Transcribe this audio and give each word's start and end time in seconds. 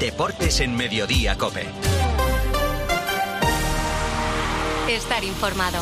Deportes 0.00 0.60
en 0.60 0.76
Mediodía 0.76 1.38
Cope. 1.38 1.64
Estar 4.90 5.24
informado. 5.24 5.78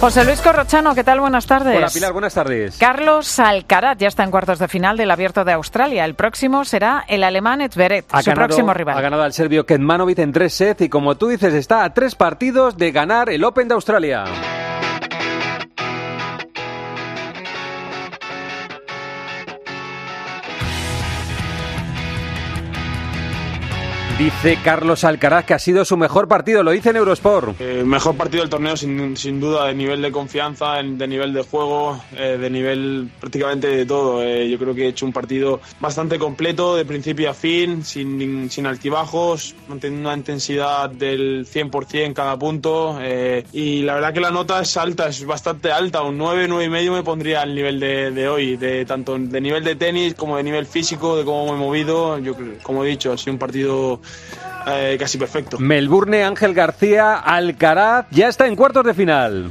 José 0.00 0.24
Luis 0.24 0.40
Corrochano, 0.40 0.94
¿qué 0.94 1.04
tal? 1.04 1.20
Buenas 1.20 1.46
tardes. 1.46 1.76
Hola 1.76 1.88
Pilar, 1.92 2.12
buenas 2.12 2.32
tardes. 2.32 2.78
Carlos 2.78 3.38
Alcaraz 3.38 3.98
ya 3.98 4.08
está 4.08 4.24
en 4.24 4.30
cuartos 4.30 4.58
de 4.58 4.68
final 4.68 4.96
del 4.96 5.10
Abierto 5.10 5.44
de 5.44 5.52
Australia. 5.52 6.06
El 6.06 6.14
próximo 6.14 6.64
será 6.64 7.04
el 7.06 7.24
alemán 7.24 7.60
Zverev, 7.70 8.06
su 8.22 8.30
próximo 8.32 8.72
rival. 8.72 8.96
Ha 8.96 9.02
ganado 9.02 9.22
al 9.22 9.34
serbio 9.34 9.66
Ketmanovic 9.66 10.18
en 10.20 10.32
tres 10.32 10.54
sets 10.54 10.80
y 10.80 10.88
como 10.88 11.16
tú 11.16 11.28
dices 11.28 11.52
está 11.52 11.84
a 11.84 11.92
tres 11.92 12.14
partidos 12.14 12.78
de 12.78 12.90
ganar 12.90 13.28
el 13.28 13.44
Open 13.44 13.68
de 13.68 13.74
Australia. 13.74 14.24
Dice 24.18 24.56
Carlos 24.62 25.02
Alcaraz 25.02 25.44
que 25.44 25.54
ha 25.54 25.58
sido 25.58 25.84
su 25.84 25.96
mejor 25.96 26.28
partido, 26.28 26.62
lo 26.62 26.70
dice 26.70 26.90
en 26.90 26.96
Eurosport. 26.96 27.60
Eh, 27.60 27.82
mejor 27.84 28.16
partido 28.16 28.44
del 28.44 28.48
torneo 28.48 28.76
sin, 28.76 29.16
sin, 29.16 29.40
duda, 29.40 29.66
de 29.66 29.74
nivel 29.74 30.00
de 30.00 30.12
confianza, 30.12 30.74
de 30.74 31.08
nivel 31.08 31.32
de 31.32 31.42
juego, 31.42 32.00
eh, 32.16 32.38
de 32.40 32.48
nivel 32.48 33.10
prácticamente 33.18 33.66
de 33.66 33.84
todo. 33.84 34.22
Eh, 34.22 34.48
yo 34.48 34.56
creo 34.56 34.72
que 34.72 34.84
he 34.84 34.88
hecho 34.90 35.04
un 35.04 35.12
partido 35.12 35.60
bastante 35.80 36.16
completo, 36.16 36.76
de 36.76 36.84
principio 36.84 37.28
a 37.28 37.34
fin, 37.34 37.84
sin, 37.84 38.48
sin 38.50 38.66
altibajos, 38.66 39.56
manteniendo 39.66 40.08
una 40.08 40.16
intensidad 40.16 40.90
del 40.90 41.44
100% 41.44 42.12
cada 42.12 42.38
punto. 42.38 43.00
Y 43.52 43.82
la 43.82 43.94
verdad 43.94 44.12
que 44.12 44.20
la 44.20 44.30
nota 44.30 44.60
es 44.60 44.76
alta, 44.76 45.08
es 45.08 45.24
bastante 45.26 45.72
alta, 45.72 46.02
un 46.02 46.16
9, 46.16 46.46
9 46.46 46.64
y 46.64 46.68
medio 46.68 46.92
me 46.92 47.02
pondría 47.02 47.42
al 47.42 47.52
nivel 47.52 47.80
de, 47.80 48.12
de 48.12 48.28
hoy, 48.28 48.56
de 48.56 48.84
tanto 48.84 49.18
de 49.18 49.40
nivel 49.40 49.64
de 49.64 49.74
tenis 49.74 50.14
como 50.14 50.36
de 50.36 50.44
nivel 50.44 50.66
físico, 50.66 51.16
de 51.16 51.24
cómo 51.24 51.46
me 51.46 51.52
he 51.52 51.56
movido. 51.56 52.16
Yo, 52.20 52.36
como 52.62 52.84
he 52.84 52.88
dicho, 52.88 53.12
ha 53.12 53.18
sido 53.18 53.32
un 53.32 53.38
partido 53.40 54.00
eh, 54.66 54.96
casi 54.98 55.18
perfecto. 55.18 55.58
Melbourne, 55.58 56.24
Ángel 56.24 56.54
García, 56.54 57.16
Alcaraz, 57.16 58.06
ya 58.10 58.28
está 58.28 58.46
en 58.46 58.56
cuartos 58.56 58.84
de 58.84 58.94
final. 58.94 59.50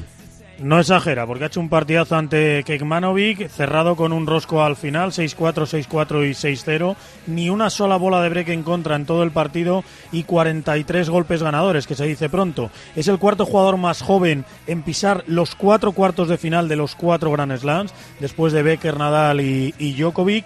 No 0.59 0.79
exagera, 0.79 1.25
porque 1.25 1.43
ha 1.43 1.47
hecho 1.47 1.59
un 1.59 1.67
partidazo 1.67 2.15
ante 2.15 2.63
Kekmanovic, 2.63 3.49
cerrado 3.49 3.95
con 3.95 4.13
un 4.13 4.27
rosco 4.27 4.63
al 4.63 4.75
final, 4.75 5.11
6-4, 5.11 5.65
6-4 5.87 6.29
y 6.29 6.31
6-0. 6.31 6.95
Ni 7.27 7.49
una 7.49 7.69
sola 7.69 7.97
bola 7.97 8.21
de 8.21 8.29
break 8.29 8.49
en 8.49 8.63
contra 8.63 8.95
en 8.95 9.05
todo 9.05 9.23
el 9.23 9.31
partido 9.31 9.83
y 10.11 10.23
43 10.23 11.09
golpes 11.09 11.41
ganadores, 11.41 11.87
que 11.87 11.95
se 11.95 12.05
dice 12.05 12.29
pronto. 12.29 12.69
Es 12.95 13.07
el 13.07 13.17
cuarto 13.17 13.45
jugador 13.45 13.77
más 13.77 14.01
joven 14.01 14.45
en 14.67 14.83
pisar 14.83 15.23
los 15.27 15.55
cuatro 15.55 15.91
cuartos 15.91 16.29
de 16.29 16.37
final 16.37 16.69
de 16.69 16.75
los 16.75 16.95
cuatro 16.95 17.31
Grand 17.31 17.57
Slams, 17.57 17.93
después 18.19 18.53
de 18.53 18.63
Becker, 18.63 18.97
Nadal 18.97 19.41
y, 19.41 19.73
y 19.79 19.95
Djokovic. 19.95 20.45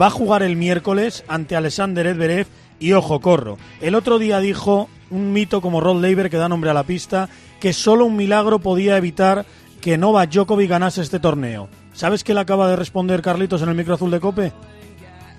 Va 0.00 0.06
a 0.06 0.10
jugar 0.10 0.42
el 0.42 0.56
miércoles 0.56 1.24
ante 1.28 1.54
Alexander 1.54 2.08
Edverev 2.08 2.48
y 2.84 2.92
ojo, 2.92 3.18
corro. 3.20 3.56
El 3.80 3.94
otro 3.94 4.18
día 4.18 4.40
dijo 4.40 4.90
un 5.08 5.32
mito 5.32 5.62
como 5.62 5.80
Rod 5.80 6.02
Laver, 6.02 6.28
que 6.28 6.36
da 6.36 6.50
nombre 6.50 6.68
a 6.68 6.74
la 6.74 6.82
pista, 6.84 7.30
que 7.58 7.72
solo 7.72 8.04
un 8.04 8.14
milagro 8.14 8.58
podía 8.58 8.98
evitar 8.98 9.46
que 9.80 9.96
Novak 9.96 10.30
Djokovic 10.30 10.68
ganase 10.68 11.00
este 11.00 11.18
torneo. 11.18 11.70
¿Sabes 11.94 12.22
qué 12.22 12.34
le 12.34 12.40
acaba 12.40 12.68
de 12.68 12.76
responder 12.76 13.22
Carlitos 13.22 13.62
en 13.62 13.70
el 13.70 13.74
micro 13.74 13.94
azul 13.94 14.10
de 14.10 14.20
Cope? 14.20 14.52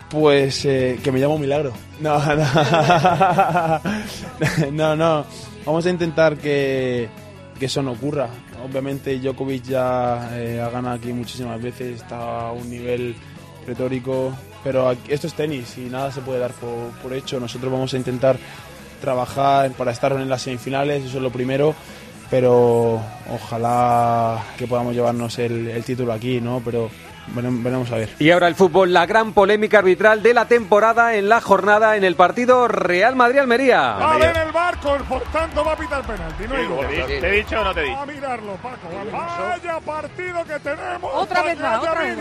Pues 0.10 0.66
eh, 0.66 1.00
que 1.04 1.12
me 1.12 1.20
llamo 1.20 1.38
Milagro. 1.38 1.72
No, 2.00 2.18
no. 2.36 2.46
no, 4.72 4.96
no. 4.96 5.26
Vamos 5.68 5.86
a 5.86 5.90
intentar 5.92 6.38
que, 6.38 7.08
que 7.60 7.68
eso 7.68 7.84
no 7.84 7.92
ocurra. 7.92 8.28
Obviamente 8.68 9.20
Djokovic 9.20 9.66
ya 9.66 10.32
eh, 10.34 10.60
ha 10.60 10.72
ganado 10.72 10.96
aquí 10.96 11.14
muchísimas 11.14 11.62
veces, 11.62 12.02
está 12.02 12.48
a 12.48 12.52
un 12.54 12.68
nivel 12.72 13.16
retórico, 13.68 14.34
pero 14.66 14.98
esto 15.08 15.28
es 15.28 15.36
tenis 15.36 15.78
y 15.78 15.82
nada 15.82 16.12
se 16.12 16.22
puede 16.22 16.40
dar 16.40 16.52
por, 17.04 17.14
hecho. 17.14 17.40
Nosotros 17.40 17.72
vamos 17.72 17.94
a 17.94 17.98
intentar 17.98 18.36
trabajar 19.00 19.72
para 19.74 19.92
estar 19.92 20.12
en 20.14 20.28
las 20.28 20.42
semifinales, 20.42 21.06
eso 21.06 21.18
es 21.18 21.24
lo 21.24 21.30
primero, 21.30 21.76
pero 22.32 23.00
ojalá 23.32 24.44
que 24.58 24.66
podamos 24.66 24.96
llevarnos 24.96 25.38
el, 25.38 25.68
el 25.68 25.84
título 25.84 26.12
aquí, 26.12 26.42
¿no? 26.42 26.64
Pero 26.66 26.90
veremos 27.28 27.92
a 27.92 27.96
ver. 27.96 28.10
Y 28.20 28.32
ahora 28.32 28.48
el 28.48 28.56
fútbol, 28.56 28.94
la 28.94 29.06
gran 29.06 29.34
polémica 29.34 29.80
arbitral 29.80 30.22
de 30.24 30.34
la 30.34 30.48
temporada 30.48 31.16
en 31.16 31.30
la 31.30 31.42
jornada 31.42 31.98
en 31.98 32.04
el 32.04 32.16
partido 32.16 32.68
Real 32.68 33.16
Madrid-Almería. 33.16 33.82
Va 33.82 34.14
a 34.14 34.18
ver 34.18 34.38
el 34.38 34.52
barco, 34.52 34.98
por 35.08 35.22
tanto 35.24 35.64
va 35.64 35.74
a 35.74 35.78
pitar 35.78 36.04
penalti. 36.04 36.44
No 36.48 36.56
sí, 36.56 36.96
te, 37.08 37.20
¿Te 37.20 37.28
he 37.28 37.32
dicho 37.32 37.60
o 37.60 37.64
no 37.64 37.74
te 37.74 37.82
he 37.82 37.84
dicho? 37.84 37.98
A 37.98 38.06
mirarlo, 38.06 38.54
Paco. 38.56 38.88
Vaya 39.12 39.80
partido 39.80 40.44
que 40.46 40.60
tenemos. 40.60 41.12
Otra 41.14 41.44
vez 41.44 41.62
va, 41.62 41.80
otra 41.80 41.94
vez 41.94 42.18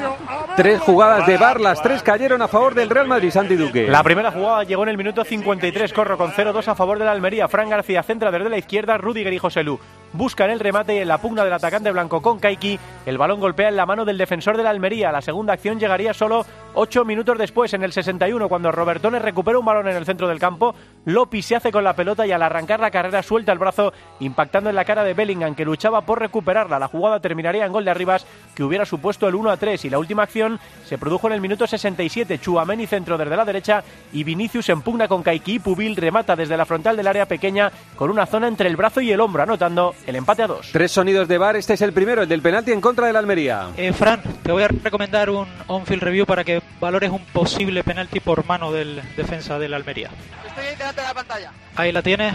Tres 0.56 0.80
jugadas 0.80 1.26
de 1.26 1.36
bar, 1.36 1.60
las 1.60 1.82
tres 1.82 2.02
cayeron 2.02 2.42
a 2.42 2.48
favor 2.48 2.74
del 2.74 2.90
Real 2.90 3.06
Madrid, 3.06 3.30
Santi 3.30 3.56
Duque. 3.56 3.88
La 3.88 4.02
primera 4.02 4.30
jugada 4.30 4.64
llegó 4.64 4.82
en 4.84 4.90
el 4.90 4.96
minuto 4.96 5.24
53, 5.24 5.92
corro 5.92 6.16
con 6.16 6.32
0-2 6.32 6.68
a 6.68 6.74
favor 6.74 6.98
de 6.98 7.04
la 7.04 7.12
Almería. 7.12 7.48
Fran 7.48 7.68
García 7.68 8.02
centra 8.02 8.30
desde 8.30 8.48
la 8.48 8.58
izquierda, 8.58 8.96
Rudiger 8.98 9.32
y 9.32 9.38
José 9.38 9.62
Lu 9.62 9.78
buscan 10.14 10.50
el 10.50 10.60
remate 10.60 10.94
y 10.94 10.98
en 10.98 11.08
la 11.08 11.18
pugna 11.18 11.44
del 11.44 11.52
atacante 11.52 11.90
blanco 11.90 12.22
con 12.22 12.38
Kaiki, 12.38 12.78
el 13.04 13.18
balón 13.18 13.40
golpea 13.40 13.68
en 13.68 13.76
la 13.76 13.84
mano 13.84 14.04
del 14.04 14.16
defensor 14.16 14.56
de 14.56 14.62
la 14.62 14.70
Almería. 14.70 14.93
La 14.94 15.20
segunda 15.20 15.52
acción 15.52 15.78
llegaría 15.78 16.14
solo 16.14 16.46
ocho 16.74 17.04
minutos 17.04 17.36
después, 17.38 17.72
en 17.74 17.82
el 17.82 17.92
61, 17.92 18.48
cuando 18.48 18.70
Robertones 18.72 19.22
recupera 19.22 19.58
un 19.58 19.64
balón 19.64 19.88
en 19.88 19.96
el 19.96 20.06
centro 20.06 20.28
del 20.28 20.38
campo. 20.38 20.74
Lopi 21.04 21.42
se 21.42 21.56
hace 21.56 21.72
con 21.72 21.84
la 21.84 21.94
pelota 21.94 22.26
y 22.26 22.32
al 22.32 22.42
arrancar 22.42 22.80
la 22.80 22.90
carrera 22.90 23.22
suelta 23.22 23.52
el 23.52 23.58
brazo, 23.58 23.92
impactando 24.20 24.70
en 24.70 24.76
la 24.76 24.84
cara 24.84 25.04
de 25.04 25.14
Bellingham, 25.14 25.54
que 25.54 25.64
luchaba 25.64 26.02
por 26.02 26.20
recuperarla. 26.20 26.78
La 26.78 26.88
jugada 26.88 27.20
terminaría 27.20 27.66
en 27.66 27.72
gol 27.72 27.84
de 27.84 27.90
Arribas, 27.90 28.26
que 28.54 28.62
hubiera 28.62 28.84
supuesto 28.84 29.26
el 29.28 29.34
1 29.34 29.50
a 29.50 29.56
3. 29.56 29.84
Y 29.84 29.90
la 29.90 29.98
última 29.98 30.22
acción 30.22 30.58
se 30.84 30.98
produjo 30.98 31.26
en 31.26 31.34
el 31.34 31.40
minuto 31.40 31.66
67. 31.66 32.38
Chuameni 32.38 32.86
centro 32.86 33.18
desde 33.18 33.36
la 33.36 33.44
derecha 33.44 33.82
y 34.12 34.24
Vinicius 34.24 34.68
en 34.68 34.82
pugna 34.82 35.08
con 35.08 35.22
Kaiki. 35.22 35.58
Pubil 35.58 35.96
remata 35.96 36.36
desde 36.36 36.56
la 36.56 36.64
frontal 36.64 36.96
del 36.96 37.06
área 37.06 37.26
pequeña 37.26 37.70
con 37.96 38.10
una 38.10 38.26
zona 38.26 38.48
entre 38.48 38.68
el 38.68 38.76
brazo 38.76 39.00
y 39.00 39.12
el 39.12 39.20
hombro, 39.20 39.42
anotando 39.42 39.94
el 40.06 40.16
empate 40.16 40.42
a 40.42 40.46
dos. 40.46 40.70
Tres 40.72 40.92
sonidos 40.92 41.28
de 41.28 41.38
bar, 41.38 41.56
este 41.56 41.74
es 41.74 41.82
el 41.82 41.92
primero, 41.92 42.22
el 42.22 42.28
del 42.28 42.42
penalti 42.42 42.72
en 42.72 42.80
contra 42.80 43.06
de 43.06 43.12
la 43.12 43.18
Almería. 43.18 43.68
Eh, 43.76 43.92
Fran, 43.92 44.20
te 44.42 44.52
voy 44.52 44.62
a 44.62 44.68
recomendar 44.84 45.30
un 45.30 45.48
on-field 45.66 46.02
review 46.02 46.26
para 46.26 46.44
que 46.44 46.62
valores 46.80 47.10
un 47.10 47.24
posible 47.26 47.82
penalti 47.82 48.20
por 48.20 48.44
mano 48.46 48.70
del 48.70 49.02
defensa 49.16 49.58
de 49.58 49.68
la 49.68 49.76
Almería. 49.76 50.10
Estoy 50.46 50.66
ahí 50.66 50.76
delante 50.76 51.00
de 51.00 51.06
la 51.06 51.14
pantalla. 51.14 51.52
Ahí 51.74 51.90
la 51.92 52.02
tienes, 52.02 52.34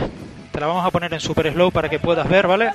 te 0.51 0.59
la 0.59 0.67
vamos 0.67 0.85
a 0.85 0.91
poner 0.91 1.13
en 1.13 1.19
super 1.19 1.51
slow 1.51 1.71
para 1.71 1.89
que 1.89 1.99
puedas 1.99 2.27
ver, 2.27 2.47
¿vale? 2.47 2.71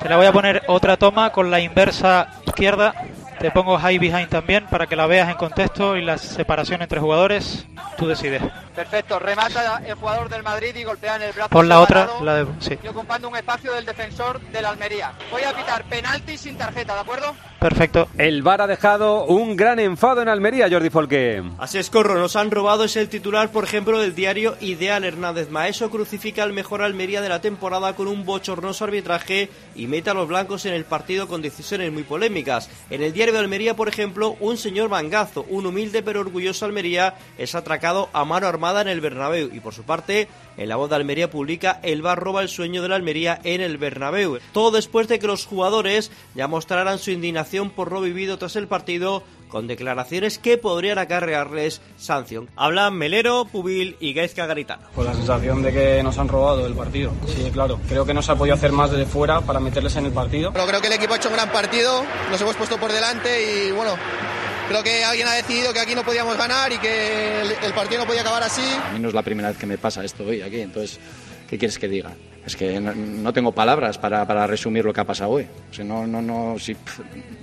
Te 0.00 0.08
la 0.08 0.16
voy 0.16 0.26
a 0.26 0.32
poner 0.32 0.62
otra 0.68 0.96
toma 0.96 1.30
con 1.32 1.50
la 1.50 1.60
inversa 1.60 2.28
izquierda. 2.46 2.94
Te 3.38 3.50
pongo 3.50 3.78
high 3.78 3.98
behind 3.98 4.28
también 4.28 4.66
para 4.66 4.86
que 4.86 4.96
la 4.96 5.06
veas 5.06 5.28
en 5.28 5.36
contexto 5.36 5.96
y 5.96 6.02
la 6.02 6.16
separación 6.16 6.80
entre 6.80 7.00
jugadores. 7.00 7.66
Tú 7.98 8.06
decides. 8.06 8.42
Perfecto, 8.74 9.18
remata 9.18 9.82
el 9.84 9.94
jugador 9.94 10.28
del 10.28 10.42
Madrid 10.42 10.74
y 10.74 10.84
golpea 10.84 11.16
en 11.16 11.22
el 11.22 11.32
brazo. 11.32 11.50
Pon 11.50 11.68
la 11.68 11.80
otra, 11.80 12.08
la 12.22 12.34
de, 12.34 12.46
sí. 12.60 12.78
Y 12.82 12.88
ocupando 12.88 13.28
un 13.28 13.36
espacio 13.36 13.72
del 13.74 13.84
defensor 13.84 14.40
de 14.40 14.62
la 14.62 14.70
Almería. 14.70 15.12
Voy 15.30 15.42
a 15.42 15.52
pitar 15.54 15.84
penalti 15.84 16.38
sin 16.38 16.56
tarjeta, 16.56 16.94
¿de 16.94 17.00
acuerdo? 17.00 17.34
Perfecto. 17.66 18.06
El 18.16 18.44
VAR 18.44 18.62
ha 18.62 18.66
dejado 18.68 19.24
un 19.24 19.56
gran 19.56 19.80
enfado 19.80 20.22
en 20.22 20.28
Almería, 20.28 20.70
Jordi 20.70 20.88
Folque. 20.88 21.42
Así 21.58 21.78
es, 21.78 21.90
Corro, 21.90 22.14
nos 22.14 22.36
han 22.36 22.52
robado, 22.52 22.84
es 22.84 22.94
el 22.94 23.08
titular, 23.08 23.50
por 23.50 23.64
ejemplo, 23.64 23.98
del 23.98 24.14
diario 24.14 24.56
Ideal 24.60 25.02
Hernández 25.02 25.50
Maeso 25.50 25.90
crucifica 25.90 26.44
al 26.44 26.52
mejor 26.52 26.80
Almería 26.80 27.20
de 27.22 27.28
la 27.28 27.40
temporada 27.40 27.96
con 27.96 28.06
un 28.06 28.24
bochornoso 28.24 28.84
arbitraje 28.84 29.48
y 29.74 29.88
mete 29.88 30.10
a 30.10 30.14
los 30.14 30.28
blancos 30.28 30.64
en 30.64 30.74
el 30.74 30.84
partido 30.84 31.26
con 31.26 31.42
decisiones 31.42 31.92
muy 31.92 32.04
polémicas. 32.04 32.70
En 32.88 33.02
el 33.02 33.12
diario 33.12 33.34
de 33.34 33.40
Almería, 33.40 33.74
por 33.74 33.88
ejemplo, 33.88 34.36
un 34.38 34.56
señor 34.58 34.88
Mangazo, 34.88 35.44
un 35.48 35.66
humilde 35.66 36.04
pero 36.04 36.20
orgulloso 36.20 36.66
Almería, 36.66 37.14
es 37.36 37.56
atracado 37.56 38.10
a 38.12 38.24
mano 38.24 38.46
armada 38.46 38.80
en 38.80 38.86
el 38.86 39.00
Bernabéu 39.00 39.50
y 39.52 39.58
por 39.58 39.74
su 39.74 39.82
parte, 39.82 40.28
en 40.56 40.68
la 40.68 40.76
voz 40.76 40.90
de 40.90 40.96
Almería 40.96 41.30
publica 41.30 41.80
el 41.82 42.02
VAR 42.02 42.18
roba 42.18 42.42
el 42.42 42.48
sueño 42.48 42.82
de 42.82 42.88
la 42.88 42.96
Almería 42.96 43.40
en 43.44 43.60
el 43.60 43.78
Bernabéu. 43.78 44.38
Todo 44.52 44.70
después 44.70 45.08
de 45.08 45.18
que 45.18 45.26
los 45.26 45.46
jugadores 45.46 46.10
ya 46.34 46.48
mostraran 46.48 46.98
su 46.98 47.10
indignación 47.10 47.70
por 47.70 47.92
lo 47.92 48.00
vivido 48.00 48.38
tras 48.38 48.56
el 48.56 48.68
partido 48.68 49.22
con 49.48 49.66
declaraciones 49.66 50.38
que 50.38 50.58
podrían 50.58 50.98
acarrearles 50.98 51.80
sanción. 51.96 52.48
Hablan 52.56 52.94
Melero, 52.94 53.44
Pubil 53.44 53.96
y 54.00 54.12
Gaizka 54.12 54.46
Garitano. 54.46 54.88
Pues 54.94 55.06
la 55.06 55.14
sensación 55.14 55.62
de 55.62 55.72
que 55.72 56.02
nos 56.02 56.18
han 56.18 56.28
robado 56.28 56.66
el 56.66 56.74
partido. 56.74 57.12
Sí, 57.26 57.50
claro. 57.52 57.78
Creo 57.88 58.04
que 58.04 58.14
no 58.14 58.22
se 58.22 58.32
ha 58.32 58.34
podido 58.34 58.54
hacer 58.54 58.72
más 58.72 58.90
desde 58.90 59.06
fuera 59.06 59.40
para 59.40 59.60
meterles 59.60 59.94
en 59.96 60.06
el 60.06 60.12
partido. 60.12 60.52
Pero 60.52 60.66
creo 60.66 60.80
que 60.80 60.88
el 60.88 60.94
equipo 60.94 61.14
ha 61.14 61.16
hecho 61.16 61.28
un 61.28 61.36
gran 61.36 61.50
partido, 61.50 62.04
nos 62.30 62.40
hemos 62.40 62.56
puesto 62.56 62.78
por 62.78 62.92
delante 62.92 63.68
y 63.68 63.72
bueno, 63.72 63.94
creo 64.68 64.82
que 64.82 65.04
alguien 65.04 65.28
ha 65.28 65.32
decidido 65.32 65.72
que 65.72 65.80
aquí 65.80 65.94
no 65.94 66.04
podíamos 66.04 66.36
ganar 66.36 66.72
y 66.72 66.78
que 66.78 67.40
el, 67.42 67.52
el 67.62 67.72
partido 67.72 68.00
no 68.00 68.06
podía 68.06 68.20
acabar 68.22 68.42
así. 68.42 68.62
A 68.62 68.92
mí 68.92 68.98
no 68.98 69.08
es 69.08 69.14
la 69.14 69.22
primera 69.22 69.48
vez 69.48 69.58
que 69.58 69.66
me 69.66 69.78
pasa 69.78 70.04
esto 70.04 70.24
hoy 70.24 70.42
aquí, 70.42 70.60
entonces, 70.60 70.98
¿qué 71.48 71.58
quieres 71.58 71.78
que 71.78 71.88
diga? 71.88 72.12
Es 72.46 72.54
que 72.54 72.78
no, 72.78 73.32
tengo 73.32 73.50
palabras 73.50 73.98
para, 73.98 74.24
para, 74.24 74.46
resumir 74.46 74.84
lo 74.84 74.92
que 74.92 75.00
ha 75.00 75.04
pasado 75.04 75.30
hoy. 75.30 75.48
O 75.68 75.74
sea, 75.74 75.84
no, 75.84 76.06
no, 76.06 76.22
no, 76.22 76.56
sí, 76.60 76.76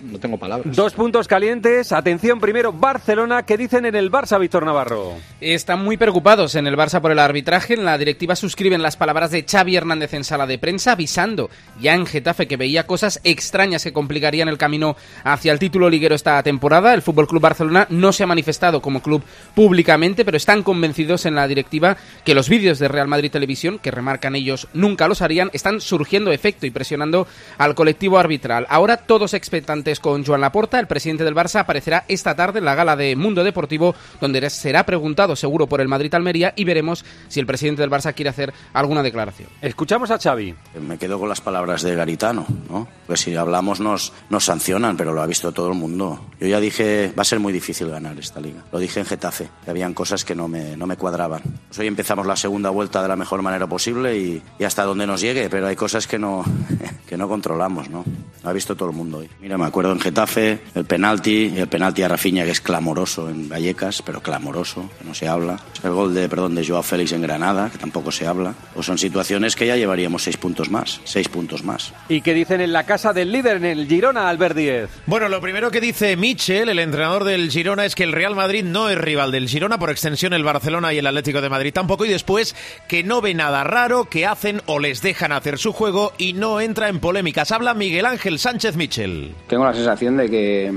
no 0.02 0.18
tengo 0.18 0.38
palabras. 0.38 0.74
Dos 0.74 0.94
puntos 0.94 1.28
calientes. 1.28 1.92
Atención 1.92 2.40
primero, 2.40 2.72
Barcelona. 2.72 3.44
¿Qué 3.44 3.58
dicen 3.58 3.86
en 3.86 3.96
el 3.96 4.10
Barça, 4.10 4.40
Víctor 4.40 4.66
Navarro? 4.66 5.16
Están 5.42 5.84
muy 5.84 5.98
preocupados 5.98 6.56
en 6.56 6.68
el 6.68 6.78
Barça 6.78 7.02
por 7.02 7.12
el 7.12 7.20
arbitraje. 7.20 7.74
En 7.74 7.84
la 7.84 7.98
directiva 7.98 8.38
suscriben 8.38 8.82
las 8.82 8.96
palabras 8.96 9.32
de 9.32 9.44
Xavi 9.44 9.76
Hernández 9.76 10.14
en 10.14 10.24
sala 10.24 10.48
de 10.48 10.58
prensa, 10.58 10.94
avisando 10.94 11.50
ya 11.82 11.96
en 11.96 12.06
Getafe 12.06 12.48
que 12.48 12.56
veía 12.56 12.88
cosas 12.88 13.20
extrañas 13.26 13.84
que 13.84 13.92
complicarían 13.92 14.48
el 14.48 14.58
camino 14.58 14.96
hacia 15.26 15.52
el 15.52 15.60
título 15.60 15.90
liguero 15.90 16.16
esta 16.16 16.42
temporada. 16.44 16.94
El 16.94 17.02
Fútbol 17.02 17.28
Club 17.28 17.42
Barcelona 17.42 17.88
no 17.90 18.14
se 18.14 18.24
ha 18.24 18.28
manifestado 18.28 18.82
como 18.82 19.02
club 19.02 19.22
públicamente, 19.54 20.24
pero 20.24 20.38
están 20.38 20.64
convencidos 20.64 21.26
en 21.26 21.36
la 21.36 21.46
directiva 21.46 21.98
que 22.24 22.36
los 22.36 22.48
vídeos 22.48 22.80
de 22.80 22.88
Real 22.88 23.10
Madrid 23.10 23.32
Televisión, 23.32 23.80
que 23.80 23.92
remarcan 23.92 24.36
ellos 24.36 24.70
nunca 24.74 24.93
los 24.98 25.22
harían, 25.22 25.50
están 25.54 25.82
surgiendo 25.82 26.32
efecto 26.32 26.66
y 26.66 26.72
presionando 26.72 27.28
al 27.58 27.76
colectivo 27.76 28.18
arbitral. 28.18 28.66
Ahora 28.70 28.98
todos 28.98 29.34
expectantes 29.34 30.00
con 30.00 30.26
Joan 30.26 30.42
Laporta, 30.42 30.80
el 30.80 30.88
presidente 30.88 31.24
del 31.24 31.36
Barça, 31.36 31.60
aparecerá 31.60 32.06
esta 32.08 32.36
tarde 32.36 32.60
en 32.60 32.66
la 32.66 32.76
gala 32.76 32.96
de 32.96 33.16
Mundo 33.16 33.44
Deportivo, 33.44 33.96
donde 34.22 34.50
será 34.50 34.86
preguntado 34.86 35.36
seguro 35.36 35.68
por 35.68 35.82
el 35.82 35.88
Madrid-Almería 35.88 36.54
y 36.56 36.64
veremos 36.64 37.06
si 37.28 37.40
el 37.40 37.46
presidente 37.46 37.82
del 37.82 37.92
Barça 37.92 38.14
quiere 38.14 38.30
hacer 38.30 38.54
alguna 38.74 39.04
declaración. 39.04 39.50
Escuchamos 39.62 40.12
a 40.12 40.20
Xavi. 40.20 40.56
Me 40.82 40.98
quedo 40.98 41.20
con 41.20 41.30
las 41.30 41.42
palabras 41.42 41.82
de 41.82 41.96
Garitano, 41.96 42.46
¿no? 42.70 42.88
Pues 43.08 43.22
si 43.22 43.36
hablamos 43.36 43.80
nos, 43.80 44.14
nos 44.30 44.46
sancionan, 44.46 44.98
pero 44.98 45.14
lo 45.14 45.22
ha 45.22 45.28
visto 45.28 45.52
todo 45.52 45.70
el 45.70 45.76
mundo. 45.76 46.26
Yo 46.40 46.48
ya 46.48 46.60
dije, 46.60 47.14
va 47.18 47.22
a 47.22 47.26
ser 47.26 47.40
muy 47.40 47.54
difícil 47.54 47.90
ganar 47.90 48.18
esta 48.20 48.40
liga. 48.40 48.64
Lo 48.72 48.80
dije 48.80 49.00
en 49.00 49.06
Getafe, 49.06 49.50
que 49.64 49.72
habían 49.72 49.94
cosas 49.94 50.26
que 50.26 50.36
no 50.36 50.48
me, 50.48 50.76
no 50.78 50.88
me 50.88 50.98
cuadraban. 50.98 51.42
Pues 51.68 51.80
hoy 51.80 51.88
empezamos 51.88 52.26
la 52.26 52.36
segunda 52.36 52.70
vuelta 52.70 53.02
de 53.02 53.08
la 53.08 53.16
mejor 53.16 53.42
manera 53.42 53.68
posible 53.68 54.18
y, 54.18 54.42
y 54.60 54.64
hasta 54.64 54.83
donde 54.84 55.08
nos 55.08 55.22
llegue, 55.22 55.50
pero 55.50 55.68
hay 55.68 55.76
cosas 55.76 56.08
que 56.08 56.20
no, 56.20 56.44
que 57.08 57.18
no 57.18 57.28
controlamos, 57.28 57.90
¿no? 57.90 58.04
Lo 58.44 58.50
ha 58.50 58.54
visto 58.54 58.76
todo 58.76 58.90
el 58.90 58.96
mundo 58.96 59.20
hoy. 59.20 59.30
Mira, 59.42 59.58
me 59.58 59.66
acuerdo 59.66 59.94
en 59.94 60.00
Getafe, 60.02 60.60
el 60.76 60.84
penalti, 60.84 61.54
el 61.56 61.68
penalti 61.68 62.04
a 62.04 62.10
Rafinha 62.10 62.44
que 62.44 62.52
es 62.52 62.60
clamoroso 62.60 63.30
en 63.30 63.48
Vallecas, 63.48 64.02
pero 64.02 64.22
clamoroso, 64.22 64.90
que 65.00 65.06
no 65.06 65.14
se 65.14 65.30
habla. 65.30 65.58
El 65.82 65.92
gol 65.92 66.14
de, 66.14 66.28
perdón, 66.28 66.56
de 66.56 66.68
Joao 66.68 66.84
Félix 66.84 67.14
en 67.14 67.22
Granada, 67.22 67.70
que 67.70 67.78
tampoco 67.78 68.12
se 68.12 68.28
habla. 68.28 68.54
Pues 68.74 68.86
son 68.86 68.98
situaciones 68.98 69.56
que 69.56 69.68
ya 69.68 69.78
llevaríamos 69.78 70.24
seis 70.24 70.36
puntos 70.36 70.70
más, 70.70 71.00
seis 71.06 71.30
puntos 71.30 71.64
más. 71.64 71.94
¿Y 72.10 72.22
qué 72.22 72.34
dicen 72.34 72.60
en 72.60 72.74
la 72.74 72.86
casa 72.86 73.14
del 73.14 73.32
líder, 73.32 73.58
en 73.58 73.66
el 73.66 73.88
Girona, 73.88 74.28
Albert 74.28 74.58
Díez? 74.58 74.90
Bueno, 75.06 75.30
lo 75.30 75.40
primero 75.40 75.72
que 75.72 75.80
dice 75.80 76.18
Michel, 76.18 76.68
el 76.68 76.80
entrenador 76.80 77.24
del 77.24 77.50
Girona, 77.50 77.86
es 77.86 77.96
que 77.96 78.04
el 78.04 78.12
Real 78.12 78.36
Madrid 78.36 78.64
no 78.64 78.90
es 78.90 78.98
rival 78.98 79.32
del 79.32 79.48
Girona, 79.48 79.80
por 79.80 79.90
extensión 79.90 80.34
el 80.34 80.44
Barcelona 80.44 80.94
y 80.94 80.98
el 80.98 81.08
Atlético 81.08 81.42
de 81.42 81.50
Madrid 81.50 81.74
tampoco, 81.74 82.06
y 82.06 82.10
después 82.10 82.56
que 82.88 83.04
no 83.04 83.22
ve 83.22 83.34
nada 83.34 83.64
raro, 83.64 84.06
que 84.06 84.26
hacen 84.26 84.62
o 84.74 84.80
les 84.80 85.04
dejan 85.04 85.32
hacer 85.32 85.60
su 85.60 85.72
juego 85.72 86.14
y 86.18 86.34
no 86.34 86.60
entra 86.60 86.90
en 86.90 87.00
polémicas. 87.00 87.52
Habla 87.52 87.76
Miguel 87.76 88.08
Ángel 88.08 88.40
Sánchez 88.40 88.76
Michel. 88.76 89.36
Tengo 89.48 89.66
la 89.66 89.74
sensación 89.74 90.18
de 90.18 90.30
que 90.32 90.74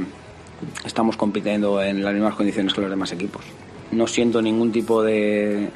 estamos 0.84 1.16
compitiendo 1.16 1.82
en 1.82 2.04
las 2.04 2.12
mismas 2.12 2.34
condiciones 2.34 2.74
que 2.74 2.82
los 2.82 2.90
demás 2.90 3.10
equipos. 3.12 3.42
No 3.92 4.06
siento 4.06 4.42
ningún 4.42 4.70
tipo 4.70 5.02
de, 5.02 5.70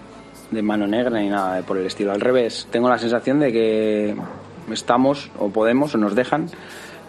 de 0.50 0.62
mano 0.62 0.86
negra 0.86 1.18
ni 1.18 1.30
nada 1.30 1.62
por 1.62 1.78
el 1.78 1.86
estilo. 1.86 2.12
Al 2.12 2.20
revés, 2.20 2.68
tengo 2.70 2.90
la 2.90 2.98
sensación 2.98 3.40
de 3.40 3.52
que 3.52 4.14
estamos 4.70 5.30
o 5.38 5.48
podemos 5.48 5.94
o 5.94 5.98
nos 5.98 6.14
dejan 6.14 6.50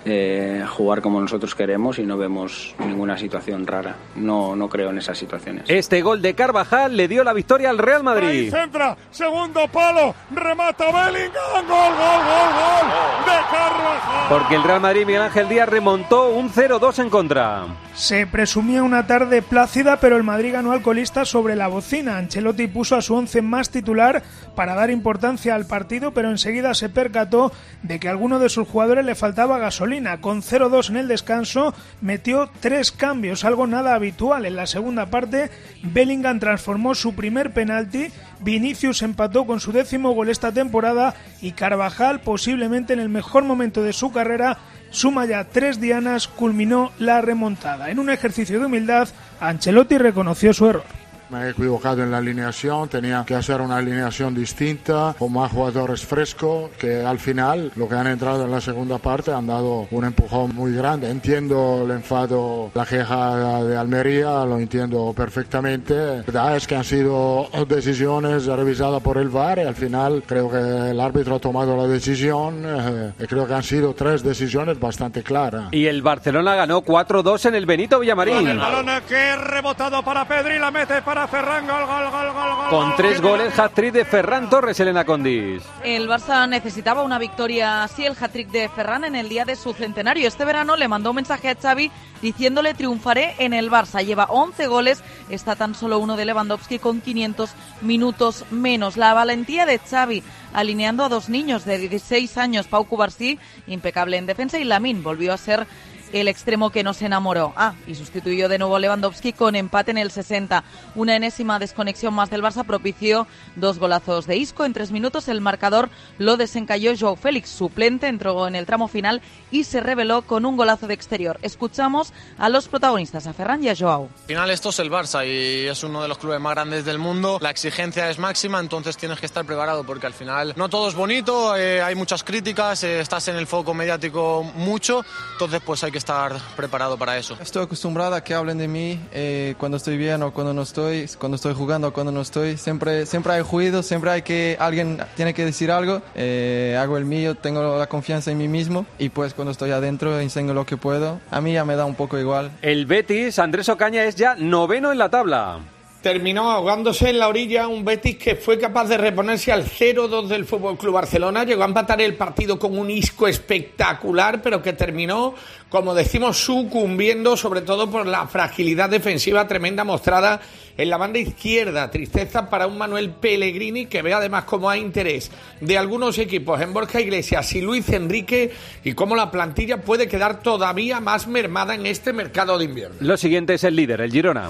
eh, 0.06 0.66
jugar 0.68 1.02
como 1.02 1.22
nosotros 1.22 1.54
queremos 1.54 2.00
y 2.00 2.04
no 2.04 2.18
vemos 2.18 2.76
ninguna 2.80 3.18
situación 3.18 3.68
rara. 3.68 3.96
No, 4.16 4.56
no 4.56 4.68
creo 4.70 4.90
en 4.90 4.98
esas 4.98 5.18
situaciones. 5.18 5.66
Este 5.68 6.02
gol 6.02 6.22
de 6.22 6.34
Carvajal 6.34 6.98
le 6.98 7.08
dio 7.08 7.24
la 7.24 7.34
victoria 7.34 7.70
al 7.70 7.78
Real 7.78 8.04
Madrid. 8.04 8.28
Ahí 8.28 8.52
centra, 8.52 8.98
segundo 9.12 9.68
palo, 9.68 10.16
remata 10.32 10.86
Bellingham, 10.86 11.68
gol, 11.68 11.68
gol, 11.68 12.22
gol, 12.26 12.52
gol 12.58 13.26
de 13.26 13.42
Carvajal. 13.52 14.30
Porque 14.30 14.56
el 14.56 14.64
Real 14.64 14.82
Madrid 14.82 15.06
Miguel 15.06 15.22
Ángel 15.22 15.50
Díaz 15.50 15.70
remontó 15.70 16.30
un 16.30 16.50
0-2 16.50 17.00
en 17.00 17.10
contra. 17.10 17.66
Se 17.94 18.26
presumía 18.26 18.84
una 18.84 19.06
tarde 19.06 19.42
plácida, 19.42 20.00
pero 20.00 20.16
el 20.16 20.24
Madrid 20.24 20.54
ganó 20.54 20.72
al 20.72 20.82
colista 20.82 21.26
sobre 21.26 21.56
la 21.56 21.68
bocina. 21.68 22.18
Ancelotti 22.18 22.68
puso 22.68 22.96
a 22.96 23.02
su 23.02 23.14
once 23.14 23.42
más 23.42 23.70
titular 23.70 24.24
para 24.56 24.74
dar 24.74 24.90
importancia 24.90 25.54
al 25.54 25.68
partido, 25.68 26.12
pero 26.12 26.30
enseguida 26.30 26.74
se 26.74 26.90
percató 26.90 27.52
de 27.84 28.00
que 28.00 28.08
a 28.08 28.12
alguno 28.12 28.40
de 28.40 28.50
sus 28.50 28.68
jugadores 28.68 29.06
le 29.06 29.16
faltaba 29.16 29.60
gasolina. 29.60 29.91
Con 30.22 30.42
0-2 30.42 30.90
en 30.90 30.96
el 30.96 31.10
descanso, 31.10 31.74
metió 32.00 32.50
tres 32.62 32.94
cambios, 32.94 33.44
algo 33.44 33.68
nada 33.68 33.94
habitual. 33.94 34.46
En 34.46 34.56
la 34.56 34.66
segunda 34.66 35.08
parte, 35.08 35.52
Bellingham 35.84 36.40
transformó 36.40 36.96
su 36.96 37.14
primer 37.14 37.52
penalti, 37.52 38.08
Vinicius 38.40 39.02
empató 39.02 39.46
con 39.46 39.60
su 39.60 39.74
décimo 39.74 40.12
gol 40.12 40.30
esta 40.30 40.54
temporada 40.54 41.14
y 41.42 41.52
Carvajal, 41.52 42.22
posiblemente 42.22 42.94
en 42.94 43.00
el 43.00 43.10
mejor 43.10 43.44
momento 43.44 43.84
de 43.84 43.92
su 43.92 44.14
carrera, 44.14 44.60
suma 44.92 45.26
ya 45.26 45.44
tres 45.44 45.82
dianas, 45.82 46.30
culminó 46.30 46.94
la 46.98 47.20
remontada. 47.20 47.90
En 47.90 48.00
un 48.00 48.10
ejercicio 48.10 48.62
de 48.62 48.68
humildad, 48.68 49.10
Ancelotti 49.42 49.98
reconoció 49.98 50.54
su 50.54 50.70
error. 50.70 51.01
Me 51.32 51.46
he 51.46 51.50
equivocado 51.52 52.04
en 52.04 52.12
la 52.12 52.18
alineación, 52.18 52.90
tenía 52.90 53.24
que 53.26 53.36
hacer 53.36 53.62
una 53.62 53.78
alineación 53.78 54.36
distinta, 54.36 55.16
con 55.18 55.32
más 55.32 55.50
jugadores 55.50 56.06
frescos, 56.06 56.72
que 56.78 57.06
al 57.06 57.20
final, 57.20 57.72
lo 57.78 57.88
que 57.88 57.96
han 57.96 58.08
entrado 58.08 58.44
en 58.44 58.52
la 58.52 58.60
segunda 58.60 58.98
parte, 58.98 59.32
han 59.32 59.48
dado 59.48 59.88
un 59.92 60.04
empujón 60.04 60.54
muy 60.54 60.74
grande. 60.74 61.10
Entiendo 61.10 61.84
el 61.86 61.92
enfado, 61.92 62.70
la 62.74 62.86
queja 62.86 63.64
de 63.64 63.78
Almería, 63.78 64.44
lo 64.44 64.60
entiendo 64.60 65.14
perfectamente. 65.16 66.18
La 66.18 66.24
verdad 66.24 66.58
es 66.58 66.68
que 66.68 66.76
han 66.76 66.84
sido 66.84 67.50
decisiones 67.66 68.46
revisadas 68.48 69.02
por 69.02 69.18
el 69.18 69.30
VAR 69.30 69.60
y 69.60 69.62
al 69.62 69.76
final 69.76 70.24
creo 70.26 70.52
que 70.52 70.90
el 70.90 71.00
árbitro 71.00 71.36
ha 71.36 71.40
tomado 71.40 71.78
la 71.78 71.88
decisión 71.88 72.62
eh, 72.66 73.14
y 73.20 73.26
creo 73.26 73.48
que 73.48 73.54
han 73.54 73.64
sido 73.64 73.94
tres 73.94 74.22
decisiones 74.22 74.78
bastante 74.78 75.24
claras. 75.24 75.70
Y 75.72 75.86
el 75.86 76.02
Barcelona 76.02 76.56
ganó 76.56 76.82
4-2 76.82 77.46
en 77.46 77.56
el 77.56 77.66
Benito 77.66 78.00
Villamarín. 78.00 78.50
El 78.50 78.58
balón 78.58 78.88
que 79.08 79.36
rebotado 79.38 80.04
para 80.04 80.28
Pedri, 80.28 80.60
la 80.60 80.72
mete 80.72 81.02
para 81.02 81.21
Ferran, 81.28 81.68
gol, 81.68 81.86
gol, 81.86 82.12
gol, 82.12 82.34
gol, 82.34 82.70
Con 82.70 82.96
tres 82.96 83.22
goles, 83.22 83.58
hat-trick 83.58 83.94
de 83.94 84.06
Ferran 84.06 84.50
Torres, 84.50 84.80
Elena 84.80 85.06
Condis. 85.06 85.64
El 85.84 86.08
Barça 86.08 86.48
necesitaba 86.48 87.04
una 87.04 87.20
victoria 87.20 87.84
así, 87.84 88.06
el 88.06 88.16
hat-trick 88.20 88.50
de 88.50 88.70
Ferran 88.70 89.04
en 89.04 89.16
el 89.16 89.30
día 89.30 89.46
de 89.46 89.56
su 89.56 89.74
centenario. 89.74 90.28
Este 90.28 90.46
verano 90.46 90.76
le 90.76 90.88
mandó 90.88 91.12
un 91.12 91.18
mensaje 91.18 91.50
a 91.50 91.56
Xavi 91.56 91.92
diciéndole 92.22 92.74
triunfaré 92.74 93.36
en 93.40 93.54
el 93.54 93.70
Barça. 93.70 94.04
Lleva 94.04 94.26
11 94.26 94.68
goles, 94.68 95.04
está 95.30 95.56
tan 95.56 95.76
solo 95.76 96.00
uno 96.00 96.16
de 96.16 96.26
Lewandowski 96.26 96.80
con 96.80 97.02
500 97.02 97.52
minutos 97.82 98.46
menos. 98.52 98.98
La 98.98 99.14
valentía 99.14 99.66
de 99.66 99.80
Xavi 99.80 100.24
alineando 100.54 101.04
a 101.04 101.10
dos 101.10 101.30
niños 101.30 101.66
de 101.66 101.78
16 101.78 102.38
años, 102.38 102.68
Pau 102.68 102.86
Cubarsí, 102.86 103.40
impecable 103.68 104.18
en 104.18 104.26
defensa, 104.26 104.60
y 104.60 104.64
Lamin 104.64 105.04
volvió 105.04 105.34
a 105.34 105.38
ser 105.38 105.66
el 106.14 106.28
extremo 106.28 106.70
que 106.70 106.84
nos 106.84 107.02
enamoró. 107.02 107.54
Ah, 107.56 107.74
y 107.88 107.96
sustituyó 107.96 108.50
de 108.50 108.58
nuevo 108.58 108.80
Lewandowski 108.80 109.34
con 109.34 109.56
empate 109.56 109.92
en 109.92 109.98
el 109.98 110.12
60. 110.12 110.64
Una 110.96 111.16
enésima 111.16 111.60
desconexión 111.60 112.14
más 112.14 112.30
del 112.30 112.42
Barça 112.42 112.66
propició 112.66 113.28
dos 113.56 113.80
golazos 113.80 114.28
de 114.28 114.38
Isco. 114.38 114.66
En 114.66 114.74
tres 114.74 114.92
minutos 114.92 115.28
el 115.28 115.42
marcador 115.42 115.90
lo 116.18 116.38
desencalló 116.38 116.94
Joao 116.98 117.16
Félix, 117.16 117.50
suplente, 117.50 118.08
entró 118.08 118.48
en 118.48 118.56
el 118.56 118.66
tramo 118.66 118.88
final 118.88 119.22
y 119.52 119.64
se 119.64 119.80
reveló 119.80 120.22
con 120.24 120.46
un 120.46 120.58
golazo 120.58 120.88
de 120.88 120.94
exterior. 120.94 121.40
Escuchamos 121.42 122.14
a 122.38 122.50
los 122.50 122.68
protagonistas, 122.68 123.28
a 123.28 123.34
Ferran 123.34 123.64
y 123.64 123.70
a 123.70 123.76
Joao. 123.76 124.10
Al 124.22 124.28
final 124.28 124.52
esto 124.52 124.70
es 124.70 124.80
el 124.80 124.92
Barça 124.92 125.26
y 125.26 125.68
es 125.68 125.84
uno 125.84 126.02
de 126.02 126.08
los 126.08 126.18
clubes 126.18 126.40
más 126.40 126.54
grandes 126.56 126.86
del 126.86 127.00
mundo. 127.00 127.38
La 127.42 127.50
exigencia 127.50 128.10
es 128.10 128.20
máxima, 128.20 128.60
entonces 128.60 128.98
tienes 128.98 129.20
que 129.20 129.26
estar 129.26 129.46
preparado 129.46 129.84
porque 129.84 130.08
al 130.08 130.14
final 130.14 130.54
no 130.56 130.70
todo 130.70 130.90
es 130.90 130.96
bonito, 130.96 131.56
eh, 131.56 131.82
hay 131.82 131.96
muchas 131.96 132.24
críticas, 132.24 132.84
eh, 132.84 133.00
estás 133.00 133.28
en 133.28 133.36
el 133.36 133.48
foco 133.48 133.74
mediático 133.74 134.44
mucho, 134.56 135.06
entonces 135.34 135.62
pues 135.66 135.84
hay 135.84 135.92
que 135.92 135.98
estar 136.02 136.34
preparado 136.56 136.98
para 136.98 137.18
eso. 137.18 137.38
Estoy 137.40 137.64
acostumbrada 137.64 138.18
a 138.18 138.24
que 138.24 138.34
hablen 138.34 138.58
de 138.58 138.68
mí 138.68 139.00
eh, 139.12 139.54
cuando 139.58 139.78
estoy 139.78 139.98
bien 139.98 140.24
o 140.24 140.34
cuando 140.34 140.54
no 140.54 140.64
estoy, 140.64 141.08
cuando 141.20 141.36
estoy 141.36 141.54
jugando 141.54 141.90
o 141.90 141.94
cuando 141.94 142.12
no 142.12 142.22
estoy. 142.22 142.58
Siempre, 142.58 143.06
siempre 143.06 143.34
hay 143.34 143.42
ruido, 143.44 143.84
siempre 143.84 144.10
hay 144.10 144.22
que 144.24 144.58
alguien 144.60 145.00
tiene 145.16 145.34
que 145.34 145.46
decir 145.46 145.72
algo. 145.72 146.02
Eh, 146.16 146.78
hago 146.80 146.98
el 146.98 147.06
mío, 147.06 147.36
tengo 147.36 147.78
la 147.78 147.88
confianza 147.88 148.32
en 148.32 148.40
mí 148.40 148.48
mismo 148.48 148.86
y 148.98 149.10
pues 149.10 149.34
cuando 149.34 149.52
estoy 149.52 149.72
adentro 149.72 150.20
enseño 150.20 150.54
lo 150.54 150.66
que 150.66 150.76
puedo. 150.76 151.20
A 151.30 151.40
mí 151.40 151.54
ya 151.54 151.66
me 151.66 151.76
da 151.76 151.86
un 151.86 151.96
poco 151.96 152.18
igual. 152.18 152.52
El 152.64 152.88
Betis, 152.88 153.38
Andrés 153.38 153.70
Ocaña 153.70 154.04
es 154.04 154.16
ya 154.16 154.36
noveno 154.36 154.92
en 154.92 154.98
la 154.98 155.10
tabla 155.10 155.60
terminó 156.02 156.50
ahogándose 156.50 157.10
en 157.10 157.20
la 157.20 157.28
orilla 157.28 157.68
un 157.68 157.86
Betis 157.86 158.18
que 158.18 158.36
fue 158.36 158.58
capaz 158.58 158.86
de 158.86 158.98
reponerse 158.98 159.52
al 159.52 159.66
0-2 159.66 160.28
del 160.28 160.46
Fútbol 160.46 160.78
Club 160.78 160.96
Barcelona, 160.96 161.44
llegó 161.44 161.64
a 161.64 161.68
empatar 161.68 162.02
el 162.02 162.16
partido 162.16 162.58
con 162.58 162.78
un 162.78 162.90
isco 162.90 163.28
espectacular, 163.28 164.42
pero 164.42 164.62
que 164.62 164.74
terminó, 164.74 165.36
como 165.70 165.94
decimos, 165.94 166.38
sucumbiendo 166.38 167.38
sobre 167.38 167.62
todo 167.62 167.90
por 167.90 168.08
la 168.08 168.28
fragilidad 168.28 168.90
defensiva 168.90 169.48
tremenda 169.48 169.84
mostrada 169.84 170.42
en 170.78 170.90
la 170.90 170.98
banda 170.98 171.20
izquierda. 171.20 171.92
Tristeza 171.92 172.50
para 172.50 172.66
un 172.66 172.78
Manuel 172.78 173.12
Pellegrini 173.12 173.86
que 173.86 174.02
ve 174.02 174.14
además 174.14 174.46
cómo 174.46 174.70
hay 174.70 174.82
interés 174.82 175.32
de 175.60 175.78
algunos 175.78 176.18
equipos 176.18 176.60
en 176.62 176.74
Borja 176.74 177.00
Iglesias 177.00 177.54
y 177.54 177.62
Luis 177.62 177.88
Enrique 177.90 178.52
y 178.84 178.94
cómo 178.94 179.16
la 179.16 179.30
plantilla 179.30 179.82
puede 179.82 180.08
quedar 180.08 180.42
todavía 180.42 181.00
más 181.00 181.28
mermada 181.28 181.76
en 181.76 181.86
este 181.86 182.12
mercado 182.12 182.58
de 182.58 182.66
invierno. 182.66 182.98
Lo 183.00 183.18
siguiente 183.18 183.54
es 183.54 183.64
el 183.64 183.76
líder, 183.76 184.02
el 184.02 184.12
Girona. 184.12 184.50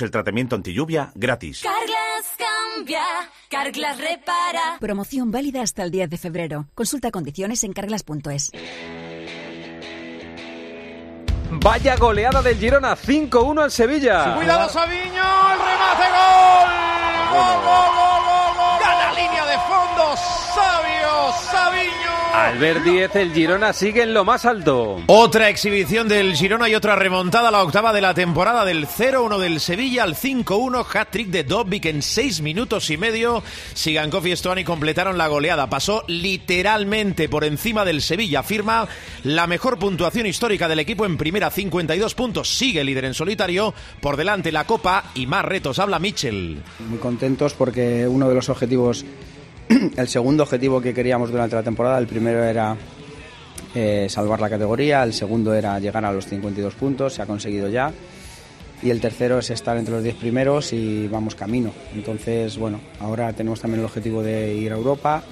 el 0.00 0.10
tratamiento 0.10 0.56
anti 0.56 0.72
lluvia 0.72 1.12
gratis. 1.14 1.62
Carglass 1.62 2.36
cambia, 2.38 3.02
Carglass 3.48 3.98
repara. 3.98 4.78
Promoción 4.80 5.30
válida 5.30 5.62
hasta 5.62 5.82
el 5.82 5.90
10 5.90 6.10
de 6.10 6.18
febrero. 6.18 6.66
Consulta 6.74 7.10
condiciones 7.10 7.64
en 7.64 7.72
carglass.es. 7.72 8.50
Vaya 11.52 11.96
goleada 11.96 12.42
del 12.42 12.56
Girona, 12.58 12.96
5-1 12.96 13.62
al 13.62 13.70
Sevilla. 13.70 14.36
Cuidado 14.36 14.68
Sabiño, 14.68 15.24
el 15.52 15.58
remate, 15.58 16.06
gol. 16.14 16.70
Gol, 17.32 17.56
gol, 17.64 17.90
gol, 17.96 18.22
gol, 18.24 18.52
gol. 18.56 18.80
Gana 18.80 19.12
línea 19.14 19.46
de 19.46 19.58
fondo, 19.58 20.16
Sabio, 20.54 21.32
Sabiño. 21.50 22.19
Albert 22.32 22.84
10, 22.84 23.16
el 23.16 23.32
Girona 23.32 23.72
sigue 23.72 24.02
en 24.02 24.14
lo 24.14 24.24
más 24.24 24.44
alto. 24.44 25.02
Otra 25.06 25.48
exhibición 25.48 26.06
del 26.06 26.36
Girona 26.36 26.68
y 26.68 26.76
otra 26.76 26.94
remontada, 26.94 27.50
la 27.50 27.62
octava 27.62 27.92
de 27.92 28.00
la 28.00 28.14
temporada 28.14 28.64
del 28.64 28.86
0-1 28.86 29.38
del 29.38 29.58
Sevilla 29.58 30.04
al 30.04 30.14
5-1, 30.14 30.86
hat-trick 30.94 31.28
de 31.28 31.42
Dobbik 31.42 31.86
en 31.86 32.02
6 32.02 32.40
minutos 32.42 32.88
y 32.90 32.96
medio. 32.96 33.42
Sigankov 33.74 34.24
y 34.28 34.32
Estuani 34.32 34.62
completaron 34.62 35.18
la 35.18 35.26
goleada. 35.26 35.68
Pasó 35.68 36.04
literalmente 36.06 37.28
por 37.28 37.42
encima 37.42 37.84
del 37.84 38.00
Sevilla. 38.00 38.44
Firma 38.44 38.86
la 39.24 39.48
mejor 39.48 39.80
puntuación 39.80 40.26
histórica 40.26 40.68
del 40.68 40.78
equipo 40.78 41.06
en 41.06 41.16
primera, 41.16 41.50
52 41.50 42.14
puntos. 42.14 42.56
Sigue 42.56 42.84
líder 42.84 43.06
en 43.06 43.14
solitario. 43.14 43.74
Por 44.00 44.16
delante 44.16 44.52
la 44.52 44.66
Copa 44.66 45.10
y 45.16 45.26
más 45.26 45.44
retos. 45.44 45.80
Habla 45.80 45.98
Mitchell. 45.98 46.62
Muy 46.88 46.98
contentos 46.98 47.54
porque 47.54 48.06
uno 48.06 48.28
de 48.28 48.34
los 48.36 48.48
objetivos, 48.48 49.04
el 49.96 50.08
segundo 50.08 50.42
objetivo 50.42 50.80
que 50.80 50.92
queríamos 50.92 51.30
durante 51.30 51.54
la 51.54 51.62
temporada, 51.62 51.98
el 51.98 52.06
primero 52.06 52.42
era 52.42 52.76
eh, 53.74 54.06
salvar 54.08 54.40
la 54.40 54.50
categoría, 54.50 55.02
el 55.04 55.12
segundo 55.12 55.54
era 55.54 55.78
llegar 55.78 56.04
a 56.04 56.12
los 56.12 56.26
52 56.26 56.74
puntos, 56.74 57.14
se 57.14 57.22
ha 57.22 57.26
conseguido 57.26 57.68
ya. 57.68 57.92
Y 58.82 58.90
el 58.90 59.00
tercero 59.00 59.38
es 59.38 59.50
estar 59.50 59.76
entre 59.76 59.94
los 59.94 60.02
10 60.02 60.16
primeros 60.16 60.72
y 60.72 61.06
vamos 61.06 61.34
camino. 61.34 61.70
Entonces, 61.94 62.56
bueno, 62.56 62.80
ahora 62.98 63.32
tenemos 63.32 63.60
también 63.60 63.80
el 63.80 63.86
objetivo 63.86 64.22
de 64.22 64.54
ir 64.54 64.72
a 64.72 64.76
Europa 64.76 65.22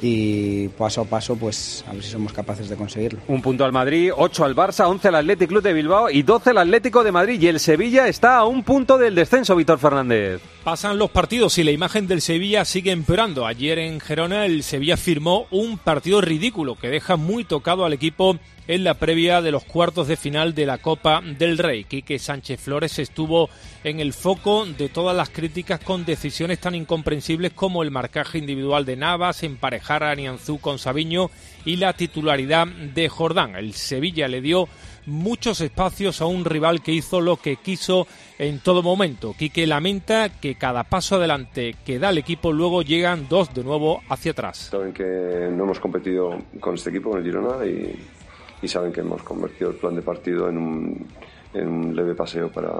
y 0.00 0.68
paso 0.68 1.02
a 1.02 1.04
paso, 1.04 1.36
pues 1.36 1.84
a 1.88 1.92
ver 1.92 2.02
si 2.02 2.10
somos 2.10 2.32
capaces 2.32 2.68
de 2.68 2.76
conseguirlo. 2.76 3.20
Un 3.28 3.40
punto 3.40 3.64
al 3.64 3.72
Madrid, 3.72 4.12
8 4.14 4.44
al 4.44 4.54
Barça, 4.54 4.88
11 4.88 5.08
al 5.08 5.14
Athletic 5.16 5.48
Club 5.48 5.62
de 5.62 5.72
Bilbao 5.72 6.10
y 6.10 6.22
12 6.22 6.50
al 6.50 6.58
Atlético 6.58 7.02
de 7.02 7.12
Madrid. 7.12 7.40
Y 7.40 7.48
el 7.48 7.60
Sevilla 7.60 8.06
está 8.08 8.36
a 8.36 8.44
un 8.44 8.62
punto 8.62 8.98
del 8.98 9.14
descenso, 9.14 9.56
Víctor 9.56 9.78
Fernández. 9.78 10.40
Pasan 10.64 10.98
los 10.98 11.10
partidos 11.10 11.56
y 11.58 11.64
la 11.64 11.70
imagen 11.70 12.06
del 12.06 12.20
Sevilla 12.20 12.64
sigue 12.64 12.90
empeorando. 12.90 13.46
Ayer 13.46 13.78
en 13.78 14.00
Gerona 14.00 14.46
el 14.46 14.62
Sevilla 14.62 14.96
firmó 14.96 15.46
un 15.50 15.78
partido 15.78 16.20
ridículo 16.20 16.74
que 16.74 16.88
deja 16.88 17.16
muy 17.16 17.44
tocado 17.44 17.84
al 17.84 17.92
equipo 17.92 18.38
en 18.68 18.84
la 18.84 18.94
previa 18.94 19.42
de 19.42 19.50
los 19.50 19.64
cuartos 19.64 20.08
de 20.08 20.16
final 20.16 20.54
de 20.54 20.66
la 20.66 20.78
Copa 20.78 21.20
del 21.20 21.58
Rey. 21.58 21.84
Quique 21.84 22.18
Sánchez 22.18 22.60
Flores 22.60 22.98
estuvo 22.98 23.48
en 23.84 24.00
el 24.00 24.12
foco 24.12 24.66
de 24.66 24.88
todas 24.88 25.16
las 25.16 25.30
críticas 25.30 25.80
con 25.80 26.04
decisiones 26.04 26.58
tan 26.58 26.74
incomprensibles 26.74 27.52
como 27.52 27.82
el 27.82 27.90
marcaje 27.90 28.38
individual 28.38 28.84
de 28.84 28.96
Navas, 28.96 29.42
emparejar 29.42 30.02
a 30.02 30.14
Nianzú 30.14 30.58
con 30.58 30.78
Sabiño 30.78 31.30
y 31.64 31.76
la 31.76 31.92
titularidad 31.92 32.66
de 32.66 33.08
Jordán. 33.08 33.56
El 33.56 33.74
Sevilla 33.74 34.28
le 34.28 34.40
dio 34.40 34.68
muchos 35.06 35.60
espacios 35.60 36.20
a 36.20 36.26
un 36.26 36.44
rival 36.44 36.82
que 36.82 36.92
hizo 36.92 37.20
lo 37.20 37.36
que 37.36 37.56
quiso 37.56 38.06
en 38.38 38.58
todo 38.58 38.82
momento. 38.82 39.34
Quique 39.38 39.66
lamenta 39.66 40.28
que 40.28 40.56
cada 40.56 40.84
paso 40.84 41.16
adelante 41.16 41.76
que 41.84 41.98
da 41.98 42.10
el 42.10 42.18
equipo 42.18 42.52
luego 42.52 42.82
llegan 42.82 43.28
dos 43.28 43.54
de 43.54 43.64
nuevo 43.64 44.02
hacia 44.08 44.32
atrás. 44.32 44.68
Saben 44.70 44.92
que 44.92 45.04
no 45.52 45.64
hemos 45.64 45.80
competido 45.80 46.36
con 46.60 46.74
este 46.74 46.90
equipo, 46.90 47.10
con 47.10 47.20
el 47.20 47.24
Girona, 47.24 47.64
y, 47.64 47.94
y 48.62 48.68
saben 48.68 48.92
que 48.92 49.00
hemos 49.00 49.22
convertido 49.22 49.70
el 49.70 49.76
plan 49.76 49.94
de 49.94 50.02
partido 50.02 50.48
en 50.48 50.58
un, 50.58 51.06
en 51.54 51.68
un 51.68 51.96
leve 51.96 52.14
paseo 52.14 52.50
para, 52.50 52.72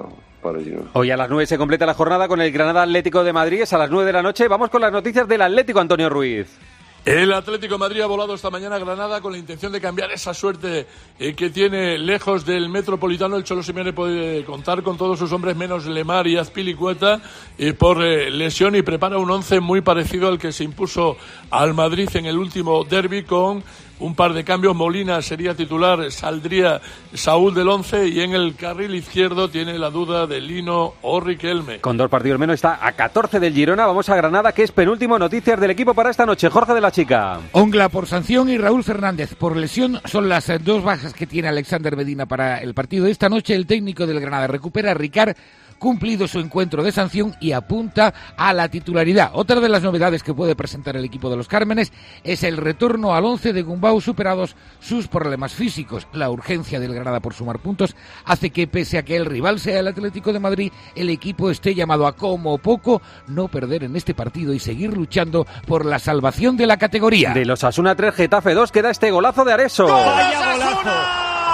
para 0.43 0.61
Girona. 0.61 0.91
Hoy 0.95 1.11
a 1.11 1.17
las 1.17 1.29
9 1.29 1.47
se 1.47 1.59
completa 1.59 1.87
la 1.87 1.95
jornada 1.95 2.29
con 2.29 2.41
el 2.41 2.51
Granada 2.51 2.83
Atlético 2.83 3.25
de 3.25 3.33
Madrid. 3.33 3.63
Es 3.63 3.73
a 3.73 3.79
las 3.79 3.91
9 3.91 4.07
de 4.07 4.13
la 4.13 4.23
noche. 4.23 4.49
Vamos 4.49 4.71
con 4.71 4.81
las 4.81 4.93
noticias 4.93 5.29
del 5.29 5.43
Atlético, 5.43 5.81
Antonio 5.81 6.09
Ruiz. 6.09 6.59
El 7.07 7.33
Atlético 7.33 7.75
de 7.75 7.79
Madrid 7.79 8.01
ha 8.01 8.07
volado 8.07 8.35
esta 8.35 8.51
mañana 8.51 8.75
a 8.75 8.79
Granada 8.81 9.21
con 9.21 9.31
la 9.31 9.39
intención 9.39 9.71
de 9.71 9.81
cambiar 9.81 10.11
esa 10.11 10.35
suerte 10.35 10.89
eh, 11.21 11.35
que 11.35 11.51
tiene 11.51 11.99
lejos 11.99 12.45
del 12.45 12.69
Metropolitano. 12.69 13.37
El 13.37 13.45
Cholo 13.45 13.63
Simeone 13.63 13.93
puede 13.93 14.45
contar 14.45 14.83
con 14.83 14.97
todos 14.97 15.17
sus 15.17 15.31
hombres 15.31 15.57
menos 15.57 15.87
Lemar 15.87 16.27
y 16.27 16.37
Azpilicueta 16.37 17.21
eh, 17.59 17.75
por 17.75 18.03
eh, 18.03 18.29
lesión 18.33 18.75
y 18.75 18.83
prepara 18.83 19.19
un 19.19 19.31
once 19.31 19.61
muy 19.61 19.83
parecido 19.83 20.27
al 20.27 20.41
que 20.41 20.51
se 20.51 20.65
impuso 20.65 21.17
al 21.51 21.75
Madrid 21.75 22.09
en 22.15 22.27
el 22.27 22.39
último 22.39 22.83
derby 22.83 23.23
con 23.23 23.63
un 24.01 24.15
par 24.15 24.33
de 24.33 24.45
cambios. 24.45 24.75
Molina 24.75 25.23
sería 25.23 25.55
titular, 25.55 26.11
saldría 26.11 26.81
Saúl 27.15 27.55
del 27.55 27.69
once 27.69 28.09
y 28.09 28.21
en 28.21 28.35
el 28.35 28.55
carril 28.55 28.95
izquierdo 28.95 29.49
tiene 29.49 29.79
la 29.79 29.91
duda 29.91 30.27
de 30.27 30.41
Lino 30.41 30.95
o 31.03 31.21
Riquelme. 31.21 31.81
Con 31.81 31.97
dos 31.97 32.11
partidos 32.11 32.39
menos 32.39 32.55
está 32.55 32.87
a 32.87 32.93
14 32.93 33.41
del 33.41 33.55
Girona. 33.55 33.87
Vamos 33.87 34.09
a 34.09 34.17
Granada, 34.17 34.53
que 34.53 34.63
es 34.63 34.73
penúltimo. 34.73 35.19
Noticias 35.19 35.61
del 35.61 35.71
equipo 35.71 35.95
para 35.95 36.11
esta 36.11 36.27
noche. 36.27 36.51
Jorge 36.51 36.75
de 36.75 36.81
la 36.81 36.91
Chica. 36.91 37.41
Ongla 37.53 37.89
por 37.89 38.07
sanción 38.07 38.49
y 38.49 38.59
Raúl 38.59 38.85
Fernández 38.85 39.35
por 39.35 39.57
lesión 39.57 40.01
son 40.05 40.29
las 40.29 40.49
eh, 40.49 40.59
dos 40.59 40.83
bajas 40.83 41.15
que 41.15 41.27
tiene 41.27 41.49
Alexander 41.49 41.97
Medina 41.97 42.27
para 42.27 42.59
el 42.59 42.75
partido 42.75 43.05
de 43.05 43.11
esta 43.11 43.29
noche. 43.29 43.55
El 43.55 43.67
técnico 43.67 44.07
del 44.07 44.21
Granada 44.21 44.47
recupera 44.47 44.91
a 44.91 44.95
Ricard 44.95 45.37
cumplido 45.79 46.27
su 46.29 46.41
encuentro 46.41 46.83
de 46.83 46.93
sanción 46.93 47.35
y 47.41 47.53
apunta 47.53 48.13
a 48.37 48.53
la 48.53 48.69
titularidad. 48.69 49.31
Otra 49.35 49.61
de 49.61 49.69
las 49.69 49.83
novedades 49.83 50.23
que 50.23 50.35
puede 50.35 50.57
presentar 50.57 50.97
el 50.97 51.05
equipo 51.05 51.31
de 51.31 51.37
los 51.37 51.49
Cármenes 51.49 51.93
es 52.25 52.43
el 52.43 52.57
retorno 52.57 53.15
al 53.15 53.25
once 53.25 53.53
de 53.53 53.63
Gumbau 53.63 54.01
superados 54.01 54.57
sus 54.81 55.09
problemas 55.09 55.53
físicos. 55.53 56.07
La 56.13 56.31
urgencia 56.31 56.81
del 56.81 56.95
Granada 56.95 57.21
por 57.21 57.35
sumar 57.35 57.59
puntos 57.59 57.97
hace 58.25 58.51
que 58.51 58.67
pese 58.67 58.99
a 58.99 59.05
que 59.05 59.17
el 59.17 59.27
rival 59.27 59.61
sea 59.61 59.81
el 59.81 59.89
Atlético 59.89 60.33
de 60.33 60.41
Madrid, 60.41 60.73
el 60.95 61.11
equipo 61.11 61.51
esté 61.51 61.75
llamado 61.75 62.07
a 62.07 62.17
como 62.17 62.59
poco 62.59 63.03
no 63.27 63.49
perder 63.49 63.85
en 63.85 63.97
este 63.97 64.15
partido 64.15 64.53
y 64.53 64.59
seguir 64.59 64.97
luchando 64.97 65.47
por 65.67 65.85
la 65.85 65.99
salvación 65.99 66.57
de 66.57 66.67
la 66.67 66.77
categoría. 66.77 67.33
De 67.33 67.45
los 67.45 67.65
Asuna 67.65 67.95
3, 67.95 68.15
Getafe 68.15 68.55
2, 68.55 68.73
queda 68.73 68.91
este 68.91 69.11
golazo 69.11 69.45
de 69.45 69.53
Areso. 69.53 69.87
¡Vaya 69.87 70.53
golazo! 70.53 70.91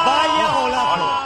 ¡Vaya 0.07 0.52
golazo! 0.55 1.23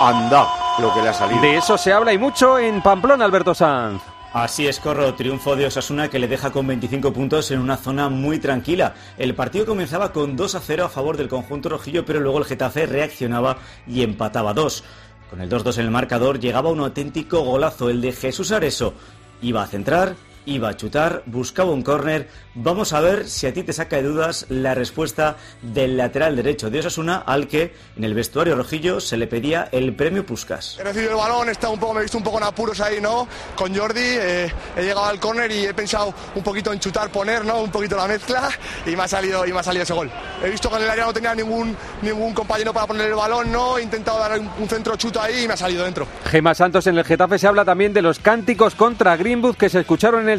Anda, 0.00 0.46
lo 0.80 0.92
que 0.94 1.02
le 1.02 1.08
ha 1.08 1.14
salido. 1.14 1.40
De 1.40 1.56
eso 1.56 1.76
se 1.78 1.92
habla 1.92 2.12
y 2.12 2.18
mucho 2.18 2.58
en 2.58 2.82
Pamplona, 2.82 3.24
Alberto 3.24 3.54
Sanz. 3.54 4.02
Así 4.32 4.66
es, 4.66 4.78
Corro, 4.78 5.14
triunfo 5.14 5.56
de 5.56 5.66
Osasuna 5.66 6.08
que 6.08 6.18
le 6.18 6.28
deja 6.28 6.50
con 6.50 6.66
25 6.66 7.12
puntos 7.14 7.50
en 7.50 7.60
una 7.60 7.78
zona 7.78 8.10
muy 8.10 8.38
tranquila. 8.38 8.94
El 9.16 9.34
partido 9.34 9.64
comenzaba 9.64 10.12
con 10.12 10.36
2 10.36 10.54
a 10.54 10.60
0 10.60 10.84
a 10.84 10.88
favor 10.88 11.16
del 11.16 11.28
conjunto 11.28 11.70
rojillo, 11.70 12.04
pero 12.04 12.20
luego 12.20 12.38
el 12.38 12.44
Getafe 12.44 12.86
reaccionaba 12.86 13.56
y 13.86 14.02
empataba 14.02 14.52
2. 14.52 14.84
Con 15.30 15.40
el 15.40 15.50
2-2 15.50 15.78
en 15.78 15.84
el 15.86 15.90
marcador 15.90 16.38
llegaba 16.38 16.70
un 16.70 16.80
auténtico 16.80 17.40
golazo, 17.40 17.90
el 17.90 18.00
de 18.00 18.12
Jesús 18.12 18.52
Areso. 18.52 18.94
Iba 19.40 19.62
a 19.62 19.66
centrar, 19.66 20.14
iba 20.48 20.70
a 20.70 20.76
chutar, 20.76 21.22
buscaba 21.26 21.70
un 21.70 21.82
córner. 21.82 22.28
Vamos 22.54 22.92
a 22.92 23.00
ver 23.00 23.28
si 23.28 23.46
a 23.46 23.52
ti 23.52 23.62
te 23.62 23.72
saca 23.72 23.96
de 23.96 24.02
dudas 24.02 24.46
la 24.48 24.74
respuesta 24.74 25.36
del 25.62 25.96
lateral 25.96 26.34
derecho 26.36 26.70
de 26.70 26.80
Osasuna, 26.80 27.18
al 27.18 27.46
que 27.46 27.74
en 27.96 28.04
el 28.04 28.14
vestuario 28.14 28.56
rojillo 28.56 29.00
se 29.00 29.16
le 29.16 29.26
pedía 29.26 29.68
el 29.70 29.94
premio 29.94 30.24
Puskas. 30.24 30.78
He 30.80 30.84
recibido 30.84 31.12
el 31.12 31.16
balón, 31.16 31.48
está 31.50 31.68
un 31.68 31.78
poco, 31.78 31.94
me 31.94 32.00
he 32.00 32.02
visto 32.02 32.18
un 32.18 32.24
poco 32.24 32.38
en 32.38 32.44
apuros 32.44 32.80
ahí, 32.80 33.00
¿no? 33.00 33.28
Con 33.54 33.76
Jordi, 33.76 34.00
eh, 34.00 34.52
he 34.76 34.82
llegado 34.82 35.04
al 35.04 35.20
córner 35.20 35.52
y 35.52 35.66
he 35.66 35.74
pensado 35.74 36.14
un 36.34 36.42
poquito 36.42 36.72
en 36.72 36.80
chutar, 36.80 37.10
poner, 37.10 37.44
¿no? 37.44 37.62
Un 37.62 37.70
poquito 37.70 37.96
la 37.96 38.08
mezcla 38.08 38.48
y 38.86 38.96
me 38.96 39.02
ha 39.02 39.08
salido, 39.08 39.46
y 39.46 39.52
me 39.52 39.60
ha 39.60 39.62
salido 39.62 39.82
ese 39.82 39.92
gol. 39.92 40.10
He 40.42 40.50
visto 40.50 40.70
que 40.70 40.76
en 40.76 40.82
el 40.82 40.90
área 40.90 41.04
no 41.04 41.12
tenía 41.12 41.34
ningún, 41.34 41.76
ningún 42.02 42.32
compañero 42.32 42.72
para 42.72 42.86
poner 42.86 43.08
el 43.08 43.14
balón, 43.14 43.52
¿no? 43.52 43.78
He 43.78 43.82
intentado 43.82 44.18
dar 44.18 44.38
un, 44.40 44.50
un 44.58 44.68
centro 44.68 44.96
chuto 44.96 45.20
ahí 45.20 45.44
y 45.44 45.46
me 45.46 45.54
ha 45.54 45.56
salido 45.56 45.84
dentro. 45.84 46.06
Gema 46.24 46.54
Santos 46.54 46.86
en 46.86 46.96
el 46.96 47.04
Getafe 47.04 47.38
se 47.38 47.46
habla 47.46 47.64
también 47.64 47.92
de 47.92 48.02
los 48.02 48.18
cánticos 48.18 48.74
contra 48.74 49.16
Greenwood 49.16 49.56
que 49.56 49.68
se 49.68 49.80
escucharon 49.80 50.22
en 50.22 50.30
el 50.30 50.37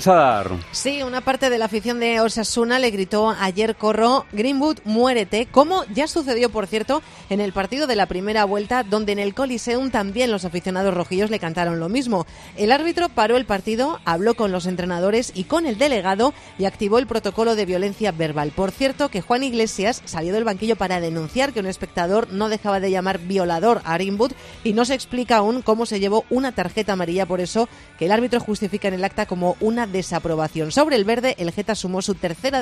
Sí, 0.71 1.03
una 1.03 1.21
parte 1.21 1.49
de 1.49 1.57
la 1.57 1.65
afición 1.65 1.99
de 1.99 2.21
Osasuna 2.21 2.79
le 2.79 2.91
gritó 2.91 3.29
ayer 3.39 3.75
Corro, 3.75 4.25
Greenwood, 4.31 4.79
muérete, 4.85 5.47
como 5.47 5.83
ya 5.93 6.07
sucedió, 6.07 6.49
por 6.49 6.67
cierto, 6.67 7.01
en 7.29 7.41
el 7.41 7.53
partido 7.53 7.87
de 7.87 7.95
la 7.95 8.05
primera 8.05 8.45
vuelta, 8.45 8.83
donde 8.83 9.11
en 9.11 9.19
el 9.19 9.33
Coliseum 9.33 9.91
también 9.91 10.31
los 10.31 10.45
aficionados 10.45 10.93
rojillos 10.93 11.29
le 11.29 11.39
cantaron 11.39 11.79
lo 11.79 11.89
mismo. 11.89 12.25
El 12.55 12.71
árbitro 12.71 13.09
paró 13.09 13.35
el 13.35 13.45
partido, 13.45 13.99
habló 14.05 14.35
con 14.35 14.51
los 14.51 14.65
entrenadores 14.65 15.31
y 15.35 15.43
con 15.43 15.65
el 15.65 15.77
delegado 15.77 16.33
y 16.57 16.65
activó 16.65 16.99
el 16.99 17.07
protocolo 17.07 17.55
de 17.55 17.65
violencia 17.65 18.11
verbal. 18.11 18.51
Por 18.55 18.71
cierto, 18.71 19.09
que 19.09 19.21
Juan 19.21 19.43
Iglesias 19.43 20.01
salió 20.05 20.33
del 20.33 20.43
banquillo 20.43 20.75
para 20.75 21.01
denunciar 21.01 21.51
que 21.51 21.59
un 21.59 21.67
espectador 21.67 22.31
no 22.31 22.49
dejaba 22.49 22.79
de 22.79 22.91
llamar 22.91 23.19
violador 23.19 23.81
a 23.83 23.95
Greenwood 23.95 24.31
y 24.63 24.73
no 24.73 24.85
se 24.85 24.93
explica 24.93 25.37
aún 25.37 25.61
cómo 25.61 25.85
se 25.85 25.99
llevó 25.99 26.25
una 26.29 26.53
tarjeta 26.53 26.93
amarilla, 26.93 27.25
por 27.25 27.41
eso 27.41 27.67
que 27.97 28.05
el 28.05 28.11
árbitro 28.11 28.39
justifica 28.39 28.87
en 28.87 28.93
el 28.93 29.03
acta 29.03 29.25
como 29.25 29.57
una 29.59 29.88
desaprobación. 29.91 30.71
Sobre 30.71 30.95
el 30.95 31.03
verde, 31.03 31.35
el 31.37 31.51
Geta 31.51 31.75
sumó 31.75 32.01
su 32.01 32.15
tercera 32.15 32.61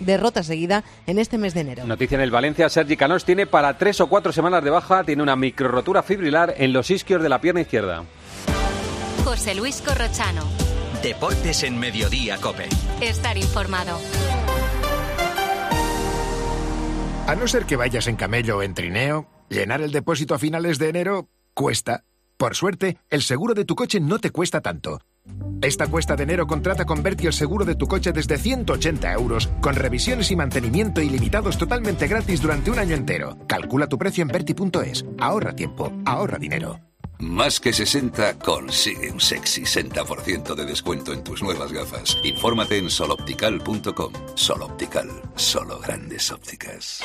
derrota 0.00 0.42
seguida 0.42 0.84
en 1.06 1.18
este 1.18 1.38
mes 1.38 1.54
de 1.54 1.60
enero. 1.60 1.86
Noticia 1.86 2.16
en 2.16 2.22
el 2.22 2.30
Valencia, 2.30 2.68
Sergi 2.68 2.96
Canós 2.96 3.24
tiene 3.24 3.46
para 3.46 3.78
tres 3.78 4.00
o 4.00 4.08
cuatro 4.08 4.32
semanas 4.32 4.62
de 4.62 4.70
baja, 4.70 5.04
tiene 5.04 5.22
una 5.22 5.36
microrotura 5.36 6.02
fibrilar 6.02 6.54
en 6.58 6.72
los 6.72 6.90
isquios 6.90 7.22
de 7.22 7.28
la 7.28 7.40
pierna 7.40 7.62
izquierda. 7.62 8.04
José 9.24 9.54
Luis 9.54 9.82
Corrochano. 9.82 10.44
Deportes 11.02 11.62
en 11.62 11.78
Mediodía, 11.78 12.38
Cope. 12.38 12.68
Estar 13.00 13.36
informado. 13.36 13.98
A 17.26 17.34
no 17.34 17.48
ser 17.48 17.66
que 17.66 17.74
vayas 17.74 18.06
en 18.06 18.14
camello 18.16 18.58
o 18.58 18.62
en 18.62 18.74
trineo, 18.74 19.26
llenar 19.48 19.80
el 19.80 19.90
depósito 19.90 20.34
a 20.34 20.38
finales 20.38 20.78
de 20.78 20.88
enero 20.88 21.28
cuesta. 21.54 22.04
Por 22.36 22.54
suerte, 22.54 22.98
el 23.10 23.22
seguro 23.22 23.54
de 23.54 23.64
tu 23.64 23.74
coche 23.74 23.98
no 23.98 24.18
te 24.18 24.30
cuesta 24.30 24.60
tanto. 24.60 25.00
Esta 25.62 25.86
cuesta 25.86 26.16
de 26.16 26.24
enero 26.24 26.46
contrata 26.46 26.84
con 26.84 27.02
Berti 27.02 27.26
el 27.26 27.32
seguro 27.32 27.64
de 27.64 27.74
tu 27.74 27.86
coche 27.86 28.12
desde 28.12 28.38
180 28.38 29.12
euros, 29.12 29.48
con 29.60 29.74
revisiones 29.74 30.30
y 30.30 30.36
mantenimiento 30.36 31.00
ilimitados 31.00 31.58
totalmente 31.58 32.06
gratis 32.06 32.40
durante 32.40 32.70
un 32.70 32.78
año 32.78 32.94
entero. 32.94 33.38
Calcula 33.46 33.88
tu 33.88 33.98
precio 33.98 34.22
en 34.22 34.28
Berti.es. 34.28 35.04
Ahorra 35.18 35.54
tiempo, 35.54 35.92
ahorra 36.04 36.38
dinero. 36.38 36.80
Más 37.18 37.60
que 37.60 37.72
60 37.72 38.38
consigue 38.38 39.10
un 39.10 39.20
sexy 39.20 39.62
60% 39.62 40.54
de 40.54 40.66
descuento 40.66 41.14
en 41.14 41.24
tus 41.24 41.42
nuevas 41.42 41.72
gafas. 41.72 42.18
Infórmate 42.22 42.76
en 42.76 42.90
soloptical.com. 42.90 44.12
Soloptical, 44.34 45.08
solo 45.34 45.78
grandes 45.78 46.30
ópticas. 46.30 47.02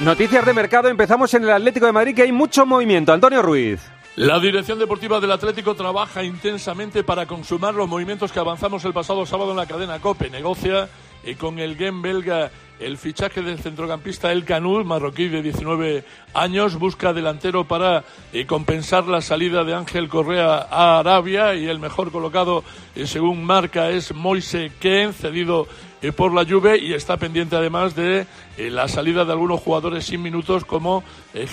Noticias 0.00 0.44
de 0.44 0.52
mercado, 0.52 0.88
empezamos 0.88 1.32
en 1.34 1.44
el 1.44 1.50
Atlético 1.50 1.86
de 1.86 1.92
Madrid 1.92 2.14
que 2.14 2.22
hay 2.22 2.32
mucho 2.32 2.66
movimiento. 2.66 3.12
Antonio 3.12 3.40
Ruiz. 3.40 3.80
La 4.16 4.40
dirección 4.40 4.78
deportiva 4.78 5.20
del 5.20 5.30
Atlético 5.30 5.74
trabaja 5.74 6.24
intensamente 6.24 7.04
para 7.04 7.26
consumar 7.26 7.74
los 7.74 7.86
movimientos 7.86 8.32
que 8.32 8.38
avanzamos 8.38 8.82
el 8.86 8.94
pasado 8.94 9.26
sábado 9.26 9.50
en 9.50 9.58
la 9.58 9.66
cadena 9.66 10.00
COPE. 10.00 10.30
Negocia 10.30 10.88
y 11.26 11.34
con 11.34 11.58
el 11.58 11.76
game 11.76 12.00
belga 12.00 12.50
el 12.78 12.98
fichaje 12.98 13.42
del 13.42 13.58
centrocampista 13.58 14.30
El 14.30 14.44
Canul, 14.44 14.84
marroquí 14.84 15.28
de 15.28 15.42
19 15.42 16.04
años, 16.34 16.78
busca 16.78 17.12
delantero 17.12 17.64
para 17.64 18.04
eh, 18.32 18.46
compensar 18.46 19.06
la 19.06 19.20
salida 19.20 19.64
de 19.64 19.74
Ángel 19.74 20.08
Correa 20.08 20.66
a 20.70 20.98
Arabia 20.98 21.54
y 21.54 21.66
el 21.66 21.78
mejor 21.78 22.12
colocado, 22.12 22.64
eh, 22.94 23.06
según 23.06 23.44
marca, 23.44 23.90
es 23.90 24.14
Moise 24.14 24.72
Ken, 24.78 25.14
cedido 25.14 25.66
eh, 26.02 26.12
por 26.12 26.34
la 26.34 26.44
Juve 26.44 26.78
y 26.78 26.92
está 26.92 27.16
pendiente 27.16 27.56
además 27.56 27.96
de 27.96 28.26
la 28.58 28.88
salida 28.88 29.24
de 29.24 29.32
algunos 29.32 29.60
jugadores 29.60 30.04
sin 30.04 30.22
minutos 30.22 30.64
como 30.64 31.02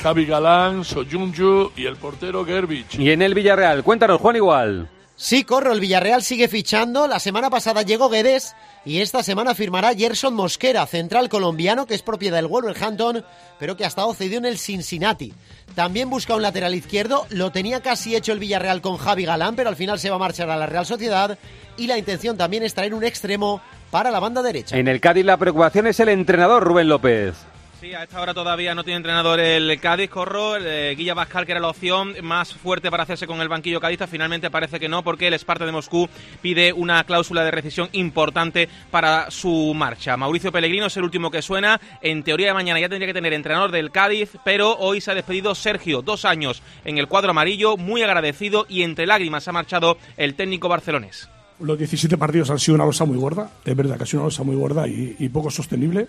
Javi 0.02 0.26
Galán, 0.26 0.84
Soyunju 0.84 1.72
y 1.76 1.86
el 1.86 1.98
portero 1.98 2.46
Gerbich. 2.46 3.00
Y 3.00 3.12
en 3.12 3.22
el 3.22 3.34
Villarreal, 3.34 3.84
cuéntanos 3.84 4.22
Juan 4.22 4.36
igual. 4.36 4.90
Sí, 5.16 5.44
corro, 5.44 5.74
el 5.74 5.80
Villarreal 5.80 6.24
sigue 6.24 6.48
fichando. 6.48 7.08
La 7.08 7.20
semana 7.20 7.52
pasada 7.52 7.84
llegó 7.84 8.10
Guedes 8.10 8.56
y 8.84 9.00
esta 9.00 9.22
semana 9.22 9.54
firmará 9.54 9.94
Gerson 9.94 10.34
Mosquera, 10.34 10.86
central 10.88 11.30
colombiano 11.30 11.86
que 11.86 11.94
es 11.94 12.02
propiedad 12.02 12.38
del 12.38 12.48
Wolverhampton, 12.48 13.24
pero 13.60 13.78
que 13.78 13.86
ha 13.86 13.88
estado 13.88 14.14
cedido 14.16 14.40
en 14.40 14.46
el 14.46 14.58
Cincinnati. 14.58 15.32
También 15.76 16.10
busca 16.10 16.36
un 16.36 16.42
lateral 16.42 16.74
izquierdo, 16.74 17.28
lo 17.30 17.52
tenía 17.52 17.82
casi 17.82 18.16
hecho 18.16 18.34
el 18.34 18.40
Villarreal 18.40 18.82
con 18.82 18.98
Javi 18.98 19.26
Galán, 19.26 19.56
pero 19.56 19.70
al 19.70 19.76
final 19.76 20.00
se 20.00 20.10
va 20.10 20.16
a 20.16 20.20
marchar 20.20 20.50
a 20.50 20.58
la 20.58 20.66
Real 20.66 20.86
Sociedad 20.86 21.38
y 21.78 21.86
la 21.86 21.98
intención 21.98 22.36
también 22.36 22.64
es 22.64 22.74
traer 22.74 22.96
un 22.96 23.04
extremo 23.04 23.62
para 23.92 24.10
la 24.10 24.20
banda 24.20 24.42
derecha. 24.42 24.78
En 24.78 24.88
el 24.88 25.00
Cádiz 25.00 25.26
la 25.26 25.38
preocupación 25.38 25.86
es 25.86 26.00
el 26.00 26.10
entrenador 26.10 26.64
Rubén 26.64 26.90
López. 26.90 27.36
Sí, 27.84 27.94
a 27.94 28.04
esta 28.04 28.22
hora 28.22 28.34
todavía 28.34 28.74
no 28.74 28.86
tiene 28.86 28.96
entrenador 28.96 29.42
el 29.42 29.78
Cádiz, 29.82 30.10
Corro. 30.10 30.56
Eh, 30.56 30.96
Guilla 30.96 31.14
Bascal, 31.16 31.46
que 31.46 31.52
era 31.52 31.60
la 31.60 31.68
opción 31.68 32.16
más 32.22 32.54
fuerte 32.54 32.90
para 32.90 33.04
hacerse 33.04 33.28
con 33.28 33.42
el 33.42 33.50
banquillo 33.50 33.82
cadista, 33.82 34.08
finalmente 34.08 34.50
parece 34.50 34.80
que 34.80 34.88
no, 34.88 35.04
porque 35.04 35.28
el 35.28 35.34
Esparta 35.34 35.66
de 35.66 35.74
Moscú 35.74 36.08
pide 36.42 36.72
una 36.72 37.04
cláusula 37.04 37.44
de 37.44 37.52
rescisión 37.52 37.90
importante 37.92 38.70
para 38.90 39.30
su 39.32 39.74
marcha. 39.76 40.16
Mauricio 40.16 40.50
Pellegrino 40.50 40.86
es 40.86 40.96
el 40.96 41.04
último 41.04 41.30
que 41.30 41.42
suena. 41.42 41.82
En 42.02 42.24
teoría 42.24 42.48
de 42.48 42.54
mañana 42.54 42.80
ya 42.80 42.88
tendría 42.88 43.08
que 43.08 43.14
tener 43.14 43.34
entrenador 43.34 43.70
del 43.70 43.92
Cádiz, 43.92 44.30
pero 44.46 44.78
hoy 44.78 45.02
se 45.02 45.12
ha 45.12 45.16
despedido 45.16 45.54
Sergio, 45.54 46.02
dos 46.02 46.24
años 46.24 46.64
en 46.86 46.98
el 46.98 47.10
cuadro 47.10 47.32
amarillo, 47.32 47.76
muy 47.76 48.02
agradecido 48.02 48.66
y 48.70 48.84
entre 48.84 49.08
lágrimas 49.08 49.50
ha 49.50 49.52
marchado 49.52 49.98
el 50.16 50.36
técnico 50.36 50.70
barcelonés. 50.70 51.28
Los 51.60 51.78
17 51.78 52.18
partidos 52.18 52.50
han 52.50 52.60
sido 52.60 52.76
una 52.76 52.86
losa 52.86 53.04
muy 53.04 53.18
gorda, 53.18 53.50
es 53.66 53.76
verdad 53.76 53.98
que 53.98 54.04
ha 54.04 54.06
sido 54.06 54.22
una 54.22 54.28
losa 54.28 54.44
muy 54.44 54.56
gorda 54.56 54.88
y 54.88 55.28
poco 55.28 55.52
sostenible 55.52 56.08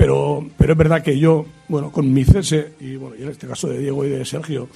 pero, 0.00 0.42
pero 0.56 0.72
es 0.72 0.78
verdad 0.78 1.02
que 1.02 1.18
yo, 1.18 1.44
bueno, 1.68 1.92
con 1.92 2.10
mi 2.10 2.24
cese, 2.24 2.72
y 2.80 2.96
bueno, 2.96 3.16
y 3.16 3.22
en 3.22 3.28
este 3.28 3.46
caso 3.46 3.68
de 3.68 3.80
Diego 3.80 4.02
y 4.06 4.08
de 4.08 4.24
Sergio, 4.24 4.66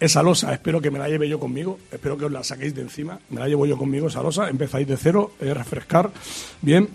esa 0.00 0.22
losa 0.22 0.54
espero 0.54 0.80
que 0.80 0.90
me 0.90 0.98
la 0.98 1.06
lleve 1.06 1.28
yo 1.28 1.38
conmigo, 1.38 1.78
espero 1.92 2.16
que 2.16 2.24
os 2.24 2.32
la 2.32 2.42
saquéis 2.42 2.74
de 2.74 2.80
encima, 2.80 3.18
me 3.28 3.40
la 3.40 3.46
llevo 3.46 3.66
yo 3.66 3.76
conmigo 3.76 4.06
esa 4.06 4.22
losa, 4.22 4.48
empezáis 4.48 4.88
de 4.88 4.96
cero, 4.96 5.32
eh, 5.38 5.52
refrescar, 5.52 6.10
bien, 6.62 6.88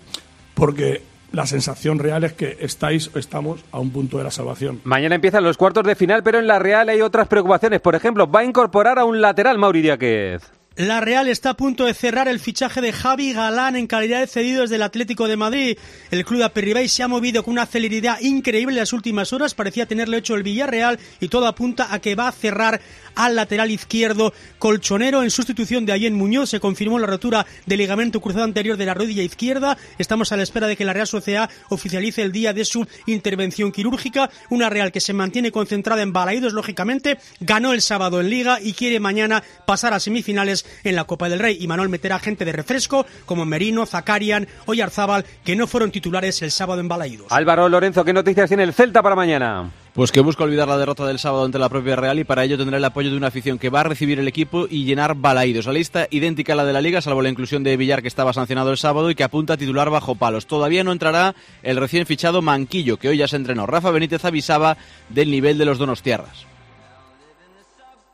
porque 0.54 1.02
la 1.30 1.46
sensación 1.46 2.00
real 2.00 2.24
es 2.24 2.32
que 2.32 2.56
estáis 2.58 3.12
estamos 3.14 3.64
a 3.70 3.78
un 3.78 3.90
punto 3.90 4.18
de 4.18 4.24
la 4.24 4.32
salvación. 4.32 4.80
Mañana 4.82 5.14
empiezan 5.14 5.44
los 5.44 5.56
cuartos 5.56 5.84
de 5.84 5.94
final, 5.94 6.24
pero 6.24 6.40
en 6.40 6.48
la 6.48 6.58
Real 6.58 6.88
hay 6.88 7.02
otras 7.02 7.28
preocupaciones. 7.28 7.80
Por 7.80 7.94
ejemplo, 7.94 8.28
va 8.28 8.40
a 8.40 8.44
incorporar 8.44 8.98
a 8.98 9.04
un 9.04 9.20
lateral 9.20 9.58
Mauri 9.58 9.82
Díaz. 9.82 10.55
La 10.76 11.00
Real 11.00 11.26
está 11.28 11.50
a 11.50 11.56
punto 11.56 11.86
de 11.86 11.94
cerrar 11.94 12.28
el 12.28 12.38
fichaje 12.38 12.82
de 12.82 12.92
Javi 12.92 13.32
Galán 13.32 13.76
en 13.76 13.86
calidad 13.86 14.20
de 14.20 14.26
cedido 14.26 14.60
desde 14.60 14.74
el 14.74 14.82
Atlético 14.82 15.26
de 15.26 15.38
Madrid. 15.38 15.78
El 16.10 16.22
club 16.26 16.40
de 16.40 16.44
Aperribay 16.44 16.86
se 16.86 17.02
ha 17.02 17.08
movido 17.08 17.42
con 17.42 17.52
una 17.52 17.64
celeridad 17.64 18.20
increíble 18.20 18.74
en 18.74 18.80
las 18.80 18.92
últimas 18.92 19.32
horas, 19.32 19.54
parecía 19.54 19.86
tenerle 19.86 20.18
hecho 20.18 20.34
el 20.34 20.42
Villarreal 20.42 20.98
y 21.18 21.28
todo 21.28 21.46
apunta 21.46 21.94
a 21.94 21.98
que 21.98 22.14
va 22.14 22.28
a 22.28 22.32
cerrar 22.32 22.82
al 23.14 23.34
lateral 23.34 23.70
izquierdo 23.70 24.34
colchonero 24.58 25.22
en 25.22 25.30
sustitución 25.30 25.86
de 25.86 25.92
Ayen 25.92 26.12
Muñoz. 26.12 26.50
Se 26.50 26.60
confirmó 26.60 26.98
la 26.98 27.06
rotura 27.06 27.46
del 27.64 27.78
ligamento 27.78 28.20
cruzado 28.20 28.44
anterior 28.44 28.76
de 28.76 28.84
la 28.84 28.92
rodilla 28.92 29.22
izquierda. 29.22 29.78
Estamos 29.96 30.30
a 30.32 30.36
la 30.36 30.42
espera 30.42 30.66
de 30.66 30.76
que 30.76 30.84
la 30.84 30.92
Real 30.92 31.06
Sociedad 31.06 31.48
oficialice 31.70 32.20
el 32.20 32.32
día 32.32 32.52
de 32.52 32.66
su 32.66 32.86
intervención 33.06 33.72
quirúrgica. 33.72 34.28
Una 34.50 34.68
Real 34.68 34.92
que 34.92 35.00
se 35.00 35.14
mantiene 35.14 35.50
concentrada 35.50 36.02
en 36.02 36.12
Balaidos, 36.12 36.52
lógicamente, 36.52 37.16
ganó 37.40 37.72
el 37.72 37.80
sábado 37.80 38.20
en 38.20 38.28
Liga 38.28 38.60
y 38.60 38.74
quiere 38.74 39.00
mañana 39.00 39.42
pasar 39.64 39.94
a 39.94 40.00
semifinales 40.00 40.65
en 40.84 40.96
la 40.96 41.04
Copa 41.04 41.28
del 41.28 41.38
Rey 41.38 41.58
y 41.60 41.66
Manuel 41.66 41.88
meterá 41.88 42.18
gente 42.18 42.44
de 42.44 42.52
refresco 42.52 43.06
como 43.24 43.44
Merino, 43.44 43.86
Zakarian 43.86 44.46
o 44.66 44.74
Yarzábal 44.74 45.24
que 45.44 45.56
no 45.56 45.66
fueron 45.66 45.90
titulares 45.90 46.42
el 46.42 46.50
sábado 46.50 46.80
en 46.80 46.88
Balaídos. 46.88 47.26
Álvaro 47.30 47.68
Lorenzo, 47.68 48.04
¿qué 48.04 48.12
noticias 48.12 48.48
tiene 48.48 48.62
el 48.62 48.72
Celta 48.72 49.02
para 49.02 49.16
mañana? 49.16 49.70
Pues 49.96 50.12
que 50.12 50.20
busca 50.20 50.44
olvidar 50.44 50.68
la 50.68 50.76
derrota 50.76 51.06
del 51.06 51.18
sábado 51.18 51.46
ante 51.46 51.58
la 51.58 51.70
propia 51.70 51.96
Real 51.96 52.18
y 52.18 52.24
para 52.24 52.44
ello 52.44 52.58
tendrá 52.58 52.76
el 52.76 52.84
apoyo 52.84 53.10
de 53.10 53.16
una 53.16 53.28
afición 53.28 53.58
que 53.58 53.70
va 53.70 53.80
a 53.80 53.84
recibir 53.84 54.18
el 54.18 54.28
equipo 54.28 54.66
y 54.68 54.84
llenar 54.84 55.14
balaídos. 55.14 55.64
La 55.64 55.72
lista 55.72 56.06
idéntica 56.10 56.52
a 56.52 56.56
la 56.56 56.66
de 56.66 56.74
la 56.74 56.82
Liga, 56.82 57.00
salvo 57.00 57.22
la 57.22 57.30
inclusión 57.30 57.62
de 57.62 57.78
Villar 57.78 58.02
que 58.02 58.08
estaba 58.08 58.34
sancionado 58.34 58.70
el 58.70 58.76
sábado 58.76 59.10
y 59.10 59.14
que 59.14 59.24
apunta 59.24 59.54
a 59.54 59.56
titular 59.56 59.88
bajo 59.88 60.14
palos. 60.14 60.46
Todavía 60.46 60.84
no 60.84 60.92
entrará 60.92 61.34
el 61.62 61.78
recién 61.78 62.04
fichado 62.04 62.42
Manquillo, 62.42 62.98
que 62.98 63.08
hoy 63.08 63.16
ya 63.16 63.26
se 63.26 63.36
entrenó. 63.36 63.64
Rafa 63.64 63.90
Benítez 63.90 64.22
avisaba 64.26 64.76
del 65.08 65.30
nivel 65.30 65.56
de 65.56 65.64
los 65.64 65.78
donostiarras. 65.78 66.46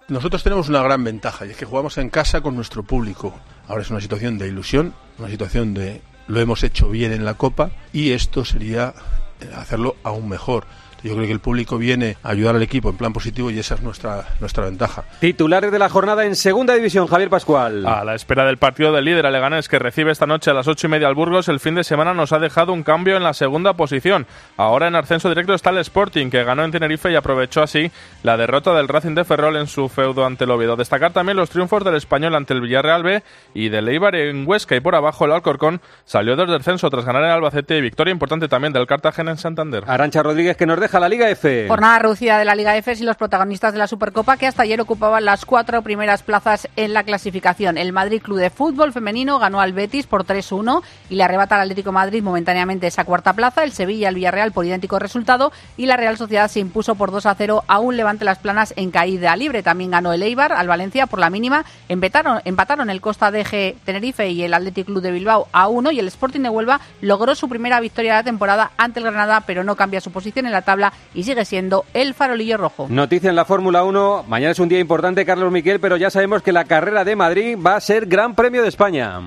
Nosotros 0.09 0.43
tenemos 0.43 0.69
una 0.69 0.83
gran 0.83 1.05
ventaja 1.05 1.47
y 1.47 1.51
es 1.51 1.57
que 1.57 1.65
jugamos 1.65 1.97
en 1.99 2.11
casa 2.11 2.41
con 2.41 2.57
nuestro 2.57 2.83
público. 2.83 3.35
Ahora 3.69 3.83
es 3.83 3.91
una 3.91 4.01
situación 4.01 4.37
de 4.37 4.49
ilusión, 4.49 4.95
una 5.19 5.29
situación 5.29 5.75
de 5.75 6.03
lo 6.27 6.41
hemos 6.41 6.62
hecho 6.65 6.88
bien 6.88 7.12
en 7.12 7.25
la 7.25 7.35
Copa 7.35 7.71
y 7.93 8.11
esto 8.11 8.45
sería 8.45 8.95
eh, 9.41 9.51
hacerlo 9.55 9.97
aún 10.03 10.29
mejor. 10.29 10.67
Yo 11.03 11.15
creo 11.15 11.27
que 11.27 11.33
el 11.33 11.41
público 11.41 11.79
viene 11.79 12.17
a 12.23 12.31
ayudar 12.31 12.57
al 12.57 12.62
equipo 12.62 12.91
en 12.91 12.97
plan 12.97 13.12
positivo 13.12 13.51
y 13.51 13.59
esa 13.59 13.75
es 13.75 13.83
nuestra, 13.83 14.25
nuestra 14.41 14.65
ventaja. 14.65 15.05
Titulares 15.21 15.73
de 15.73 15.79
la 15.79 15.88
jornada 15.88 16.25
en 16.25 16.37
segunda 16.37 16.75
división, 16.75 17.07
Javier 17.07 17.29
Pascual. 17.29 17.87
A 17.87 18.05
la 18.05 18.15
espera 18.15 18.45
del 18.45 18.57
partido 18.57 18.93
del 18.93 19.05
líder 19.05 19.31
Leganés 19.31 19.69
que 19.69 19.79
recibe 19.79 20.12
esta 20.12 20.27
noche 20.27 20.51
a 20.51 20.55
las 20.55 20.69
ocho 20.69 20.87
y 20.87 20.91
media 20.91 21.09
al 21.09 21.15
Burgos, 21.15 21.49
el 21.49 21.61
fin 21.61 21.75
de 21.75 21.85
semana 21.85 22.15
nos 22.15 22.33
ha 22.33 22.38
dejado 22.38 22.73
un 22.73 22.83
cambio 22.83 23.17
en 23.17 23.23
la 23.23 23.35
segunda 23.35 23.73
posición. 23.75 24.27
Ahora 24.57 24.88
en 24.88 24.95
ascenso 24.95 25.29
directo 25.29 25.55
está 25.55 25.71
el 25.71 25.79
Sporting, 25.79 26.31
que 26.31 26.45
ganó 26.45 26.65
en 26.65 26.71
Tenerife 26.71 27.11
y 27.11 27.17
aprovechó 27.17 27.62
así 27.62 27.91
la 28.23 28.37
derrota 28.37 28.73
del 28.75 28.88
Racing 28.88 29.15
de 29.15 29.25
Ferrol 29.25 29.57
en 29.57 29.67
su 29.67 29.88
feudo 29.88 30.25
ante 30.25 30.45
el 30.45 30.51
Oviedo. 30.51 30.77
Destacar 30.77 31.12
también 31.12 31.37
los 31.37 31.51
triunfos 31.51 31.85
del 31.85 31.97
Español 31.97 32.35
ante 32.35 32.55
el 32.55 32.61
Villarreal 32.61 33.03
B 33.03 33.23
y 33.55 33.69
del 33.69 33.88
Eibar 33.88 34.15
en 34.15 34.47
Huesca 34.47 34.77
y 34.77 34.81
por 34.81 34.95
abajo 34.95 35.25
el 35.25 35.33
Alcorcón 35.33 35.81
salió 36.05 36.37
del 36.37 36.49
descenso 36.49 36.88
tras 36.91 37.05
ganar 37.05 37.25
en 37.25 37.31
Albacete 37.31 37.77
y 37.77 37.81
victoria 37.81 38.12
importante 38.12 38.49
también 38.49 38.73
del 38.73 38.87
Cartagena 38.87 39.33
en 39.33 39.38
Santander. 39.38 39.85
Arancha 39.87 40.23
Rodríguez 40.23 40.57
que 40.57 40.67
nos 40.67 40.79
deja 40.79 40.91
deja 40.92 41.00
la 41.00 41.09
Liga 41.09 41.31
F. 41.31 41.68
Jornada 41.68 41.98
reducida 42.00 42.38
de 42.38 42.44
la 42.44 42.55
Liga 42.55 42.76
F 42.76 42.92
y 42.92 43.02
los 43.02 43.16
protagonistas 43.16 43.72
de 43.72 43.78
la 43.78 43.87
Supercopa 43.87 44.37
que 44.37 44.46
hasta 44.46 44.62
ayer 44.62 44.78
ocupaban 44.78 45.24
las 45.24 45.46
cuatro 45.46 45.81
primeras 45.81 46.22
plazas 46.22 46.68
en 46.76 46.92
la 46.92 47.02
clasificación. 47.02 47.78
El 47.78 47.94
Madrid 47.94 48.20
Club 48.20 48.37
de 48.37 48.50
Fútbol 48.50 48.92
Femenino 48.92 49.38
ganó 49.38 49.62
al 49.62 49.72
Betis 49.72 50.07
por 50.07 50.26
3-1 50.26 50.83
y 51.09 51.14
le 51.14 51.24
arrebata 51.24 51.55
al 51.55 51.62
Atlético 51.62 51.88
de 51.88 51.94
Madrid 51.94 52.22
momentáneamente 52.22 52.87
esa 52.87 53.05
cuarta 53.05 53.33
plaza. 53.33 53.64
El 53.64 53.72
Sevilla 53.72 54.11
el 54.11 54.16
Villarreal 54.16 54.52
por 54.52 54.66
idéntico 54.66 54.98
resultado 54.98 55.50
y 55.78 55.87
la 55.87 55.96
Real 55.96 56.18
Sociedad 56.18 56.48
se 56.48 56.61
impuso 56.61 56.94
por 56.94 57.11
2-0 57.11 57.64
a 57.66 57.78
un 57.78 57.96
Levante 57.96 58.26
Las 58.26 58.38
Planas 58.38 58.74
en 58.76 58.90
caída 58.90 59.35
libre. 59.35 59.62
También 59.62 59.92
ganó 59.92 60.12
el 60.12 60.22
Eibar 60.22 60.52
al 60.52 60.68
Valencia 60.68 61.07
por 61.07 61.20
la 61.20 61.31
mínima. 61.31 61.64
Empataron, 61.88 62.42
empataron 62.44 62.90
el 62.90 63.00
Costa 63.00 63.31
DG 63.31 63.76
Tenerife 63.87 64.28
y 64.28 64.42
el 64.42 64.52
Athletic 64.52 64.85
Club 64.85 65.00
de 65.00 65.12
Bilbao 65.12 65.48
a 65.52 65.68
1 65.68 65.90
y 65.92 66.00
el 66.00 66.09
Sporting 66.09 66.40
de 66.40 66.50
Huelva 66.50 66.83
logró 67.00 67.35
su 67.35 67.48
primera 67.48 67.81
victoria 67.81 68.12
de 68.12 68.18
la 68.18 68.24
temporada 68.24 68.72
ante 68.76 69.00
el 69.00 69.07
Granada, 69.07 69.40
pero 69.46 69.64
no 69.64 69.74
cambia 69.74 70.02
su 70.02 70.12
posición 70.12 70.44
en 70.44 70.52
la 70.52 70.61
tabla 70.61 70.82
y 71.14 71.25
sigue 71.25 71.45
siendo 71.45 71.85
el 71.92 72.14
farolillo 72.14 72.57
rojo. 72.57 72.87
Noticia 72.88 73.29
en 73.29 73.37
la 73.37 73.45
Fórmula 73.45 73.85
1. 73.85 74.25
Mañana 74.27 74.53
es 74.53 74.59
un 74.59 74.71
día 74.71 74.81
importante, 74.81 75.27
Carlos 75.27 75.53
Miquel, 75.53 75.79
pero 75.79 75.99
ya 75.99 76.11
sabemos 76.11 76.42
que 76.42 76.53
la 76.53 76.64
carrera 76.64 77.05
de 77.05 77.14
Madrid 77.14 77.59
va 77.64 77.77
a 77.77 77.81
ser 77.81 78.07
Gran 78.07 78.35
Premio 78.35 78.62
de 78.62 78.68
España. 78.68 79.21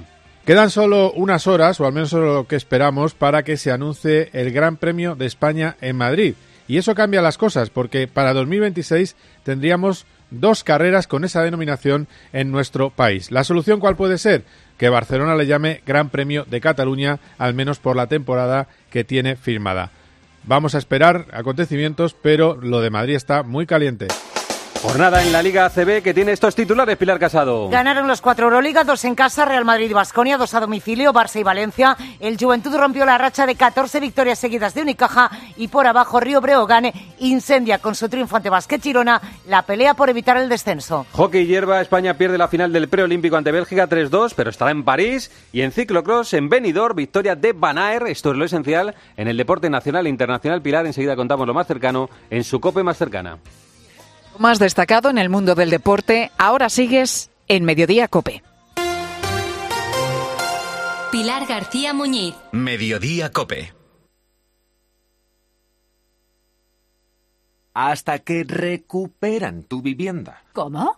Quedan 0.45 0.69
solo 0.69 1.11
unas 1.13 1.47
horas, 1.47 1.79
o 1.79 1.85
al 1.85 1.93
menos 1.93 2.11
lo 2.13 2.47
que 2.47 2.55
esperamos, 2.55 3.13
para 3.13 3.43
que 3.43 3.57
se 3.57 3.71
anuncie 3.71 4.29
el 4.33 4.51
Gran 4.51 4.77
Premio 4.77 5.15
de 5.15 5.25
España 5.25 5.77
en 5.81 5.95
Madrid. 5.95 6.35
Y 6.67 6.77
eso 6.77 6.95
cambia 6.95 7.21
las 7.21 7.37
cosas, 7.37 7.69
porque 7.69 8.07
para 8.07 8.33
2026 8.33 9.15
tendríamos 9.43 10.05
dos 10.31 10.63
carreras 10.63 11.07
con 11.07 11.23
esa 11.23 11.41
denominación 11.43 12.07
en 12.33 12.51
nuestro 12.51 12.89
país. 12.89 13.31
¿La 13.31 13.43
solución 13.43 13.79
cuál 13.79 13.95
puede 13.95 14.17
ser? 14.17 14.43
Que 14.77 14.89
Barcelona 14.89 15.35
le 15.35 15.47
llame 15.47 15.81
Gran 15.85 16.09
Premio 16.09 16.45
de 16.45 16.61
Cataluña, 16.61 17.19
al 17.37 17.53
menos 17.53 17.79
por 17.79 17.95
la 17.95 18.07
temporada 18.07 18.67
que 18.89 19.03
tiene 19.03 19.35
firmada. 19.35 19.91
Vamos 20.47 20.75
a 20.75 20.77
esperar 20.77 21.25
acontecimientos, 21.33 22.15
pero 22.21 22.55
lo 22.55 22.79
de 22.79 22.91
Madrid 22.91 23.15
está 23.15 23.41
muy 23.41 23.65
caliente. 23.65 24.07
Jornada 24.81 25.23
en 25.23 25.31
la 25.31 25.41
Liga 25.41 25.65
ACB 25.65 26.01
que 26.03 26.13
tiene 26.13 26.31
estos 26.31 26.55
titulares, 26.55 26.97
Pilar 26.97 27.19
Casado. 27.19 27.69
Ganaron 27.69 28.07
los 28.07 28.21
cuatro 28.21 28.45
Euroligas, 28.45 28.85
dos 28.85 29.03
en 29.05 29.15
casa, 29.15 29.45
Real 29.45 29.65
Madrid 29.65 29.89
y 29.89 29.93
Basconia, 29.93 30.37
dos 30.37 30.53
a 30.53 30.59
domicilio, 30.59 31.11
Barça 31.11 31.39
y 31.39 31.43
Valencia. 31.43 31.97
El 32.19 32.37
Juventud 32.37 32.75
rompió 32.75 33.05
la 33.05 33.17
racha 33.17 33.45
de 33.45 33.55
14 33.55 33.99
victorias 33.99 34.37
seguidas 34.37 34.73
de 34.73 34.81
Unicaja 34.81 35.31
y 35.57 35.69
por 35.69 35.87
abajo 35.87 36.19
Río 36.19 36.41
Breogán 36.41 36.91
incendia 37.19 37.79
con 37.79 37.95
su 37.95 38.09
triunfo 38.09 38.35
ante 38.35 38.49
Basket 38.49 38.79
Girona 38.79 39.21
la 39.47 39.63
pelea 39.63 39.93
por 39.95 40.09
evitar 40.09 40.37
el 40.37 40.49
descenso. 40.49 41.05
Hockey 41.13 41.47
hierba, 41.47 41.81
España 41.81 42.17
pierde 42.17 42.37
la 42.37 42.47
final 42.47 42.71
del 42.71 42.87
preolímpico 42.87 43.37
ante 43.37 43.51
Bélgica 43.51 43.89
3-2, 43.89 44.33
pero 44.35 44.49
estará 44.49 44.71
en 44.71 44.83
París. 44.83 45.31
Y 45.51 45.61
en 45.61 45.71
ciclocross, 45.71 46.33
en 46.33 46.49
Benidorm, 46.49 46.95
victoria 46.95 47.35
de 47.35 47.53
Van 47.53 47.77
Aer. 47.77 48.03
Esto 48.07 48.31
es 48.31 48.37
lo 48.37 48.45
esencial 48.45 48.95
en 49.17 49.27
el 49.27 49.37
deporte 49.37 49.69
nacional 49.69 50.05
e 50.05 50.09
internacional. 50.09 50.61
Pilar, 50.61 50.85
enseguida 50.85 51.15
contamos 51.15 51.47
lo 51.47 51.53
más 51.53 51.67
cercano 51.67 52.09
en 52.29 52.43
su 52.43 52.59
cope 52.59 52.83
más 52.83 52.97
cercana 52.97 53.39
más 54.39 54.59
destacado 54.59 55.09
en 55.09 55.17
el 55.17 55.29
mundo 55.29 55.55
del 55.55 55.69
deporte, 55.69 56.31
ahora 56.37 56.69
sigues 56.69 57.29
en 57.47 57.63
Mediodía 57.65 58.07
Cope. 58.07 58.43
Pilar 61.11 61.45
García 61.47 61.93
Muñiz. 61.93 62.35
Mediodía 62.51 63.31
Cope. 63.31 63.73
Hasta 67.73 68.19
que 68.19 68.43
recuperan 68.43 69.63
tu 69.63 69.81
vivienda. 69.81 70.43
¿Cómo? 70.53 70.97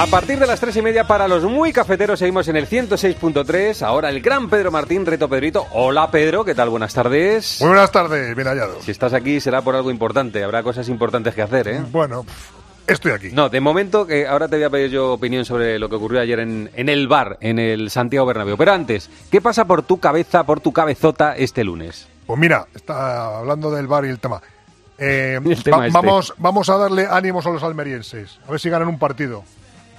A 0.00 0.06
partir 0.06 0.38
de 0.38 0.46
las 0.46 0.60
tres 0.60 0.76
y 0.76 0.82
media 0.82 1.04
para 1.08 1.26
los 1.26 1.42
muy 1.42 1.72
cafeteros 1.72 2.20
seguimos 2.20 2.46
en 2.46 2.54
el 2.56 2.68
106.3. 2.68 3.82
Ahora 3.82 4.10
el 4.10 4.20
gran 4.22 4.48
Pedro 4.48 4.70
Martín, 4.70 5.04
Reto 5.04 5.28
Pedrito. 5.28 5.66
Hola 5.72 6.08
Pedro, 6.10 6.44
¿qué 6.44 6.54
tal? 6.54 6.68
Buenas 6.70 6.94
tardes. 6.94 7.56
Muy 7.60 7.70
buenas 7.70 7.90
tardes, 7.90 8.34
bien 8.36 8.46
hallado. 8.46 8.80
Si 8.80 8.92
estás 8.92 9.12
aquí 9.12 9.40
será 9.40 9.60
por 9.62 9.74
algo 9.74 9.90
importante, 9.90 10.44
habrá 10.44 10.62
cosas 10.62 10.88
importantes 10.88 11.34
que 11.34 11.42
hacer, 11.42 11.66
¿eh? 11.66 11.80
Bueno, 11.90 12.24
estoy 12.86 13.10
aquí. 13.10 13.30
No, 13.32 13.48
de 13.48 13.60
momento, 13.60 14.06
que 14.06 14.24
ahora 14.28 14.46
te 14.46 14.54
voy 14.56 14.64
a 14.66 14.70
pedir 14.70 14.90
yo 14.92 15.14
opinión 15.14 15.44
sobre 15.44 15.80
lo 15.80 15.88
que 15.88 15.96
ocurrió 15.96 16.20
ayer 16.20 16.38
en, 16.38 16.70
en 16.76 16.88
el 16.88 17.08
bar, 17.08 17.36
en 17.40 17.58
el 17.58 17.90
Santiago 17.90 18.24
Bernabéu. 18.24 18.56
Pero 18.56 18.72
antes, 18.72 19.10
¿qué 19.32 19.40
pasa 19.40 19.64
por 19.64 19.82
tu 19.82 19.98
cabeza, 19.98 20.44
por 20.44 20.60
tu 20.60 20.72
cabezota 20.72 21.34
este 21.36 21.64
lunes? 21.64 22.06
Pues 22.24 22.38
mira, 22.38 22.68
está 22.72 23.38
hablando 23.38 23.68
del 23.72 23.88
bar 23.88 24.04
y 24.04 24.10
el 24.10 24.20
tema. 24.20 24.40
Eh, 24.96 25.40
El 25.44 25.62
tema 25.64 25.78
va- 25.78 25.86
este. 25.88 25.96
vamos, 25.98 26.34
vamos 26.38 26.68
a 26.70 26.76
darle 26.76 27.08
ánimos 27.10 27.44
a 27.46 27.50
los 27.50 27.64
almerienses. 27.64 28.38
A 28.46 28.50
ver 28.52 28.60
si 28.60 28.70
ganan 28.70 28.86
un 28.88 28.98
partido. 28.98 29.42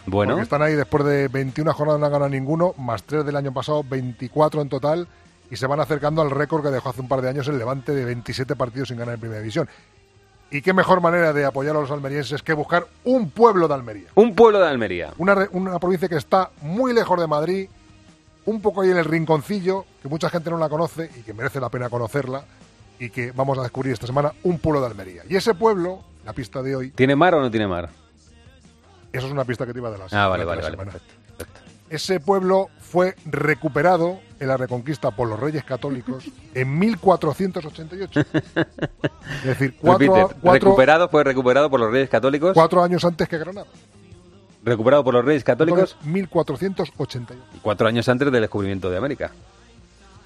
Bueno. 0.09 0.33
Porque 0.33 0.43
están 0.43 0.61
ahí 0.61 0.75
después 0.75 1.05
de 1.05 1.27
21 1.27 1.73
jornadas 1.73 1.99
no 1.99 2.05
han 2.05 2.11
ganado 2.11 2.29
ninguno, 2.29 2.73
más 2.77 3.03
3 3.03 3.25
del 3.25 3.35
año 3.35 3.53
pasado, 3.53 3.83
24 3.87 4.61
en 4.61 4.69
total, 4.69 5.07
y 5.51 5.55
se 5.55 5.67
van 5.67 5.79
acercando 5.79 6.21
al 6.21 6.31
récord 6.31 6.63
que 6.63 6.69
dejó 6.69 6.89
hace 6.89 7.01
un 7.01 7.07
par 7.07 7.21
de 7.21 7.29
años 7.29 7.47
el 7.47 7.57
Levante 7.57 7.93
de 7.93 8.05
27 8.05 8.55
partidos 8.55 8.89
sin 8.89 8.97
ganar 8.97 9.15
en 9.15 9.19
Primera 9.19 9.41
División. 9.41 9.67
Y 10.51 10.61
qué 10.61 10.73
mejor 10.73 10.99
manera 10.99 11.31
de 11.31 11.45
apoyar 11.45 11.75
a 11.75 11.79
los 11.79 11.91
almerienses 11.91 12.41
que 12.41 12.53
buscar 12.53 12.87
un 13.03 13.29
pueblo 13.29 13.67
de 13.67 13.73
Almería. 13.75 14.09
Un 14.15 14.33
pueblo 14.33 14.59
de 14.59 14.67
Almería. 14.67 15.13
Una, 15.19 15.47
una 15.51 15.77
provincia 15.79 16.09
que 16.09 16.15
está 16.15 16.49
muy 16.61 16.93
lejos 16.93 17.19
de 17.19 17.27
Madrid, 17.27 17.69
un 18.45 18.61
poco 18.61 18.81
ahí 18.81 18.89
en 18.89 18.97
el 18.97 19.05
rinconcillo, 19.05 19.85
que 20.01 20.07
mucha 20.07 20.29
gente 20.29 20.49
no 20.49 20.57
la 20.57 20.69
conoce 20.69 21.11
y 21.19 21.21
que 21.21 21.33
merece 21.33 21.59
la 21.59 21.69
pena 21.69 21.89
conocerla, 21.89 22.43
y 22.99 23.09
que 23.09 23.31
vamos 23.31 23.57
a 23.57 23.63
descubrir 23.63 23.93
esta 23.93 24.07
semana, 24.07 24.33
un 24.43 24.59
pueblo 24.59 24.81
de 24.81 24.87
Almería. 24.87 25.23
Y 25.29 25.35
ese 25.35 25.53
pueblo, 25.53 25.99
la 26.25 26.33
pista 26.33 26.61
de 26.61 26.75
hoy, 26.75 26.91
¿Tiene 26.91 27.15
mar 27.15 27.35
o 27.35 27.41
no 27.41 27.49
tiene 27.49 27.67
mar? 27.67 27.89
Eso 29.13 29.25
es 29.27 29.31
una 29.31 29.45
pista 29.45 29.65
que 29.65 29.73
te 29.73 29.79
iba 29.79 29.91
de 29.91 29.97
las 29.97 30.13
Ah, 30.13 30.27
vale, 30.27 30.43
la 30.45 30.49
vale, 30.55 30.61
vale. 30.61 30.77
perfecto. 30.77 31.13
Ese 31.89 32.19
pueblo 32.19 32.69
fue 32.79 33.15
recuperado 33.25 34.19
en 34.39 34.47
la 34.47 34.57
Reconquista 34.57 35.09
por 35.11 35.27
los 35.27 35.39
Reyes 35.39 35.63
Católicos 35.63 36.23
en 36.53 36.77
1488. 36.79 38.21
Es 39.39 39.43
decir, 39.45 39.75
cuatro, 39.79 40.13
Repite, 40.15 40.35
cuatro- 40.41 40.53
recuperado, 40.69 41.09
fue 41.09 41.23
recuperado 41.23 41.69
por 41.69 41.79
los 41.79 41.91
Reyes 41.91 42.09
Católicos. 42.09 42.53
cuatro 42.53 42.83
años 42.83 43.03
antes 43.05 43.27
que 43.27 43.37
Granada. 43.37 43.67
Recuperado 44.63 45.03
por 45.03 45.13
los 45.13 45.23
Reyes 45.25 45.43
Católicos 45.43 45.95
Entonces, 46.01 46.07
1488. 46.11 47.43
y 47.55 47.59
cuatro 47.59 47.87
años 47.87 48.07
antes 48.09 48.31
del 48.31 48.41
descubrimiento 48.41 48.89
de 48.89 48.97
América. 48.97 49.31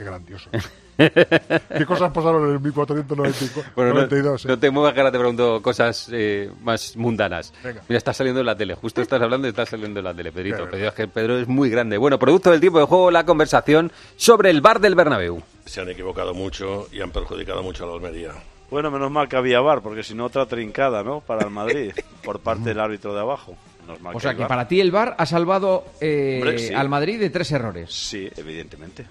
Qué 0.03 0.09
grandioso. 0.09 0.49
¿Qué 0.97 1.85
cosas 1.85 2.11
pasaron 2.11 2.49
en 2.49 2.55
el 2.55 2.59
1492? 2.59 3.65
Bueno, 3.75 3.93
no, 3.93 4.01
92, 4.01 4.45
eh? 4.45 4.47
no 4.49 4.59
te 4.59 4.69
muevas 4.69 4.93
que 4.93 4.99
ahora 4.99 5.11
te 5.11 5.17
pregunto 5.17 5.61
cosas 5.61 6.09
eh, 6.11 6.51
más 6.61 6.95
mundanas. 6.97 7.53
Venga. 7.63 7.81
Mira, 7.87 7.97
estás 7.97 8.17
saliendo 8.17 8.41
en 8.41 8.45
la 8.45 8.55
tele. 8.55 8.75
Justo 8.75 9.01
estás 9.01 9.21
hablando 9.21 9.47
y 9.47 9.51
estás 9.51 9.69
saliendo 9.69 10.01
en 10.01 10.03
la 10.03 10.13
tele, 10.13 10.31
Pedrito. 10.31 10.69
Pedro, 10.69 10.89
es 10.89 10.93
que 10.93 11.07
Pedro 11.07 11.39
es 11.39 11.47
muy 11.47 11.69
grande. 11.69 11.97
Bueno, 11.97 12.19
producto 12.19 12.51
del 12.51 12.59
tiempo 12.59 12.79
de 12.79 12.85
juego, 12.85 13.11
la 13.11 13.25
conversación 13.25 13.91
sobre 14.17 14.49
el 14.49 14.61
bar 14.61 14.81
del 14.81 14.95
Bernabéu. 14.95 15.41
Se 15.65 15.79
han 15.79 15.89
equivocado 15.89 16.33
mucho 16.33 16.87
y 16.91 16.99
han 16.99 17.11
perjudicado 17.11 17.63
mucho 17.63 17.85
a 17.85 17.87
la 17.87 17.93
Almería. 17.93 18.31
Bueno, 18.69 18.91
menos 18.91 19.09
mal 19.09 19.29
que 19.29 19.37
había 19.37 19.61
VAR, 19.61 19.81
porque 19.81 20.03
si 20.03 20.15
no, 20.15 20.25
otra 20.25 20.47
trincada, 20.47 21.01
¿no? 21.01 21.21
Para 21.21 21.45
el 21.45 21.51
Madrid, 21.51 21.93
por 22.23 22.39
parte 22.41 22.69
del 22.69 22.79
árbitro 22.79 23.13
de 23.13 23.21
abajo. 23.21 23.55
Menos 23.83 24.01
mal 24.01 24.15
O 24.15 24.19
sea 24.19 24.35
que 24.35 24.45
para 24.45 24.67
ti 24.67 24.81
el 24.81 24.91
VAR 24.91 25.15
ha 25.17 25.25
salvado 25.25 25.85
eh, 26.01 26.39
Hombre, 26.41 26.59
sí. 26.59 26.73
al 26.73 26.89
Madrid 26.89 27.19
de 27.19 27.29
tres 27.29 27.51
errores. 27.51 27.93
Sí, 27.93 28.29
evidentemente. 28.35 29.05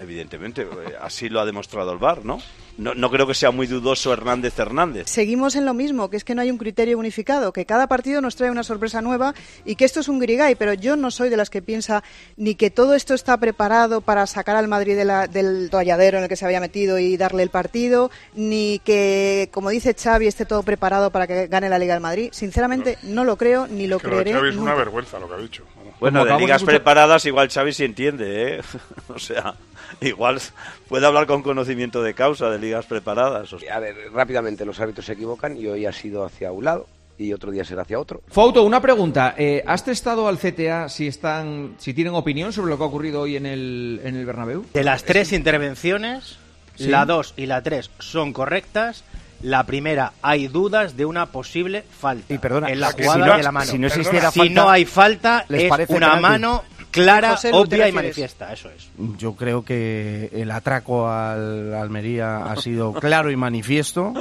Evidentemente. 0.00 0.62
eh, 0.62 0.66
Así 1.00 1.28
lo 1.28 1.40
ha 1.40 1.44
demostrado 1.46 1.92
el 1.92 1.98
VAR, 1.98 2.24
¿no? 2.24 2.38
no, 2.78 2.94
no 2.94 3.10
creo 3.10 3.26
que 3.26 3.32
sea 3.32 3.50
muy 3.50 3.66
dudoso 3.66 4.12
Hernández 4.12 4.58
Hernández. 4.58 5.08
Seguimos 5.08 5.56
en 5.56 5.64
lo 5.64 5.72
mismo, 5.72 6.10
que 6.10 6.18
es 6.18 6.24
que 6.24 6.34
no 6.34 6.42
hay 6.42 6.50
un 6.50 6.58
criterio 6.58 6.98
unificado, 6.98 7.50
que 7.52 7.64
cada 7.64 7.86
partido 7.86 8.20
nos 8.20 8.36
trae 8.36 8.50
una 8.50 8.62
sorpresa 8.62 9.00
nueva 9.00 9.34
y 9.64 9.76
que 9.76 9.86
esto 9.86 10.00
es 10.00 10.08
un 10.08 10.18
grigay, 10.18 10.54
pero 10.56 10.74
yo 10.74 10.94
no 10.96 11.10
soy 11.10 11.30
de 11.30 11.38
las 11.38 11.48
que 11.48 11.62
piensa 11.62 12.02
ni 12.36 12.54
que 12.54 12.70
todo 12.70 12.94
esto 12.94 13.14
está 13.14 13.38
preparado 13.38 14.02
para 14.02 14.26
sacar 14.26 14.56
al 14.56 14.68
Madrid 14.68 14.94
de 14.94 15.06
la- 15.06 15.26
del 15.26 15.70
toalladero 15.70 16.18
en 16.18 16.24
el 16.24 16.28
que 16.28 16.36
se 16.36 16.44
había 16.44 16.60
metido 16.60 16.98
y 16.98 17.16
darle 17.16 17.42
el 17.42 17.48
partido, 17.50 18.10
ni 18.34 18.78
que, 18.84 19.48
como 19.52 19.70
dice 19.70 19.94
Xavi, 19.94 20.26
esté 20.26 20.44
todo 20.44 20.62
preparado 20.62 21.10
para 21.10 21.26
que 21.26 21.46
gane 21.46 21.70
la 21.70 21.78
Liga 21.78 21.94
del 21.94 22.02
Madrid. 22.02 22.28
Sinceramente, 22.32 22.98
no 23.04 23.24
lo 23.24 23.36
creo 23.36 23.66
ni 23.68 23.86
lo 23.86 23.98
Que 23.98 24.08
lo 24.08 24.16
de 24.18 24.22
creeré. 24.24 24.38
Xavi 24.38 24.50
es 24.50 24.56
una 24.56 24.74
vergüenza 24.74 25.18
lo 25.18 25.28
que 25.28 25.34
ha 25.34 25.38
dicho. 25.38 25.64
Bueno, 25.98 26.26
de 26.26 26.36
ligas 26.36 26.60
escuchar- 26.60 26.74
preparadas 26.76 27.24
igual 27.24 27.48
Xavi 27.48 27.72
sí 27.72 27.84
entiende, 27.84 28.56
¿eh? 28.58 28.60
o 29.08 29.18
sea, 29.18 29.54
igual 30.00 30.40
puede 30.88 31.06
hablar 31.06 31.26
con 31.26 31.42
conocimiento 31.42 32.02
de 32.02 32.14
causa 32.14 32.50
de 32.50 32.58
ligas 32.58 32.86
preparadas. 32.86 33.52
o 33.52 33.58
sea. 33.58 33.76
A 33.76 33.80
ver, 33.80 33.94
rápidamente 34.12 34.64
los 34.64 34.78
árbitros 34.80 35.06
se 35.06 35.12
equivocan 35.12 35.56
y 35.56 35.66
hoy 35.66 35.86
ha 35.86 35.92
sido 35.92 36.24
hacia 36.24 36.52
un 36.52 36.64
lado 36.64 36.86
y 37.18 37.32
otro 37.32 37.50
día 37.50 37.64
será 37.64 37.82
hacia 37.82 37.98
otro. 37.98 38.20
Fauto, 38.28 38.62
una 38.62 38.80
pregunta. 38.80 39.34
Eh, 39.38 39.64
¿Has 39.66 39.84
testado 39.84 40.28
al 40.28 40.38
CTA 40.38 40.88
si 40.90 41.06
están, 41.06 41.74
si 41.78 41.94
tienen 41.94 42.14
opinión 42.14 42.52
sobre 42.52 42.68
lo 42.70 42.76
que 42.76 42.84
ha 42.84 42.86
ocurrido 42.86 43.22
hoy 43.22 43.36
en 43.36 43.46
el, 43.46 44.00
en 44.04 44.16
el 44.16 44.26
Bernabéu? 44.26 44.66
De 44.74 44.84
las 44.84 45.02
tres 45.04 45.32
intervenciones, 45.32 46.38
Sí. 46.76 46.88
la 46.88 47.06
2 47.06 47.32
y 47.38 47.46
la 47.46 47.62
3 47.62 47.90
son 48.00 48.34
correctas. 48.34 49.02
La 49.42 49.64
primera, 49.64 50.12
hay 50.22 50.46
dudas 50.48 50.96
de 50.96 51.04
una 51.06 51.26
posible 51.26 51.84
falta. 51.98 52.32
Y 52.34 52.38
perdona, 52.38 52.70
en 52.70 52.80
la 52.80 52.92
jugada 52.92 53.14
si 53.14 53.18
no- 53.30 53.36
de 53.38 53.42
la 53.42 53.52
mano. 53.52 53.70
si 53.70 53.78
no 53.78 53.86
existiera 53.86 54.30
Si 54.30 54.38
falta, 54.40 54.54
no 54.54 54.68
hay 54.70 54.84
falta, 54.84 55.44
¿les 55.48 55.62
es 55.64 55.68
parece 55.70 55.92
una 55.94 56.06
penalti? 56.16 56.22
mano 56.22 56.62
clara, 57.02 57.30
José 57.32 57.50
Lu, 57.50 57.66
¿te 57.66 57.76
obvia 57.76 57.88
y 57.88 57.92
manifiesta. 57.92 58.52
Eso 58.52 58.70
es. 58.70 58.88
Yo 59.18 59.34
creo 59.34 59.64
que 59.64 60.30
el 60.32 60.50
atraco 60.50 61.08
al 61.08 61.74
Almería 61.74 62.44
ha 62.44 62.56
sido 62.56 62.92
claro 62.92 63.30
y 63.30 63.36
manifiesto. 63.36 64.12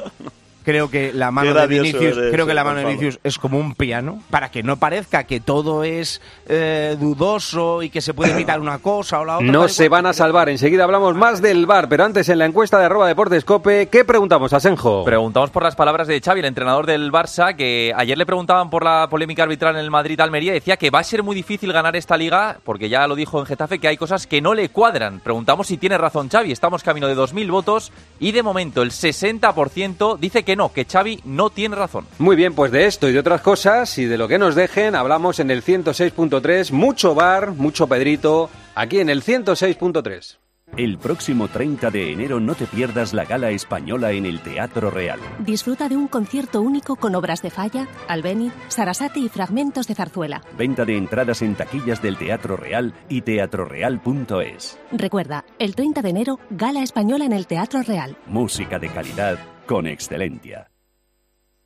Creo 0.66 0.90
que 0.90 1.14
la 1.14 1.30
mano 1.30 1.54
de 1.54 1.68
Vinicius, 1.68 2.18
eres, 2.18 2.32
creo 2.34 2.48
que 2.48 2.56
la 2.56 2.62
eh, 2.62 2.66
mano 2.66 2.80
de. 2.80 2.86
Vinicius 2.86 3.20
es 3.24 3.38
como 3.38 3.60
un 3.60 3.76
piano 3.76 4.24
para 4.32 4.50
que 4.50 4.64
no 4.64 4.78
parezca 4.78 5.26
que 5.26 5.40
todo 5.40 5.84
es 5.84 6.22
eh, 6.48 6.98
dudoso 7.00 7.84
y 7.84 7.92
que 7.92 8.02
se 8.02 8.16
puede 8.16 8.32
evitar 8.32 8.60
una 8.60 8.80
cosa 8.80 9.20
o 9.20 9.26
la 9.26 9.36
otra. 9.38 9.48
No 9.48 9.68
se 9.68 9.90
van 9.90 10.08
a 10.08 10.14
salvar. 10.14 10.50
Enseguida 10.50 10.84
hablamos 10.84 11.16
más 11.16 11.42
del 11.42 11.68
bar, 11.68 11.88
pero 11.88 12.04
antes 12.04 12.30
en 12.30 12.40
la 12.40 12.46
encuesta 12.46 12.80
de 12.80 12.86
arroba 12.86 13.08
deportes 13.08 13.46
cope, 13.46 13.90
¿qué 13.90 14.04
preguntamos 14.04 14.54
a 14.54 14.60
Senjo? 14.60 15.04
Preguntamos 15.04 15.52
por 15.52 15.62
las 15.62 15.76
palabras 15.76 16.08
de 16.08 16.20
Xavi, 16.20 16.40
el 16.40 16.48
entrenador 16.48 16.88
del 16.88 17.12
Barça, 17.12 17.56
que 17.56 17.94
ayer 17.96 18.18
le 18.18 18.26
preguntaban 18.26 18.72
por 18.72 18.84
la 18.84 19.08
polémica 19.08 19.44
arbitral 19.44 19.76
en 19.76 19.82
el 19.82 19.92
Madrid-Almería 19.92 20.52
y 20.52 20.56
decía 20.56 20.78
que 20.78 20.90
va 20.90 21.00
a 21.00 21.04
ser 21.04 21.22
muy 21.22 21.36
difícil 21.36 21.72
ganar 21.74 21.96
esta 21.96 22.18
liga, 22.18 22.58
porque 22.64 22.90
ya 22.90 23.06
lo 23.06 23.16
dijo 23.16 23.40
en 23.40 23.46
Getafe, 23.46 23.78
que 23.78 23.88
hay 23.88 23.98
cosas 23.98 24.26
que 24.26 24.42
no 24.42 24.56
le 24.56 24.70
cuadran. 24.70 25.20
Preguntamos 25.20 25.68
si 25.68 25.78
tiene 25.78 26.00
razón 26.00 26.30
Xavi. 26.30 26.52
Estamos 26.52 26.82
camino 26.82 27.08
de 27.08 27.16
2.000 27.16 27.52
votos 27.52 27.92
y 28.20 28.32
de 28.32 28.42
momento 28.42 28.82
el 28.82 28.90
60% 28.92 30.18
dice 30.18 30.44
que 30.44 30.55
no, 30.56 30.72
que 30.72 30.86
Xavi 30.86 31.22
no 31.26 31.50
tiene 31.50 31.76
razón. 31.76 32.06
Muy 32.20 32.36
bien, 32.36 32.54
pues 32.54 32.72
de 32.72 32.86
esto 32.86 33.10
y 33.10 33.14
de 33.14 33.20
otras 33.20 33.42
cosas 33.42 33.98
y 33.98 34.06
de 34.06 34.18
lo 34.18 34.28
que 34.28 34.38
nos 34.38 34.56
dejen 34.56 34.96
hablamos 34.96 35.40
en 35.40 35.52
el 35.52 35.64
106.3. 35.64 36.72
Mucho 36.72 37.16
bar, 37.16 37.52
mucho 37.52 37.88
Pedrito, 37.88 38.50
aquí 38.76 39.00
en 39.00 39.10
el 39.10 39.24
106.3. 39.24 40.38
El 40.78 40.98
próximo 40.98 41.48
30 41.48 41.90
de 41.90 42.12
enero 42.12 42.40
no 42.40 42.54
te 42.54 42.66
pierdas 42.66 43.14
la 43.14 43.24
gala 43.24 43.52
española 43.52 44.12
en 44.12 44.26
el 44.26 44.42
Teatro 44.42 44.90
Real. 44.90 45.20
Disfruta 45.40 45.88
de 45.88 45.96
un 45.96 46.08
concierto 46.08 46.62
único 46.62 46.98
con 46.98 47.16
obras 47.16 47.42
de 47.42 47.50
Falla, 47.50 47.88
Albeni, 48.10 48.52
Sarasate 48.68 49.20
y 49.20 49.30
fragmentos 49.30 49.88
de 49.88 49.96
zarzuela. 49.96 50.42
Venta 50.58 50.84
de 50.84 50.98
entradas 50.98 51.42
en 51.44 51.56
taquillas 51.56 52.02
del 52.02 52.18
Teatro 52.18 52.58
Real 52.58 52.94
y 53.08 53.22
teatroreal.es. 53.22 54.78
Recuerda, 54.92 55.46
el 55.60 55.76
30 55.76 56.02
de 56.02 56.10
enero, 56.10 56.40
Gala 56.50 56.82
Española 56.82 57.26
en 57.26 57.32
el 57.32 57.48
Teatro 57.48 57.82
Real. 57.84 58.18
Música 58.26 58.78
de 58.78 58.90
calidad 58.90 59.55
con 59.66 59.88
excelencia. 59.88 60.70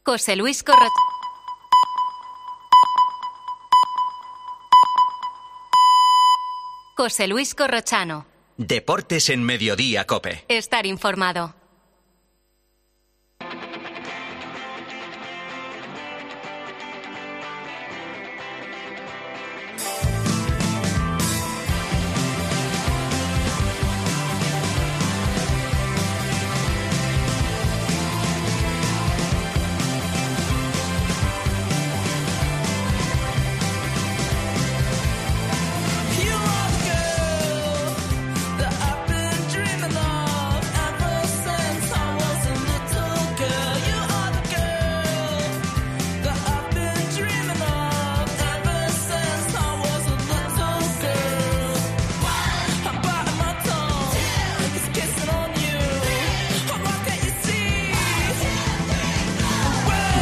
José 0.03 0.35
Luis 0.35 0.63
Corrochano. 0.63 0.89
José 6.97 7.27
Luis 7.27 7.55
Corrochano. 7.55 8.25
Deportes 8.57 9.29
en 9.29 9.43
Mediodía, 9.43 10.05
Cope. 10.05 10.43
Estar 10.49 10.85
informado. 10.85 11.55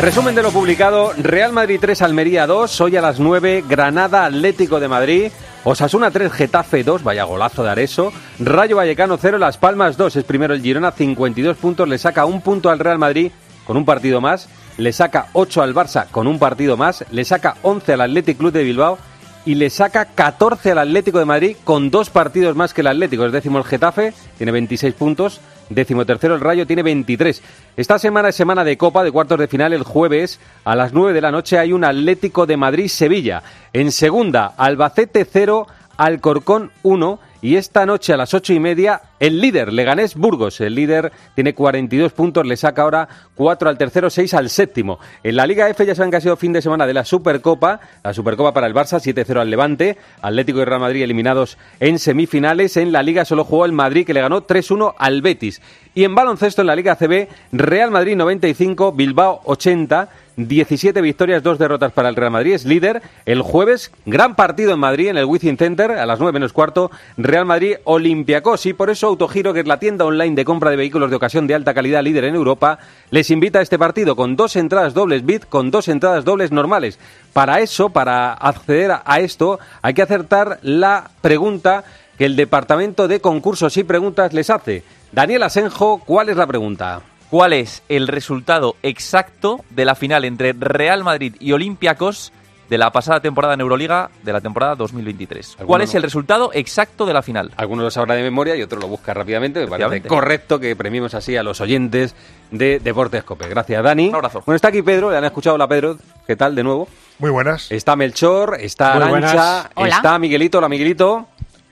Resumen 0.08 0.36
de 0.36 0.41
lo 0.41 0.52
publicado, 0.52 1.12
Real 1.17 1.52
Madrid 1.52 1.80
3, 1.82 2.02
Almería 2.02 2.48
2, 2.48 2.80
hoy 2.80 2.96
a 2.96 3.02
las 3.02 3.20
9, 3.20 3.65
Granada 3.67 4.24
Atlético 4.24 4.80
de 4.80 4.88
Madrid, 4.88 5.32
Osasuna 5.65 6.12
3, 6.12 6.32
Getafe 6.32 6.86
2, 6.86 7.04
vaya 7.04 7.26
golazo 7.26 7.62
de 7.62 7.72
Areso, 7.72 8.13
Rayo 8.39 8.78
Vallecano 8.78 9.17
0, 9.17 9.38
Las 9.38 9.58
Palmas 9.58 9.98
2, 9.98 10.15
es 10.15 10.24
primero 10.24 10.54
el 10.54 10.62
Girona, 10.62 10.91
52 10.91 11.58
puntos, 11.58 11.89
le 11.89 11.98
saca 11.98 12.24
un 12.24 12.39
punto 12.39 12.70
al 12.70 12.80
Real 12.80 12.98
Madrid 12.98 13.34
con 13.65 13.76
un 13.76 13.84
partido 13.84 14.22
más, 14.22 14.48
le 14.78 14.93
saca 14.93 15.28
8 15.34 15.62
al 15.62 15.76
Barça 15.76 16.08
con 16.10 16.26
un 16.26 16.39
partido 16.39 16.78
más, 16.78 17.04
le 17.12 17.26
saca 17.26 17.58
11 17.63 17.91
al 17.91 18.00
Athletic 18.00 18.38
Club 18.38 18.54
de 18.54 18.63
Bilbao 18.63 18.98
y 19.43 19.56
le 19.56 19.70
saca 19.70 20.06
14 20.06 20.72
al 20.72 20.80
Atlético 20.80 21.20
de 21.20 21.26
Madrid 21.26 21.58
con 21.65 21.91
dos 21.91 22.10
partidos 22.10 22.56
más 22.56 22.74
que 22.74 22.80
el 22.80 22.88
Atlético. 22.88 23.26
Es 23.26 23.34
décimo 23.34 23.58
el 23.58 23.65
Getafe, 23.65 24.13
tiene 24.38 24.54
26 24.54 24.93
puntos. 24.93 25.41
Décimo 25.69 26.06
tercero 26.06 26.36
el 26.36 26.41
Rayo 26.41 26.65
tiene 26.65 26.84
23. 26.84 27.41
Esta 27.75 27.99
semana 27.99 28.30
es 28.30 28.36
semana 28.36 28.63
de 28.63 28.77
Copa 28.77 29.03
de 29.03 29.12
cuartos 29.12 29.38
de 29.38 29.47
final. 29.47 29.73
El 29.73 29.84
jueves 29.84 30.39
a 30.63 30.75
las 30.75 30.93
9 30.93 31.13
de 31.13 31.21
la 31.21 31.32
noche 31.32 31.60
hay 31.60 31.73
un 31.73 31.84
Atlético 31.84 32.45
de 32.45 32.56
Madrid-Sevilla. 32.56 33.43
En 33.73 33.91
segunda, 33.91 34.53
Albacete 34.58 35.25
0, 35.25 35.67
Alcorcón 35.97 36.71
1. 36.84 37.19
Y 37.41 37.56
esta 37.56 37.86
noche 37.86 38.13
a 38.13 38.17
las 38.17 38.34
ocho 38.34 38.54
y 38.54 38.60
media, 38.60 39.02
el 39.19 39.39
líder, 39.39 39.71
Leganés 39.71 40.15
Burgos. 40.15 40.60
El 40.60 40.73
líder 40.76 41.12
tiene 41.36 41.54
42 41.54 42.12
puntos, 42.12 42.45
le 42.45 42.58
saca 42.58 42.82
ahora 42.82 43.08
4 43.36 43.69
al 43.69 43.78
tercero, 43.78 44.10
6 44.10 44.34
al 44.34 44.50
séptimo. 44.50 45.00
En 45.23 45.36
la 45.36 45.45
Liga 45.45 45.69
F 45.69 45.86
ya 45.86 45.93
saben 45.93 46.10
que 46.10 46.17
ha 46.17 46.21
sido 46.21 46.36
fin 46.36 46.54
de 46.54 46.62
semana 46.62 46.88
de 46.88 46.93
la 46.93 47.06
Supercopa. 47.06 47.80
La 48.04 48.13
Supercopa 48.13 48.54
para 48.54 48.65
el 48.65 48.73
Barça, 48.73 49.00
7-0 49.00 49.39
al 49.39 49.50
Levante. 49.52 49.97
Atlético 50.21 50.62
y 50.62 50.65
Real 50.65 50.80
Madrid 50.80 51.04
eliminados 51.04 51.58
en 51.80 52.00
semifinales. 52.00 52.76
En 52.78 52.91
la 52.91 53.04
Liga 53.04 53.23
solo 53.23 53.43
jugó 53.43 53.65
el 53.65 53.71
Madrid, 53.71 54.06
que 54.06 54.13
le 54.13 54.21
ganó 54.21 54.45
3-1 54.45 54.95
al 54.97 55.21
Betis. 55.21 55.62
Y 55.93 56.04
en 56.04 56.15
baloncesto 56.15 56.62
en 56.62 56.67
la 56.67 56.76
Liga 56.76 56.95
CB, 56.95 57.28
Real 57.52 57.91
Madrid 57.91 58.15
95, 58.15 58.93
Bilbao 58.93 59.41
80. 59.45 60.10
17 60.38 61.02
victorias, 61.02 61.41
2 61.41 61.58
derrotas 61.58 61.91
para 61.91 62.10
el 62.10 62.15
Real 62.15 62.32
Madrid, 62.32 62.54
es 62.54 62.63
líder. 62.63 63.02
El 63.26 63.41
jueves, 63.41 63.91
gran 64.06 64.36
partido 64.36 64.71
en 64.71 64.80
Madrid, 64.80 65.08
en 65.08 65.17
el 65.17 65.26
Wizzing 65.26 65.58
Center, 65.58 65.91
a 65.91 66.06
las 66.06 66.19
9 66.19 66.32
menos 66.32 66.54
cuarto, 66.54 66.91
Real 67.17 67.45
Madrid 67.45 67.78
Olympiacos. 67.86 68.67
Y 68.67 68.73
por 68.73 68.91
eso 68.91 69.08
Autogiro, 69.08 69.52
que 69.52 69.62
es 69.62 69.67
la 69.67 69.80
tienda 69.80 70.06
online 70.06 70.36
de 70.36 70.45
compra 70.45 70.69
de 70.69 70.78
vehículos 70.78 71.10
de 71.10 71.15
ocasión 71.15 71.47
de 71.47 71.56
alta 71.56 71.73
calidad 71.73 72.04
líder 72.04 72.26
en 72.26 72.36
Europa, 72.36 72.78
les 73.10 73.32
invita 73.32 73.58
a 73.58 73.62
este 73.63 73.80
partido 73.80 74.15
con 74.15 74.36
dos 74.36 74.56
entradas 74.56 74.93
dobles 74.93 75.26
bit, 75.26 75.45
con 75.45 75.71
dos 75.71 75.88
entradas 75.88 76.23
dobles 76.23 76.52
normales. 76.52 77.00
Para 77.34 77.60
eso, 77.60 77.89
para 77.89 78.34
acceder 78.34 78.91
a 79.04 79.19
esto, 79.19 79.60
hay 79.82 79.95
que 79.95 80.04
acertar 80.04 80.60
la 80.62 81.10
pregunta 81.21 81.84
que 82.19 82.26
el 82.26 82.36
Departamento 82.36 83.08
de 83.08 83.21
Concursos 83.21 83.76
y 83.78 83.84
Preguntas 83.84 84.34
les 84.34 84.52
hace. 84.52 84.84
Daniel 85.12 85.43
Asenjo, 85.43 86.00
¿cuál 86.06 86.30
es 86.30 86.38
la 86.38 86.45
pregunta? 86.45 87.02
¿Cuál 87.30 87.52
es 87.52 87.84
el 87.90 88.08
resultado 88.08 88.78
exacto 88.84 89.60
de 89.72 89.84
la 89.84 89.96
final 89.96 90.24
entre 90.24 90.54
Real 90.54 91.04
Madrid 91.04 91.36
y 91.42 91.52
Olympiacos 91.52 92.32
de 92.70 92.78
la 92.78 92.92
pasada 92.92 93.20
temporada 93.20 93.54
en 93.54 93.60
Euroliga 93.60 94.10
de 94.24 94.32
la 94.32 94.40
temporada 94.40 94.76
2023? 94.76 95.58
¿Cuál 95.66 95.82
es 95.82 95.94
no. 95.94 95.98
el 95.98 96.04
resultado 96.04 96.52
exacto 96.54 97.06
de 97.06 97.13
la 97.13 97.22
final? 97.22 97.52
Algunos 97.58 97.84
lo 97.84 97.92
sabrá 97.92 98.16
de 98.16 98.24
memoria 98.24 98.56
y 98.56 98.62
otro 98.62 98.80
lo 98.80 98.88
busca 98.88 99.13
rápidamente. 99.13 99.60
Me 99.60 99.68
parece 99.68 100.04
correcto 100.04 100.58
que 100.58 100.74
premiemos 100.78 101.13
así 101.16 101.36
a 101.36 101.44
los 101.44 101.60
oyentes 101.60 102.16
de 102.52 102.80
Deportes 102.80 103.26
Cope. 103.26 103.50
Gracias, 103.50 103.84
Dani. 103.84 104.08
Un 104.08 104.16
abrazo. 104.16 104.42
Bueno, 104.46 104.56
está 104.56 104.70
aquí 104.70 104.82
Pedro, 104.82 105.12
le 105.12 105.18
han 105.18 105.26
escuchado. 105.26 105.56
Hola, 105.56 105.68
Pedro. 105.68 105.98
¿Qué 106.26 106.38
tal 106.38 106.56
de 106.56 106.63
nuevo? 106.63 106.88
Muy 107.20 107.30
buenas. 107.30 107.70
Está 107.74 107.98
Melchor, 107.98 108.58
está 108.62 108.94
Arancha, 108.94 109.70
está 109.76 110.18
Miguelito. 110.18 110.60
Hola, 110.60 110.70
Miguelito. 110.70 111.28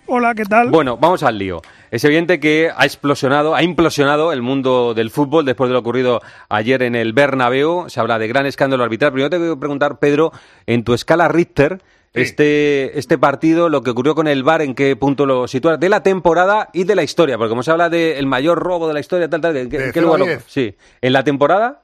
Hola, 0.08 0.36
¿qué 0.36 0.46
tal? 0.46 0.70
Bueno, 0.70 0.98
vamos 0.98 1.24
al 1.24 1.38
lío. 1.38 1.62
Es 1.90 2.04
evidente 2.04 2.40
que 2.40 2.70
ha 2.76 2.86
explosionado, 2.86 3.56
ha 3.56 3.64
implosionado 3.64 4.32
el 4.32 4.44
mundo 4.44 4.94
del 4.94 5.10
fútbol 5.10 5.46
después 5.46 5.70
de 5.70 5.74
lo 5.74 5.80
ocurrido 5.80 6.22
ayer 6.48 6.84
en 6.84 6.96
el 6.96 7.14
Bernabéu. 7.14 7.90
Se 7.90 8.00
habla 8.00 8.20
de 8.20 8.28
gran 8.28 8.46
escándalo 8.46 8.84
arbitral. 8.84 9.12
Primero 9.12 9.32
te 9.32 9.38
quiero 9.38 9.60
preguntar, 9.60 9.98
Pedro, 9.98 10.32
en 10.68 10.84
tu 10.84 10.94
escala 10.94 11.28
Richter, 11.28 11.82
este, 12.14 13.00
este 13.00 13.18
partido, 13.18 13.68
lo 13.68 13.82
que 13.82 13.90
ocurrió 13.90 14.14
con 14.14 14.28
el 14.28 14.44
VAR, 14.44 14.62
¿en 14.62 14.76
qué 14.76 14.96
punto 14.96 15.26
lo 15.26 15.48
sitúas? 15.48 15.80
De 15.80 15.90
la 15.90 16.04
temporada 16.04 16.70
y 16.72 16.84
de 16.84 16.96
la 16.96 17.04
historia, 17.04 17.38
porque 17.38 17.50
como 17.50 17.64
se 17.64 17.72
habla 17.72 17.90
del 17.90 18.28
mayor 18.28 18.60
robo 18.60 18.88
de 18.88 18.94
la 18.94 19.00
historia, 19.00 19.28
tal, 19.28 19.42
tal, 19.42 19.58
¿en 19.58 19.70
qué, 19.70 20.02
lugar 20.02 20.20
lo-. 20.20 20.28
Sí. 20.48 20.76
¿En 21.02 21.14
la 21.14 21.24
temporada? 21.24 21.84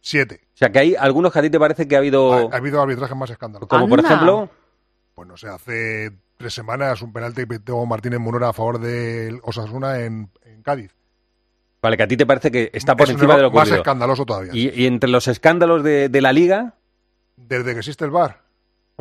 Siete. 0.00 0.40
O 0.54 0.56
sea, 0.56 0.72
que 0.72 0.80
hay 0.80 0.94
algunos 0.96 1.32
que 1.32 1.38
a 1.38 1.42
ti 1.42 1.50
te 1.50 1.60
parece 1.60 1.86
que 1.86 1.94
ha 1.94 1.98
habido... 1.98 2.52
Ha 2.52 2.56
habido 2.56 2.82
arbitrajes 2.82 3.16
más 3.16 3.30
escándalos. 3.30 3.68
Como 3.68 3.88
por 3.88 4.00
ejemplo... 4.00 4.50
Pues 5.14 5.28
no 5.28 5.36
sé, 5.36 5.48
hace 5.48 6.10
tres 6.42 6.54
semanas 6.54 7.00
un 7.02 7.12
penalti 7.12 7.42
que 7.42 7.46
pitó 7.46 7.86
Martínez 7.86 8.18
Munora 8.18 8.48
a 8.48 8.52
favor 8.52 8.80
del 8.80 9.38
Osasuna 9.44 10.00
en, 10.00 10.28
en 10.44 10.62
Cádiz. 10.62 10.92
Vale, 11.80 11.96
que 11.96 12.02
a 12.02 12.08
ti 12.08 12.16
te 12.16 12.26
parece 12.26 12.50
que 12.50 12.70
está 12.72 12.96
por 12.96 13.06
Es 13.06 13.14
encima 13.14 13.36
de 13.36 13.42
lo 13.42 13.52
más 13.52 13.70
escandaloso 13.70 14.26
todavía. 14.26 14.50
Y, 14.52 14.70
y 14.70 14.86
entre 14.86 15.08
los 15.08 15.28
escándalos 15.28 15.84
de, 15.84 16.08
de 16.08 16.20
la 16.20 16.32
liga, 16.32 16.74
Desde 17.36 17.72
que 17.72 17.78
existe 17.78 18.04
el 18.04 18.10
VAR, 18.10 18.41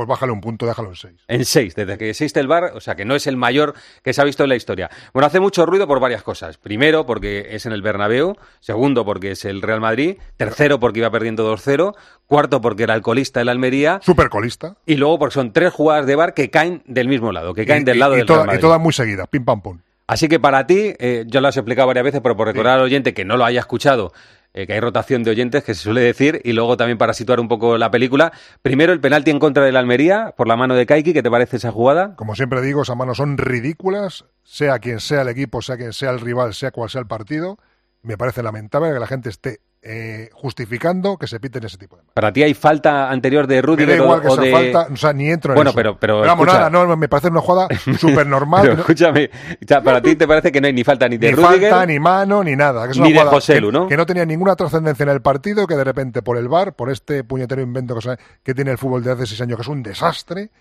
pues 0.02 0.10
bájale 0.10 0.32
un 0.32 0.42
punto, 0.42 0.66
déjalo 0.66 0.90
en 0.90 0.96
seis. 0.96 1.22
en 1.28 1.46
seis, 1.46 1.76
desde 1.76 1.98
que 1.98 2.10
existe 2.10 2.40
el 2.40 2.48
VAR, 2.48 2.72
o 2.76 2.80
sea 2.82 2.96
que 2.96 3.06
no 3.06 3.16
es 3.16 3.28
el 3.28 3.38
mayor 3.38 3.74
que 4.04 4.14
se 4.14 4.22
ha 4.22 4.24
visto 4.24 4.44
en 4.44 4.50
la 4.50 4.56
historia. 4.56 4.90
Bueno, 5.14 5.28
hace 5.28 5.40
mucho 5.40 5.66
ruido 5.66 5.88
por 5.88 6.00
varias 6.00 6.24
cosas. 6.24 6.58
Primero, 6.58 7.06
porque 7.06 7.48
es 7.52 7.66
en 7.66 7.72
el 7.72 7.82
Bernabéu. 7.82 8.36
Segundo, 8.60 9.06
porque 9.06 9.32
es 9.32 9.46
el 9.46 9.62
Real 9.62 9.80
Madrid. 9.82 10.18
Tercero, 10.38 10.80
porque 10.80 11.00
iba 11.00 11.12
perdiendo 11.12 11.46
2-0. 11.46 11.94
Cuarto, 12.26 12.62
porque 12.62 12.84
era 12.84 12.96
el 12.96 13.02
colista 13.02 13.42
el 13.42 13.50
Almería. 13.50 14.00
Supercolista. 14.04 14.76
Y 14.86 14.96
luego, 14.96 15.20
porque 15.20 15.34
son 15.34 15.54
tres 15.54 15.74
jugadas 15.74 16.06
de 16.06 16.16
VAR 16.16 16.34
que 16.34 16.50
caen 16.50 16.82
del 16.86 17.08
mismo 17.08 17.32
lado, 17.32 17.54
que 17.54 17.66
caen 17.66 17.82
Y- 17.82 17.86
del 17.86 17.98
y- 17.98 18.00
lado 18.00 18.14
y 18.16 18.18
del 18.18 18.26
toda- 18.26 18.40
Real 18.40 18.48
Madrid. 18.48 18.60
Y 18.60 18.62
todas 18.62 18.80
muy 18.80 18.94
seguidas, 18.94 19.28
pim 19.28 19.46
pam 19.46 19.62
pum. 19.62 19.80
Así 20.08 20.28
que 20.28 20.40
para 20.42 20.68
ti, 20.68 20.94
eh, 21.00 21.24
yo 21.28 21.40
lo 21.40 21.48
has 21.48 21.56
explicado 21.56 21.88
varias 21.88 22.04
veces, 22.04 22.20
pero 22.22 22.36
por 22.36 22.46
recordar 22.48 22.80
al 22.80 22.84
oyente 22.86 23.14
que 23.14 23.24
no 23.24 23.38
lo 23.38 23.46
haya 23.46 23.62
escuchado, 23.62 24.12
eh, 24.54 24.68
que 24.68 24.74
hay 24.74 24.80
rotación 24.80 25.24
de 25.24 25.32
oyentes, 25.32 25.64
que 25.64 25.74
se 25.74 25.84
suele 25.84 26.02
decir, 26.02 26.42
y 26.44 26.54
luego 26.54 26.76
también 26.78 26.98
para 26.98 27.14
situar 27.14 27.40
un 27.40 27.48
poco 27.48 27.78
la 27.78 27.90
película. 27.90 28.34
Primero, 28.62 28.92
el 28.92 29.00
penalti 29.00 29.32
en 29.32 29.40
contra 29.40 29.64
del 29.64 29.78
Almería, 29.78 30.34
por 30.36 30.48
la 30.48 30.58
mano 30.58 30.76
de 30.76 30.86
Kaiki, 30.86 31.14
¿qué 31.14 31.24
te 31.24 31.32
parece 31.32 31.58
esa 31.58 31.72
jugada? 31.72 32.16
Como 32.16 32.36
siempre 32.36 32.62
digo, 32.62 32.82
esas 32.82 32.98
manos 32.98 33.18
son 33.18 33.38
ridículas, 33.38 34.26
sea 34.44 34.80
quien 34.80 35.00
sea 35.00 35.22
el 35.22 35.30
equipo, 35.30 35.62
sea 35.62 35.78
quien 35.78 35.94
sea 35.94 36.12
el 36.12 36.20
rival, 36.20 36.54
sea 36.54 36.72
cual 36.72 36.90
sea 36.90 37.02
el 37.02 37.08
partido. 37.08 37.58
Me 38.02 38.18
parece 38.18 38.44
lamentable 38.44 38.92
que 38.92 39.00
la 39.00 39.08
gente 39.08 39.30
esté 39.30 39.62
eh, 39.84 40.30
justificando 40.34 41.18
que 41.18 41.26
se 41.26 41.40
piten 41.40 41.64
ese 41.64 41.78
tipo 41.78 41.98
de 41.98 42.04
Para 42.14 42.32
ti 42.32 42.44
hay 42.44 42.54
falta 42.54 43.10
anterior 43.10 43.48
de 43.48 43.56
Me 43.56 43.62
Rudiger 43.64 43.98
da 43.98 44.04
igual 44.04 44.20
o, 44.20 44.22
que 44.22 44.28
o 44.28 44.36
sea 44.36 44.44
de... 44.44 44.52
falta, 44.52 44.88
o 44.94 44.96
sea, 44.96 45.12
ni 45.14 45.30
entro 45.32 45.54
en 45.54 45.56
Bueno, 45.56 45.70
eso. 45.72 45.76
pero- 45.76 45.98
pero 46.00 46.20
vamos, 46.20 46.46
escucha. 46.46 46.70
nada, 46.70 46.70
no, 46.70 46.96
me 46.98 47.08
parece 47.10 47.30
una 47.30 47.42
jugada 47.42 47.68
súper 48.00 48.28
normal. 48.28 48.62
Pero 48.62 48.74
escúchame, 48.82 49.30
o 49.34 49.68
sea, 49.68 49.82
para 49.82 50.00
ti 50.02 50.16
te 50.16 50.28
parece 50.28 50.52
que 50.52 50.62
no 50.62 50.68
hay 50.68 50.74
ni 50.74 50.84
falta 50.84 51.10
ni 51.10 51.18
de 51.18 51.30
ni 51.30 51.34
Rudiger 51.36 51.72
falta, 51.72 51.86
ni 51.88 52.00
mano, 52.00 52.44
ni 52.44 52.56
nada. 52.56 52.86
Que 52.86 52.92
es 52.92 52.98
una 52.98 53.08
ni 53.08 53.14
de 53.14 53.22
José 53.22 53.60
Lu, 53.60 53.72
¿no? 53.72 53.88
Que 53.88 53.98
no 53.98 54.06
tenía 54.06 54.26
ninguna 54.26 54.56
trascendencia 54.56 55.04
en 55.04 55.10
el 55.10 55.22
partido, 55.22 55.66
que 55.66 55.76
de 55.76 55.84
repente 55.84 56.22
por 56.22 56.38
el 56.38 56.48
bar, 56.48 56.74
por 56.76 56.92
este 56.92 57.24
puñetero 57.24 57.62
invento 57.62 57.96
que, 57.98 58.18
que 58.44 58.54
tiene 58.54 58.72
el 58.72 58.78
fútbol 58.78 59.04
de 59.04 59.12
hace 59.14 59.26
seis 59.26 59.42
años, 59.42 59.56
que 59.58 59.64
es 59.64 59.68
un 59.68 59.82
desastre, 59.82 60.52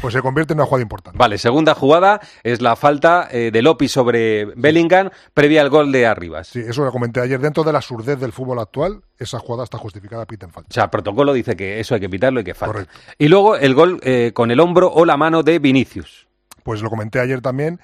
pues 0.00 0.14
se 0.14 0.22
convierte 0.22 0.52
en 0.52 0.58
una 0.58 0.66
jugada 0.66 0.82
importante. 0.82 1.18
Vale, 1.18 1.38
segunda 1.38 1.74
jugada 1.74 2.20
es 2.42 2.60
la 2.60 2.76
falta 2.76 3.28
eh, 3.30 3.50
de 3.50 3.62
Lopi 3.62 3.88
sobre 3.88 4.44
Bellingham 4.56 5.10
previa 5.34 5.62
al 5.62 5.70
gol 5.70 5.90
de 5.90 6.06
Arribas. 6.06 6.48
Sí, 6.48 6.60
eso 6.60 6.84
lo 6.84 6.92
comenté 6.92 7.20
ayer. 7.20 7.40
Dentro 7.40 7.64
de 7.64 7.72
la 7.72 7.80
surdez 7.80 8.18
del 8.20 8.32
fútbol 8.32 8.58
actual, 8.58 9.02
esa 9.18 9.38
jugada 9.38 9.64
está 9.64 9.78
justificada, 9.78 10.26
piten 10.26 10.50
falta. 10.50 10.68
O 10.70 10.74
sea, 10.74 10.90
protocolo 10.90 11.32
dice 11.32 11.56
que 11.56 11.80
eso 11.80 11.94
hay 11.94 12.00
que 12.00 12.08
pitarlo 12.08 12.40
y 12.40 12.44
que 12.44 12.54
falta. 12.54 12.86
Y 13.18 13.28
luego 13.28 13.56
el 13.56 13.74
gol 13.74 14.00
eh, 14.02 14.32
con 14.34 14.50
el 14.50 14.60
hombro 14.60 14.92
o 14.92 15.04
la 15.04 15.16
mano 15.16 15.42
de 15.42 15.58
Vinicius. 15.58 16.28
Pues 16.62 16.82
lo 16.82 16.90
comenté 16.90 17.20
ayer 17.20 17.40
también. 17.40 17.80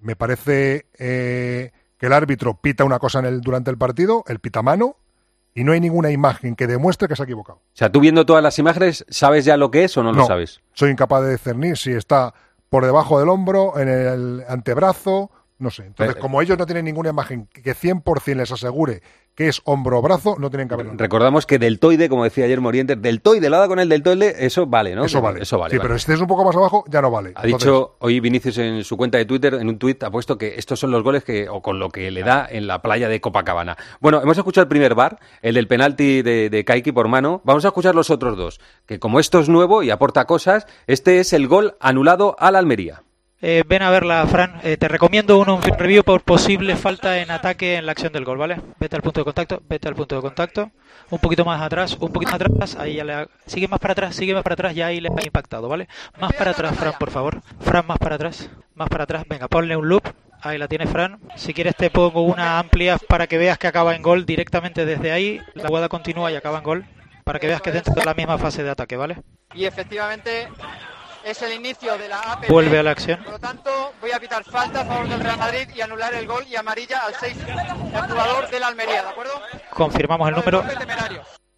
Me 0.00 0.16
parece 0.16 0.86
eh, 0.98 1.70
que 1.98 2.06
el 2.06 2.12
árbitro 2.12 2.60
pita 2.60 2.84
una 2.84 2.98
cosa 2.98 3.20
en 3.20 3.26
el, 3.26 3.40
durante 3.40 3.70
el 3.70 3.78
partido, 3.78 4.24
el 4.26 4.40
pita 4.40 4.62
mano, 4.62 4.96
y 5.54 5.64
no 5.64 5.72
hay 5.72 5.80
ninguna 5.80 6.10
imagen 6.10 6.56
que 6.56 6.66
demuestre 6.66 7.08
que 7.08 7.16
se 7.16 7.22
ha 7.22 7.24
equivocado. 7.24 7.58
O 7.58 7.76
sea, 7.76 7.90
tú 7.90 8.00
viendo 8.00 8.24
todas 8.24 8.42
las 8.42 8.58
imágenes, 8.58 9.04
¿sabes 9.08 9.44
ya 9.44 9.56
lo 9.56 9.70
que 9.70 9.84
es 9.84 9.96
o 9.96 10.02
no, 10.02 10.12
lo 10.12 10.26
sabes? 10.26 10.60
Soy 10.72 10.90
incapaz 10.90 11.22
de 11.22 11.32
discernir 11.32 11.76
si 11.76 11.92
está 11.92 12.34
por 12.68 12.86
debajo 12.86 13.18
del 13.18 13.28
hombro, 13.28 13.78
en 13.78 13.88
el 13.88 14.44
antebrazo, 14.48 15.30
no 15.62 15.70
sé. 15.70 15.86
Entonces, 15.86 16.14
Pero- 16.14 16.20
como 16.20 16.42
ellos 16.42 16.58
no 16.58 16.66
tienen 16.66 16.84
ninguna 16.84 17.10
imagen 17.10 17.46
que 17.46 17.74
100% 17.74 18.36
les 18.36 18.52
asegure 18.52 19.02
que 19.34 19.48
es 19.48 19.62
hombro 19.64 19.98
o 19.98 20.02
brazo, 20.02 20.36
no 20.38 20.50
tienen 20.50 20.68
que 20.68 20.74
haberlo. 20.74 20.92
Recordamos 20.94 21.46
que 21.46 21.58
deltoide, 21.58 22.10
como 22.10 22.24
decía 22.24 22.44
ayer 22.44 22.60
Morientes, 22.60 23.00
deltoide, 23.00 23.48
lo 23.48 23.58
da 23.58 23.66
con 23.66 23.78
el 23.78 23.88
deltoide, 23.88 24.44
eso 24.44 24.66
vale, 24.66 24.94
¿no? 24.94 25.06
Eso 25.06 25.22
vale. 25.22 25.40
Eso 25.42 25.56
vale. 25.58 25.70
sí, 25.70 25.78
vale. 25.78 25.88
pero 25.88 25.98
si 25.98 26.02
estés 26.02 26.20
un 26.20 26.26
poco 26.26 26.44
más 26.44 26.54
abajo, 26.54 26.84
ya 26.88 27.00
no 27.00 27.10
vale. 27.10 27.32
Ha 27.34 27.44
Entonces, 27.44 27.66
dicho 27.66 27.96
hoy 28.00 28.20
Vinicius 28.20 28.58
en 28.58 28.84
su 28.84 28.98
cuenta 28.98 29.16
de 29.16 29.24
Twitter, 29.24 29.54
en 29.54 29.68
un 29.70 29.78
tuit, 29.78 30.02
ha 30.02 30.10
puesto 30.10 30.36
que 30.36 30.56
estos 30.58 30.78
son 30.80 30.90
los 30.90 31.02
goles 31.02 31.24
que, 31.24 31.48
o 31.48 31.62
con 31.62 31.78
lo 31.78 31.88
que 31.88 32.10
le 32.10 32.22
da 32.22 32.46
en 32.50 32.66
la 32.66 32.82
playa 32.82 33.08
de 33.08 33.22
Copacabana. 33.22 33.78
Bueno, 34.00 34.20
hemos 34.20 34.36
escuchado 34.36 34.64
el 34.64 34.68
primer 34.68 34.94
bar, 34.94 35.18
el 35.40 35.54
del 35.54 35.66
penalti 35.66 36.20
de, 36.20 36.50
de 36.50 36.64
Kaiki 36.66 36.92
por 36.92 37.08
mano. 37.08 37.40
Vamos 37.44 37.64
a 37.64 37.68
escuchar 37.68 37.94
los 37.94 38.10
otros 38.10 38.36
dos, 38.36 38.60
que 38.84 38.98
como 38.98 39.18
esto 39.18 39.40
es 39.40 39.48
nuevo 39.48 39.82
y 39.82 39.88
aporta 39.90 40.26
cosas, 40.26 40.66
este 40.86 41.20
es 41.20 41.32
el 41.32 41.48
gol 41.48 41.76
anulado 41.80 42.36
al 42.38 42.54
Almería. 42.54 43.02
Eh, 43.44 43.64
ven 43.66 43.82
a 43.82 43.90
verla, 43.90 44.24
Fran. 44.28 44.60
Eh, 44.62 44.76
te 44.76 44.86
recomiendo 44.86 45.36
un 45.36 45.48
on-field 45.48 45.76
review 45.76 46.04
por 46.04 46.22
posible 46.22 46.76
falta 46.76 47.18
en 47.18 47.32
ataque 47.32 47.74
en 47.74 47.86
la 47.86 47.92
acción 47.92 48.12
del 48.12 48.24
gol, 48.24 48.38
¿vale? 48.38 48.60
Vete 48.78 48.94
al 48.94 49.02
punto 49.02 49.20
de 49.20 49.24
contacto, 49.24 49.60
vete 49.68 49.88
al 49.88 49.96
punto 49.96 50.14
de 50.14 50.22
contacto. 50.22 50.70
Un 51.10 51.18
poquito 51.18 51.44
más 51.44 51.60
atrás, 51.60 51.96
un 51.98 52.12
poquito 52.12 52.30
más 52.30 52.40
atrás. 52.40 52.76
Ahí 52.76 52.94
ya 52.94 53.26
Sigue 53.44 53.66
más 53.66 53.80
para 53.80 53.92
atrás, 53.92 54.14
sigue 54.14 54.32
más 54.32 54.44
para 54.44 54.54
atrás, 54.54 54.76
ya 54.76 54.86
ahí 54.86 55.00
le 55.00 55.08
ha 55.08 55.24
impactado, 55.24 55.68
¿vale? 55.68 55.88
Más 56.20 56.32
para 56.34 56.52
atrás, 56.52 56.76
Fran, 56.76 56.94
por 57.00 57.10
favor. 57.10 57.42
Fran, 57.60 57.84
más 57.84 57.98
para 57.98 58.14
atrás, 58.14 58.48
más 58.76 58.88
para 58.88 59.04
atrás. 59.04 59.24
Venga, 59.28 59.48
ponle 59.48 59.76
un 59.76 59.88
loop. 59.88 60.04
Ahí 60.40 60.56
la 60.56 60.68
tiene 60.68 60.86
Fran. 60.86 61.18
Si 61.34 61.52
quieres 61.52 61.74
te 61.74 61.90
pongo 61.90 62.22
una 62.22 62.60
amplia 62.60 62.96
para 63.08 63.26
que 63.26 63.38
veas 63.38 63.58
que 63.58 63.66
acaba 63.66 63.96
en 63.96 64.02
gol 64.02 64.24
directamente 64.24 64.84
desde 64.86 65.10
ahí. 65.10 65.40
La 65.54 65.66
jugada 65.66 65.88
continúa 65.88 66.30
y 66.30 66.36
acaba 66.36 66.58
en 66.58 66.64
gol. 66.64 66.86
Para 67.24 67.40
que 67.40 67.48
veas 67.48 67.60
que 67.60 67.72
dentro 67.72 67.92
de 67.92 68.04
la 68.04 68.14
misma 68.14 68.38
fase 68.38 68.62
de 68.62 68.70
ataque, 68.70 68.96
¿vale? 68.96 69.16
y 69.54 69.66
efectivamente 69.66 70.48
es 71.24 71.42
el 71.42 71.52
inicio 71.52 71.96
de 71.98 72.08
la 72.08 72.18
APP. 72.20 72.48
Vuelve 72.48 72.78
a 72.78 72.82
la 72.82 72.90
acción. 72.90 73.22
Por 73.22 73.34
lo 73.34 73.38
tanto, 73.38 73.92
voy 74.00 74.12
a 74.12 74.20
pitar 74.20 74.44
falta 74.44 74.80
a 74.80 74.84
favor 74.84 75.08
del 75.08 75.20
Real 75.20 75.38
Madrid 75.38 75.68
y 75.74 75.80
anular 75.80 76.14
el 76.14 76.26
gol 76.26 76.44
y 76.48 76.56
amarilla 76.56 77.00
al 77.06 77.14
6, 77.14 77.36
el 77.46 78.08
jugador 78.08 78.50
del 78.50 78.62
Almería, 78.62 79.02
¿de 79.02 79.08
acuerdo? 79.08 79.32
Confirmamos 79.70 80.28
el 80.28 80.34
número. 80.34 80.64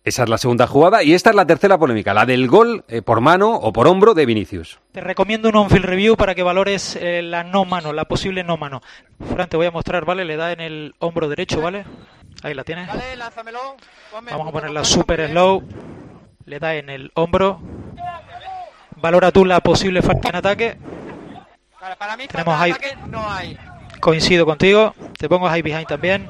Esa 0.04 0.24
es 0.24 0.28
la 0.28 0.36
segunda 0.36 0.66
jugada 0.66 1.02
y 1.02 1.14
esta 1.14 1.30
es 1.30 1.36
la 1.36 1.46
tercera 1.46 1.78
polémica, 1.78 2.12
la 2.12 2.26
del 2.26 2.46
gol 2.46 2.84
eh, 2.88 3.00
por 3.00 3.22
mano 3.22 3.54
o 3.54 3.72
por 3.72 3.88
hombro 3.88 4.12
de 4.12 4.26
Vinicius. 4.26 4.78
Te 4.92 5.00
recomiendo 5.00 5.48
un 5.48 5.56
on-field 5.56 5.86
review 5.86 6.14
para 6.14 6.34
que 6.34 6.42
valores 6.42 6.96
eh, 6.96 7.22
la 7.22 7.42
no 7.42 7.64
mano, 7.64 7.94
la 7.94 8.04
posible 8.04 8.44
no 8.44 8.58
mano. 8.58 8.82
Fran, 9.34 9.48
te 9.48 9.56
voy 9.56 9.64
a 9.64 9.70
mostrar, 9.70 10.04
¿vale? 10.04 10.26
Le 10.26 10.36
da 10.36 10.52
en 10.52 10.60
el 10.60 10.94
hombro 10.98 11.26
derecho, 11.26 11.62
¿vale? 11.62 11.86
Ahí 12.42 12.52
la 12.52 12.64
tienes. 12.64 12.86
Vale, 12.86 13.16
lánzamelo. 13.16 13.76
Ponme 14.12 14.30
Vamos 14.30 14.48
a 14.48 14.52
ponerla 14.52 14.80
de 14.80 14.86
super 14.86 15.30
slow. 15.30 15.62
Le 16.44 16.58
da 16.58 16.74
en 16.74 16.90
el 16.90 17.10
hombro. 17.14 17.62
Valora 19.04 19.30
tú 19.30 19.44
la 19.44 19.60
posible 19.60 20.00
falta 20.00 20.30
en 20.30 20.36
ataque. 20.36 20.78
Para, 21.78 21.94
para 21.96 22.16
mí, 22.16 22.26
Tenemos 22.26 22.54
falta 22.56 22.64
ahí- 22.64 22.70
ataque 22.70 22.96
no 23.10 23.30
hay. 23.30 23.58
Coincido 24.00 24.46
contigo. 24.46 24.94
Te 25.18 25.28
pongo 25.28 25.46
high 25.46 25.60
behind 25.60 25.86
también. 25.86 26.26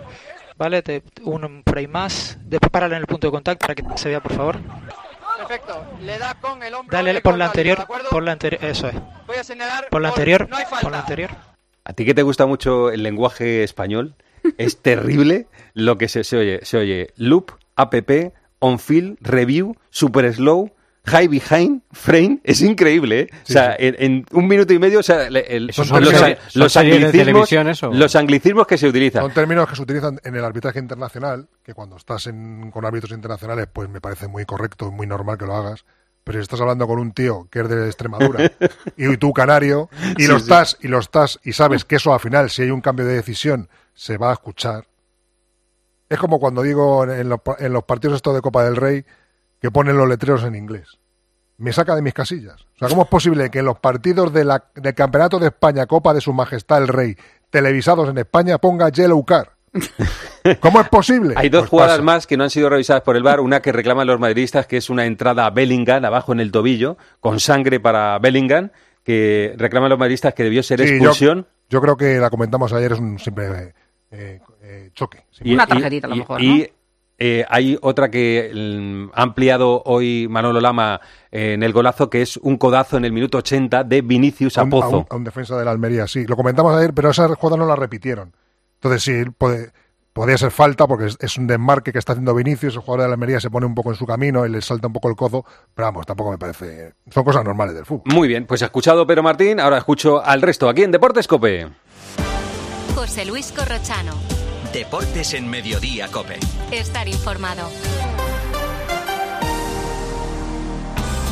¿Vale? 0.57 0.83
Te, 0.83 1.05
un 1.23 1.63
frame 1.65 1.87
más. 1.87 2.37
Después 2.41 2.71
párala 2.73 2.97
en 2.97 3.03
el 3.03 3.07
punto 3.07 3.29
de 3.29 3.31
contacto 3.31 3.65
para 3.65 3.77
que 3.77 3.85
se 3.97 4.09
vea, 4.09 4.21
por 4.21 4.33
favor. 4.33 4.59
Perfecto. 5.39 5.85
Le 6.01 6.19
da 6.19 6.35
con 6.41 6.61
el 6.65 6.75
hombro. 6.75 6.97
Dale 6.97 7.21
por 7.21 7.39
la 7.39 7.47
anterior. 7.47 7.87
Por 8.11 8.25
la 8.25 8.33
anterior. 8.33 8.65
Eso 8.65 8.89
es. 8.89 8.97
Voy 9.29 9.37
a 9.37 9.45
señalar. 9.45 9.87
Por 9.89 10.03
la 10.03 10.09
anterior. 10.09 10.49
No 10.51 10.57
hay 10.57 10.65
falta. 10.65 10.81
Por 10.81 10.91
la 10.91 10.99
anterior. 10.99 11.31
A 11.85 11.93
ti 11.93 12.05
que 12.05 12.15
te 12.15 12.23
gusta 12.23 12.45
mucho 12.47 12.91
el 12.91 13.05
lenguaje 13.05 13.63
español, 13.63 14.17
es 14.59 14.79
terrible 14.83 15.47
lo 15.75 15.97
que 15.97 16.09
se, 16.09 16.25
se 16.25 16.37
oye. 16.39 16.59
Se 16.65 16.77
oye 16.77 17.13
loop, 17.15 17.53
app, 17.77 17.95
on 18.59 18.81
field, 18.81 19.17
review, 19.21 19.77
super 19.91 20.35
slow, 20.35 20.73
high 21.07 21.29
behind, 21.29 21.83
frame. 21.93 22.41
Es 22.45 22.61
increíble, 22.63 23.21
¿eh? 23.21 23.29
o 23.33 23.53
sea, 23.53 23.77
en, 23.79 23.95
en 23.99 24.27
un 24.33 24.47
minuto 24.49 24.73
y 24.73 24.79
medio, 24.79 25.01
o 25.01 25.03
sea, 25.03 25.27
el- 25.27 25.67
los, 25.67 25.77
son 25.77 25.87
series- 25.87 26.39
los 26.55 26.77
anglicismos, 26.77 27.13
televisión, 27.13 27.69
eso. 27.69 27.93
los 27.93 28.17
anglicismos 28.17 28.67
que 28.67 28.79
se 28.79 28.89
utilizan. 28.89 29.23
Son 29.23 29.33
términos 29.33 29.69
que 29.69 29.77
se 29.77 29.83
utilizan 29.83 30.19
en 30.25 30.35
el 30.35 30.45
arbitraje 30.45 30.79
internacional, 30.79 31.49
que 31.63 31.75
cuando 31.75 31.97
estás 31.97 32.27
en- 32.27 32.71
con 32.71 32.85
árbitros 32.87 33.13
internacionales, 33.13 33.69
pues 33.73 33.89
me 33.89 34.01
parece 34.01 34.29
muy 34.29 34.45
correcto, 34.47 34.91
muy 34.91 35.07
normal 35.07 35.37
que 35.39 35.47
lo 35.47 35.55
hagas. 35.55 35.85
Pero 36.25 36.39
si 36.39 36.43
estás 36.43 36.61
hablando 36.63 36.87
con 36.87 36.99
un 36.99 37.13
tío 37.13 37.49
que 37.51 37.61
es 37.61 37.69
de 37.69 37.85
Extremadura 37.87 38.51
y 38.97 39.15
tú 39.19 39.35
canario 39.35 39.91
y 40.17 40.23
Sí, 40.23 40.27
lo 40.29 40.39
sí. 40.39 40.45
estás 40.45 40.79
y 40.81 40.89
lo 40.89 40.99
estás 40.99 41.39
y 41.45 41.53
sabes 41.53 41.85
que 41.85 41.97
eso 41.97 42.15
al 42.15 42.21
final 42.21 42.49
si 42.49 42.63
hay 42.63 42.71
un 42.71 42.81
cambio 42.81 43.05
de 43.05 43.13
decisión 43.13 43.69
se 43.93 44.17
va 44.17 44.31
a 44.31 44.33
escuchar. 44.33 44.87
Es 46.09 46.19
como 46.19 46.39
cuando 46.41 46.63
digo 46.63 47.05
en- 47.05 47.11
en 47.11 47.29
los, 47.29 47.41
en 47.59 47.73
los 47.75 47.85
partidos 47.85 48.17
estos 48.17 48.35
de 48.35 48.41
Copa 48.41 48.65
del 48.65 48.77
Rey 48.77 49.05
que 49.65 49.71
ponen 49.71 49.97
los 49.97 50.07
letreros 50.07 50.45
en 50.45 50.55
inglés. 50.57 50.99
Me 51.57 51.73
saca 51.73 51.97
de 51.97 52.03
mis 52.03 52.13
casillas. 52.13 52.67
O 52.75 52.79
sea, 52.81 52.89
¿cómo 52.89 53.05
es 53.05 53.09
posible 53.09 53.49
que 53.49 53.61
en 53.61 53.65
los 53.65 53.79
partidos 53.79 54.31
de 54.31 54.45
la- 54.45 54.63
del 54.75 54.93
Campeonato 54.95 55.39
de 55.39 55.47
España, 55.47 55.87
Copa 55.87 56.13
de 56.13 56.21
Su 56.21 56.35
Majestad 56.35 56.83
el 56.83 56.89
Rey, 56.89 57.17
televisados 57.49 58.11
en 58.11 58.19
España, 58.19 58.59
ponga 58.59 58.91
Yellow 58.91 59.25
Car? 59.25 59.53
¿Cómo 60.61 60.83
es 60.83 60.89
posible? 60.91 61.33
Hay 61.39 61.49
dos 61.49 61.63
Pues 61.63 61.71
jugadas 61.71 61.93
pasa. 61.93 62.03
más 62.03 62.27
que 62.27 62.37
no 62.37 62.45
han 62.45 62.51
sido 62.51 62.69
revisadas 62.69 63.03
por 63.05 63.17
el 63.17 63.23
VAR. 63.23 63.41
Una 63.41 63.63
que 63.63 63.73
reclaman 63.73 64.07
los 64.07 64.21
madridistas, 64.21 64.67
que 64.67 64.77
es 64.77 64.91
una 64.91 65.07
entrada 65.07 65.47
a 65.47 65.51
Bellingham, 65.51 66.05
abajo 66.05 66.33
en 66.35 66.41
el 66.41 66.53
tobillo, 66.53 66.99
con 67.21 67.41
sangre 67.41 67.81
para 67.81 68.19
Bellingham, 68.19 68.69
que 69.03 69.55
reclaman 69.57 69.89
los 69.89 69.99
madridistas 69.99 70.35
que 70.35 70.43
debió 70.45 70.63
ser 70.63 70.81
Sí, 70.87 70.89
expulsión. 70.97 71.47
Yo, 71.71 71.81
creo 71.81 71.97
que 71.97 72.19
la 72.19 72.29
comentamos 72.29 72.71
ayer, 72.75 72.93
es 72.93 72.99
un 72.99 73.19
simple 73.19 73.73
eh, 74.11 74.41
eh, 74.63 74.91
choque. 74.93 75.25
Y- 75.41 75.55
Una 75.55 75.65
y- 75.65 75.69
tarjetita, 75.69 76.07
a 76.07 76.11
lo 76.11 76.17
mejor, 76.17 76.43
Y 76.43 76.59
¿no? 76.59 76.67
Eh, 77.19 77.45
hay 77.49 77.79
otra 77.81 78.11
que 78.11 78.51
mm, 78.55 79.11
ha 79.15 79.23
ampliado 79.23 79.83
hoy 79.87 80.27
Manolo 80.29 80.61
Lama 80.61 81.01
eh, 81.31 81.53
en 81.55 81.63
el 81.63 81.73
golazo, 81.73 82.11
que 82.11 82.23
es 82.23 82.37
un 82.39 82.57
codazo 82.57 82.97
en 82.97 83.05
el 83.05 83.13
minuto 83.13 83.39
80 83.39 83.85
de 83.85 84.03
Vinicius 84.03 84.59
a 84.59 84.63
a 84.63 84.65
un, 84.65 84.69
a 84.69 84.71
Pozo. 84.71 84.99
un- 84.99 85.07
a 85.11 85.17
un 85.17 85.25
defensa 85.25 85.57
de 85.57 85.65
la 85.65 85.71
Almería, 85.71 86.07
sí. 86.09 86.27
Lo 86.27 86.37
comentamos 86.37 86.75
ayer, 86.75 86.93
pero 86.95 87.11
esa 87.11 87.29
jugada 87.35 87.57
no 87.57 87.67
la 87.67 87.77
repitieron. 87.77 88.33
Entonces 88.77 89.03
sí, 89.03 89.31
puede- 89.39 89.71
podría 90.13 90.39
ser 90.39 90.51
falta 90.53 90.87
porque 90.87 91.07
es, 91.07 91.17
es 91.21 91.37
un 91.39 91.47
desmarque 91.47 91.93
que 91.93 91.99
está 91.99 92.13
haciendo 92.13 92.35
Vinicius, 92.35 92.75
el 92.75 92.81
jugador 92.81 93.03
de 93.03 93.09
la 93.09 93.15
Almería 93.15 93.41
se 93.41 93.51
pone 93.51 93.67
un 93.67 93.75
poco 93.75 93.91
en 93.91 93.97
su 93.97 94.07
camino 94.07 94.45
y 94.47 94.49
le 94.51 94.61
salta 94.63 94.87
un 94.87 94.93
poco 94.93 95.09
el 95.09 95.17
codo, 95.17 95.45
pero 95.75 95.87
vamos, 95.87 96.07
tampoco 96.07 96.31
me 96.31 96.39
parece... 96.39 96.93
Son 97.11 97.25
cosas 97.25 97.45
normales 97.45 97.75
del 97.75 97.85
fútbol. 97.85 98.13
Muy 98.15 98.29
bien, 98.29 98.47
pues 98.47 98.63
he 98.63 98.65
escuchado 98.65 99.07
Pedro 99.07 99.23
Martín, 99.25 99.59
ahora 99.61 99.79
escucho 99.79 100.25
al 100.25 100.41
resto 100.43 100.69
aquí 100.69 100.83
en 100.85 100.91
Deportes 100.93 101.27
Cope. 101.27 101.67
José 102.95 103.25
Luis 103.25 103.51
Corrochano. 103.53 104.13
Deportes 104.75 105.35
en 105.35 105.49
Mediodía, 105.49 106.09
Cope. 106.09 106.41
Estar 106.73 107.07
informado. 107.07 107.71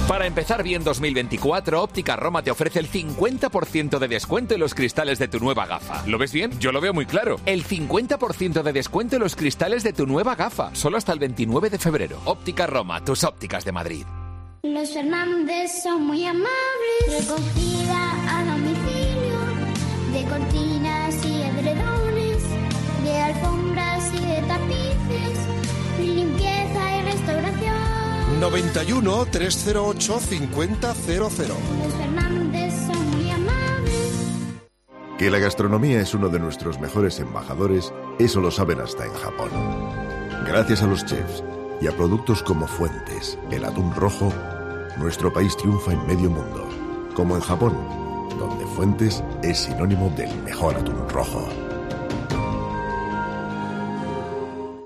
Para 0.06 0.28
empezar 0.28 0.62
bien 0.62 0.84
2024, 0.84 1.82
Óptica 1.82 2.14
Roma 2.14 2.42
te 2.44 2.52
ofrece 2.52 2.78
el 2.78 2.88
50% 2.88 3.98
de 3.98 4.06
descuento 4.06 4.54
en 4.54 4.60
los 4.60 4.74
cristales 4.74 5.18
de 5.18 5.26
tu 5.26 5.40
nueva 5.40 5.66
gafa. 5.66 6.06
¿Lo 6.06 6.18
ves 6.18 6.32
bien? 6.32 6.56
Yo 6.60 6.70
lo 6.70 6.80
veo 6.80 6.94
muy 6.94 7.04
claro. 7.04 7.40
El 7.44 7.64
50% 7.64 8.62
de 8.62 8.72
descuento 8.72 9.16
en 9.16 9.22
los 9.22 9.34
cristales 9.34 9.82
de 9.82 9.92
tu 9.92 10.06
nueva 10.06 10.36
gafa, 10.36 10.72
solo 10.76 10.96
hasta 10.96 11.12
el 11.12 11.18
29 11.18 11.68
de 11.68 11.78
febrero. 11.78 12.20
Óptica 12.26 12.68
Roma, 12.68 13.04
tus 13.04 13.24
ópticas 13.24 13.64
de 13.64 13.72
Madrid. 13.72 14.04
Los 14.62 14.92
Fernández 14.92 15.82
son 15.82 16.06
muy 16.06 16.24
amables. 16.24 16.46
Recogida 17.08 18.38
a 18.38 18.44
domicilio 18.44 19.40
de 20.12 20.24
de 20.24 20.71
alfombras 23.22 24.12
y 24.14 24.26
de 24.26 24.42
tapices, 24.42 25.38
limpieza 25.98 26.98
y 26.98 27.02
restauración. 27.02 28.40
91 28.40 29.26
308 29.26 30.20
5000. 30.20 30.70
Los 31.18 31.32
Fernández 31.32 32.74
son 32.86 33.10
muy 33.10 33.30
amables. 33.30 34.12
Que 35.18 35.30
la 35.30 35.38
gastronomía 35.38 36.00
es 36.00 36.14
uno 36.14 36.28
de 36.28 36.40
nuestros 36.40 36.80
mejores 36.80 37.20
embajadores, 37.20 37.92
eso 38.18 38.40
lo 38.40 38.50
saben 38.50 38.80
hasta 38.80 39.06
en 39.06 39.12
Japón. 39.12 39.50
Gracias 40.46 40.82
a 40.82 40.86
los 40.86 41.04
chefs 41.04 41.44
y 41.80 41.86
a 41.86 41.96
productos 41.96 42.42
como 42.42 42.66
Fuentes, 42.66 43.38
el 43.50 43.64
atún 43.64 43.94
rojo, 43.94 44.32
nuestro 44.98 45.32
país 45.32 45.56
triunfa 45.56 45.92
en 45.92 46.06
medio 46.06 46.30
mundo, 46.30 46.68
como 47.14 47.36
en 47.36 47.42
Japón, 47.42 47.76
donde 48.38 48.66
Fuentes 48.66 49.22
es 49.42 49.58
sinónimo 49.58 50.10
del 50.16 50.34
mejor 50.42 50.74
atún 50.74 51.08
rojo. 51.08 51.48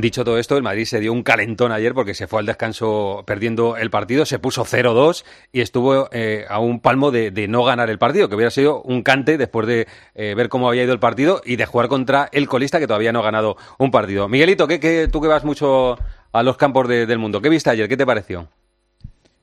Dicho 0.00 0.24
todo 0.24 0.38
esto, 0.38 0.56
el 0.56 0.62
Madrid 0.62 0.84
se 0.84 1.00
dio 1.00 1.12
un 1.12 1.24
calentón 1.24 1.72
ayer 1.72 1.92
porque 1.92 2.14
se 2.14 2.28
fue 2.28 2.38
al 2.38 2.46
descanso 2.46 3.24
perdiendo 3.26 3.76
el 3.76 3.90
partido, 3.90 4.24
se 4.26 4.38
puso 4.38 4.64
0-2 4.64 5.24
y 5.50 5.60
estuvo 5.60 6.08
eh, 6.12 6.44
a 6.48 6.60
un 6.60 6.78
palmo 6.78 7.10
de, 7.10 7.32
de 7.32 7.48
no 7.48 7.64
ganar 7.64 7.90
el 7.90 7.98
partido, 7.98 8.28
que 8.28 8.36
hubiera 8.36 8.52
sido 8.52 8.80
un 8.82 9.02
cante 9.02 9.36
después 9.36 9.66
de 9.66 9.88
eh, 10.14 10.34
ver 10.36 10.48
cómo 10.48 10.68
había 10.68 10.84
ido 10.84 10.92
el 10.92 11.00
partido 11.00 11.42
y 11.44 11.56
de 11.56 11.66
jugar 11.66 11.88
contra 11.88 12.28
el 12.30 12.46
colista 12.46 12.78
que 12.78 12.86
todavía 12.86 13.10
no 13.12 13.18
ha 13.18 13.24
ganado 13.24 13.56
un 13.78 13.90
partido. 13.90 14.28
Miguelito, 14.28 14.68
¿qué, 14.68 14.78
qué- 14.78 15.08
tú 15.10 15.20
que 15.20 15.26
vas 15.26 15.42
mucho 15.42 15.98
a 16.30 16.42
los 16.44 16.56
campos 16.56 16.86
de- 16.86 17.04
del 17.04 17.18
mundo, 17.18 17.40
¿qué 17.42 17.48
viste 17.48 17.70
ayer? 17.70 17.88
¿Qué 17.88 17.96
te 17.96 18.06
pareció? 18.06 18.46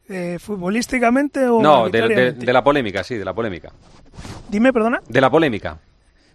Eh, 0.07 0.37
¿Futbolísticamente 0.39 1.49
o 1.49 1.61
No, 1.61 1.85
de, 1.89 1.91
de- 1.91 1.97
arbitrariamente? 2.03 2.45
de 2.45 2.53
la 2.53 2.63
polémica, 2.63 3.03
sí, 3.03 3.15
de 3.15 3.25
la 3.25 3.33
polémica. 3.33 3.73
Dime, 4.47 4.71
perdona. 4.71 5.01
De 5.09 5.19
la 5.19 5.29
polémica. 5.29 5.79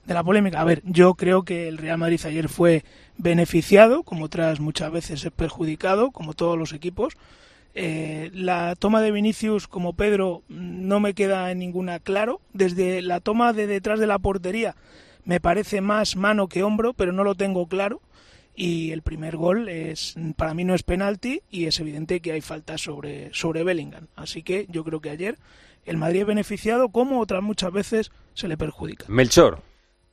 De 0.04 0.14
la 0.14 0.24
polémica. 0.24 0.60
A 0.60 0.64
ver, 0.64 0.82
yo 0.84 1.14
creo 1.14 1.44
que 1.44 1.68
el 1.68 1.78
Real 1.78 1.98
Madrid 1.98 2.20
ayer 2.24 2.48
fue 2.48 2.84
beneficiado, 3.16 4.02
como 4.02 4.24
otras 4.24 4.58
muchas 4.58 4.90
veces 4.90 5.24
es 5.24 5.30
perjudicado, 5.30 6.10
como 6.10 6.34
todos 6.34 6.58
los 6.58 6.72
equipos. 6.72 7.16
Eh, 7.74 8.30
la 8.34 8.74
toma 8.76 9.00
de 9.00 9.12
Vinicius 9.12 9.68
como 9.68 9.92
Pedro 9.92 10.42
no 10.48 10.98
me 10.98 11.14
queda 11.14 11.50
en 11.50 11.58
ninguna 11.58 12.00
claro. 12.00 12.40
Desde 12.52 13.02
la 13.02 13.20
toma 13.20 13.52
de 13.52 13.66
detrás 13.66 14.00
de 14.00 14.06
la 14.06 14.18
portería 14.18 14.74
me 15.24 15.40
parece 15.40 15.80
más 15.80 16.16
mano 16.16 16.48
que 16.48 16.62
hombro, 16.62 16.92
pero 16.92 17.12
no 17.12 17.24
lo 17.24 17.34
tengo 17.34 17.66
claro. 17.66 18.00
Y 18.56 18.90
el 18.90 19.02
primer 19.02 19.36
gol 19.36 19.68
es 19.68 20.14
para 20.36 20.54
mí 20.54 20.64
no 20.64 20.74
es 20.74 20.82
penalti 20.82 21.42
y 21.50 21.66
es 21.66 21.78
evidente 21.80 22.20
que 22.20 22.32
hay 22.32 22.40
falta 22.40 22.78
sobre, 22.78 23.32
sobre 23.32 23.62
Bellingham. 23.62 24.08
Así 24.16 24.42
que 24.42 24.66
yo 24.68 24.84
creo 24.84 25.00
que 25.00 25.10
ayer 25.10 25.38
el 25.86 25.96
Madrid 25.96 26.22
es 26.22 26.26
beneficiado 26.26 26.88
como 26.90 27.20
otras 27.20 27.42
muchas 27.42 27.72
veces 27.72 28.10
se 28.34 28.48
le 28.48 28.56
perjudica. 28.56 29.06
Melchor. 29.08 29.62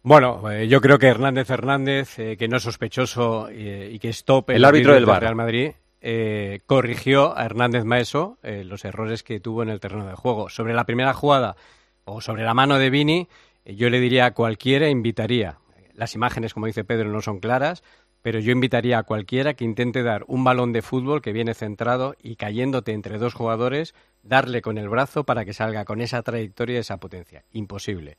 Bueno, 0.08 0.50
eh, 0.50 0.70
yo 0.70 0.80
creo 0.80 1.00
que 1.00 1.08
Hernández 1.08 1.50
Hernández, 1.50 2.18
eh, 2.18 2.38
que 2.38 2.48
no 2.48 2.56
es 2.56 2.64
sospechoso 2.64 3.50
eh, 3.52 3.90
y 3.92 4.00
que 4.00 4.08
es 4.08 4.24
top 4.24 4.52
El 4.52 4.64
árbitro 4.64 4.94
del. 4.94 5.06
Real 5.06 5.36
Madrid, 5.36 5.72
eh, 6.00 6.62
corrigió 6.66 7.38
a 7.38 7.44
Hernández 7.44 7.84
Maeso 7.84 8.38
los 8.42 8.86
errores 8.86 9.22
que 9.24 9.42
tuvo 9.42 9.64
en 9.64 9.70
el 9.70 9.82
terreno 9.82 10.08
de 10.08 10.16
juego. 10.16 10.48
Sobre 10.48 10.74
la 10.74 10.86
primera 10.86 11.14
jugada 11.14 11.58
o 12.06 12.22
sobre 12.22 12.46
la 12.46 12.54
mano 12.54 12.80
de 12.80 12.90
Vini, 12.90 13.28
yo 13.66 13.90
le 13.90 14.00
diría 14.00 14.28
a 14.28 14.34
cualquiera, 14.34 14.88
invitaría. 14.88 15.58
Las 15.94 16.16
imágenes, 16.16 16.54
como 16.54 16.68
dice 16.68 16.86
Pedro, 16.86 17.12
no 17.12 17.22
son 17.22 17.42
claras, 17.42 17.84
pero 18.22 18.40
yo 18.40 18.54
invitaría 18.54 19.00
a 19.00 19.04
cualquiera 19.04 19.56
que 19.56 19.66
intente 19.66 20.04
dar 20.04 20.24
un 20.30 20.42
balón 20.46 20.72
de 20.72 20.84
fútbol 20.84 21.22
que 21.22 21.34
viene 21.34 21.54
centrado 21.54 22.16
y 22.24 22.38
cayéndote 22.38 22.94
entre 22.94 23.18
dos 23.18 23.34
jugadores, 23.34 23.94
darle 24.24 24.62
con 24.62 24.78
el 24.78 24.88
brazo 24.88 25.26
para 25.26 25.44
que 25.44 25.52
salga 25.52 25.84
con 25.84 26.00
esa 26.00 26.22
trayectoria 26.22 26.78
y 26.78 26.80
esa 26.80 26.96
potencia. 26.96 27.44
Imposible. 27.52 28.16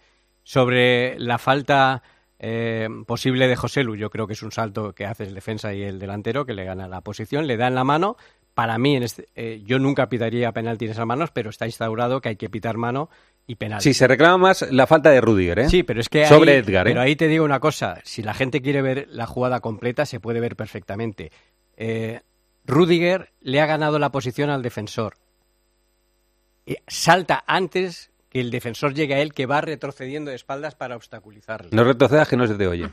Sobre 0.48 1.18
la 1.18 1.36
falta 1.36 2.02
eh, 2.38 2.88
posible 3.06 3.48
de 3.48 3.54
José 3.54 3.84
Lu, 3.84 3.96
yo 3.96 4.08
creo 4.08 4.26
que 4.26 4.32
es 4.32 4.42
un 4.42 4.50
salto 4.50 4.94
que 4.94 5.04
hace 5.04 5.24
el 5.24 5.34
defensa 5.34 5.74
y 5.74 5.82
el 5.82 5.98
delantero, 5.98 6.46
que 6.46 6.54
le 6.54 6.64
gana 6.64 6.88
la 6.88 7.02
posición, 7.02 7.46
le 7.46 7.58
da 7.58 7.66
en 7.66 7.74
la 7.74 7.84
mano. 7.84 8.16
Para 8.54 8.78
mí, 8.78 8.96
en 8.96 9.02
este- 9.02 9.28
eh, 9.34 9.60
yo 9.66 9.78
nunca 9.78 10.08
pitaría 10.08 10.50
penalti 10.52 10.86
en 10.86 10.92
esas 10.92 11.04
manos, 11.04 11.32
pero 11.32 11.50
está 11.50 11.66
instaurado 11.66 12.22
que 12.22 12.30
hay 12.30 12.36
que 12.36 12.48
pitar 12.48 12.78
mano 12.78 13.10
y 13.46 13.56
penalti. 13.56 13.84
Sí, 13.84 13.92
se 13.92 14.08
reclama 14.08 14.38
más 14.38 14.62
la 14.72 14.86
falta 14.86 15.10
de 15.10 15.20
Rudiger, 15.20 15.58
¿eh? 15.58 15.68
Sí, 15.68 15.82
pero 15.82 16.00
es 16.00 16.08
que 16.08 16.22
ahí, 16.22 16.28
Sobre 16.30 16.56
Edgar, 16.56 16.86
¿eh? 16.88 16.92
Pero 16.92 17.02
ahí 17.02 17.14
te 17.14 17.28
digo 17.28 17.44
una 17.44 17.60
cosa, 17.60 18.00
si 18.04 18.22
la 18.22 18.32
gente 18.32 18.62
quiere 18.62 18.80
ver 18.80 19.06
la 19.10 19.26
jugada 19.26 19.60
completa, 19.60 20.06
se 20.06 20.18
puede 20.18 20.40
ver 20.40 20.56
perfectamente. 20.56 21.30
Eh, 21.76 22.22
Rudiger 22.64 23.32
le 23.42 23.60
ha 23.60 23.66
ganado 23.66 23.98
la 23.98 24.10
posición 24.10 24.48
al 24.48 24.62
defensor. 24.62 25.16
Salta 26.86 27.44
antes 27.46 28.10
que 28.38 28.44
el 28.46 28.50
defensor 28.50 28.94
llegue 28.94 29.14
a 29.14 29.20
él, 29.20 29.32
que 29.34 29.46
va 29.46 29.60
retrocediendo 29.60 30.30
de 30.30 30.36
espaldas 30.36 30.74
para 30.74 30.94
obstaculizarle. 30.96 31.70
No 31.72 31.82
retrocedas 31.84 32.28
que 32.28 32.36
no 32.36 32.46
se 32.46 32.54
te 32.54 32.66
oye. 32.66 32.88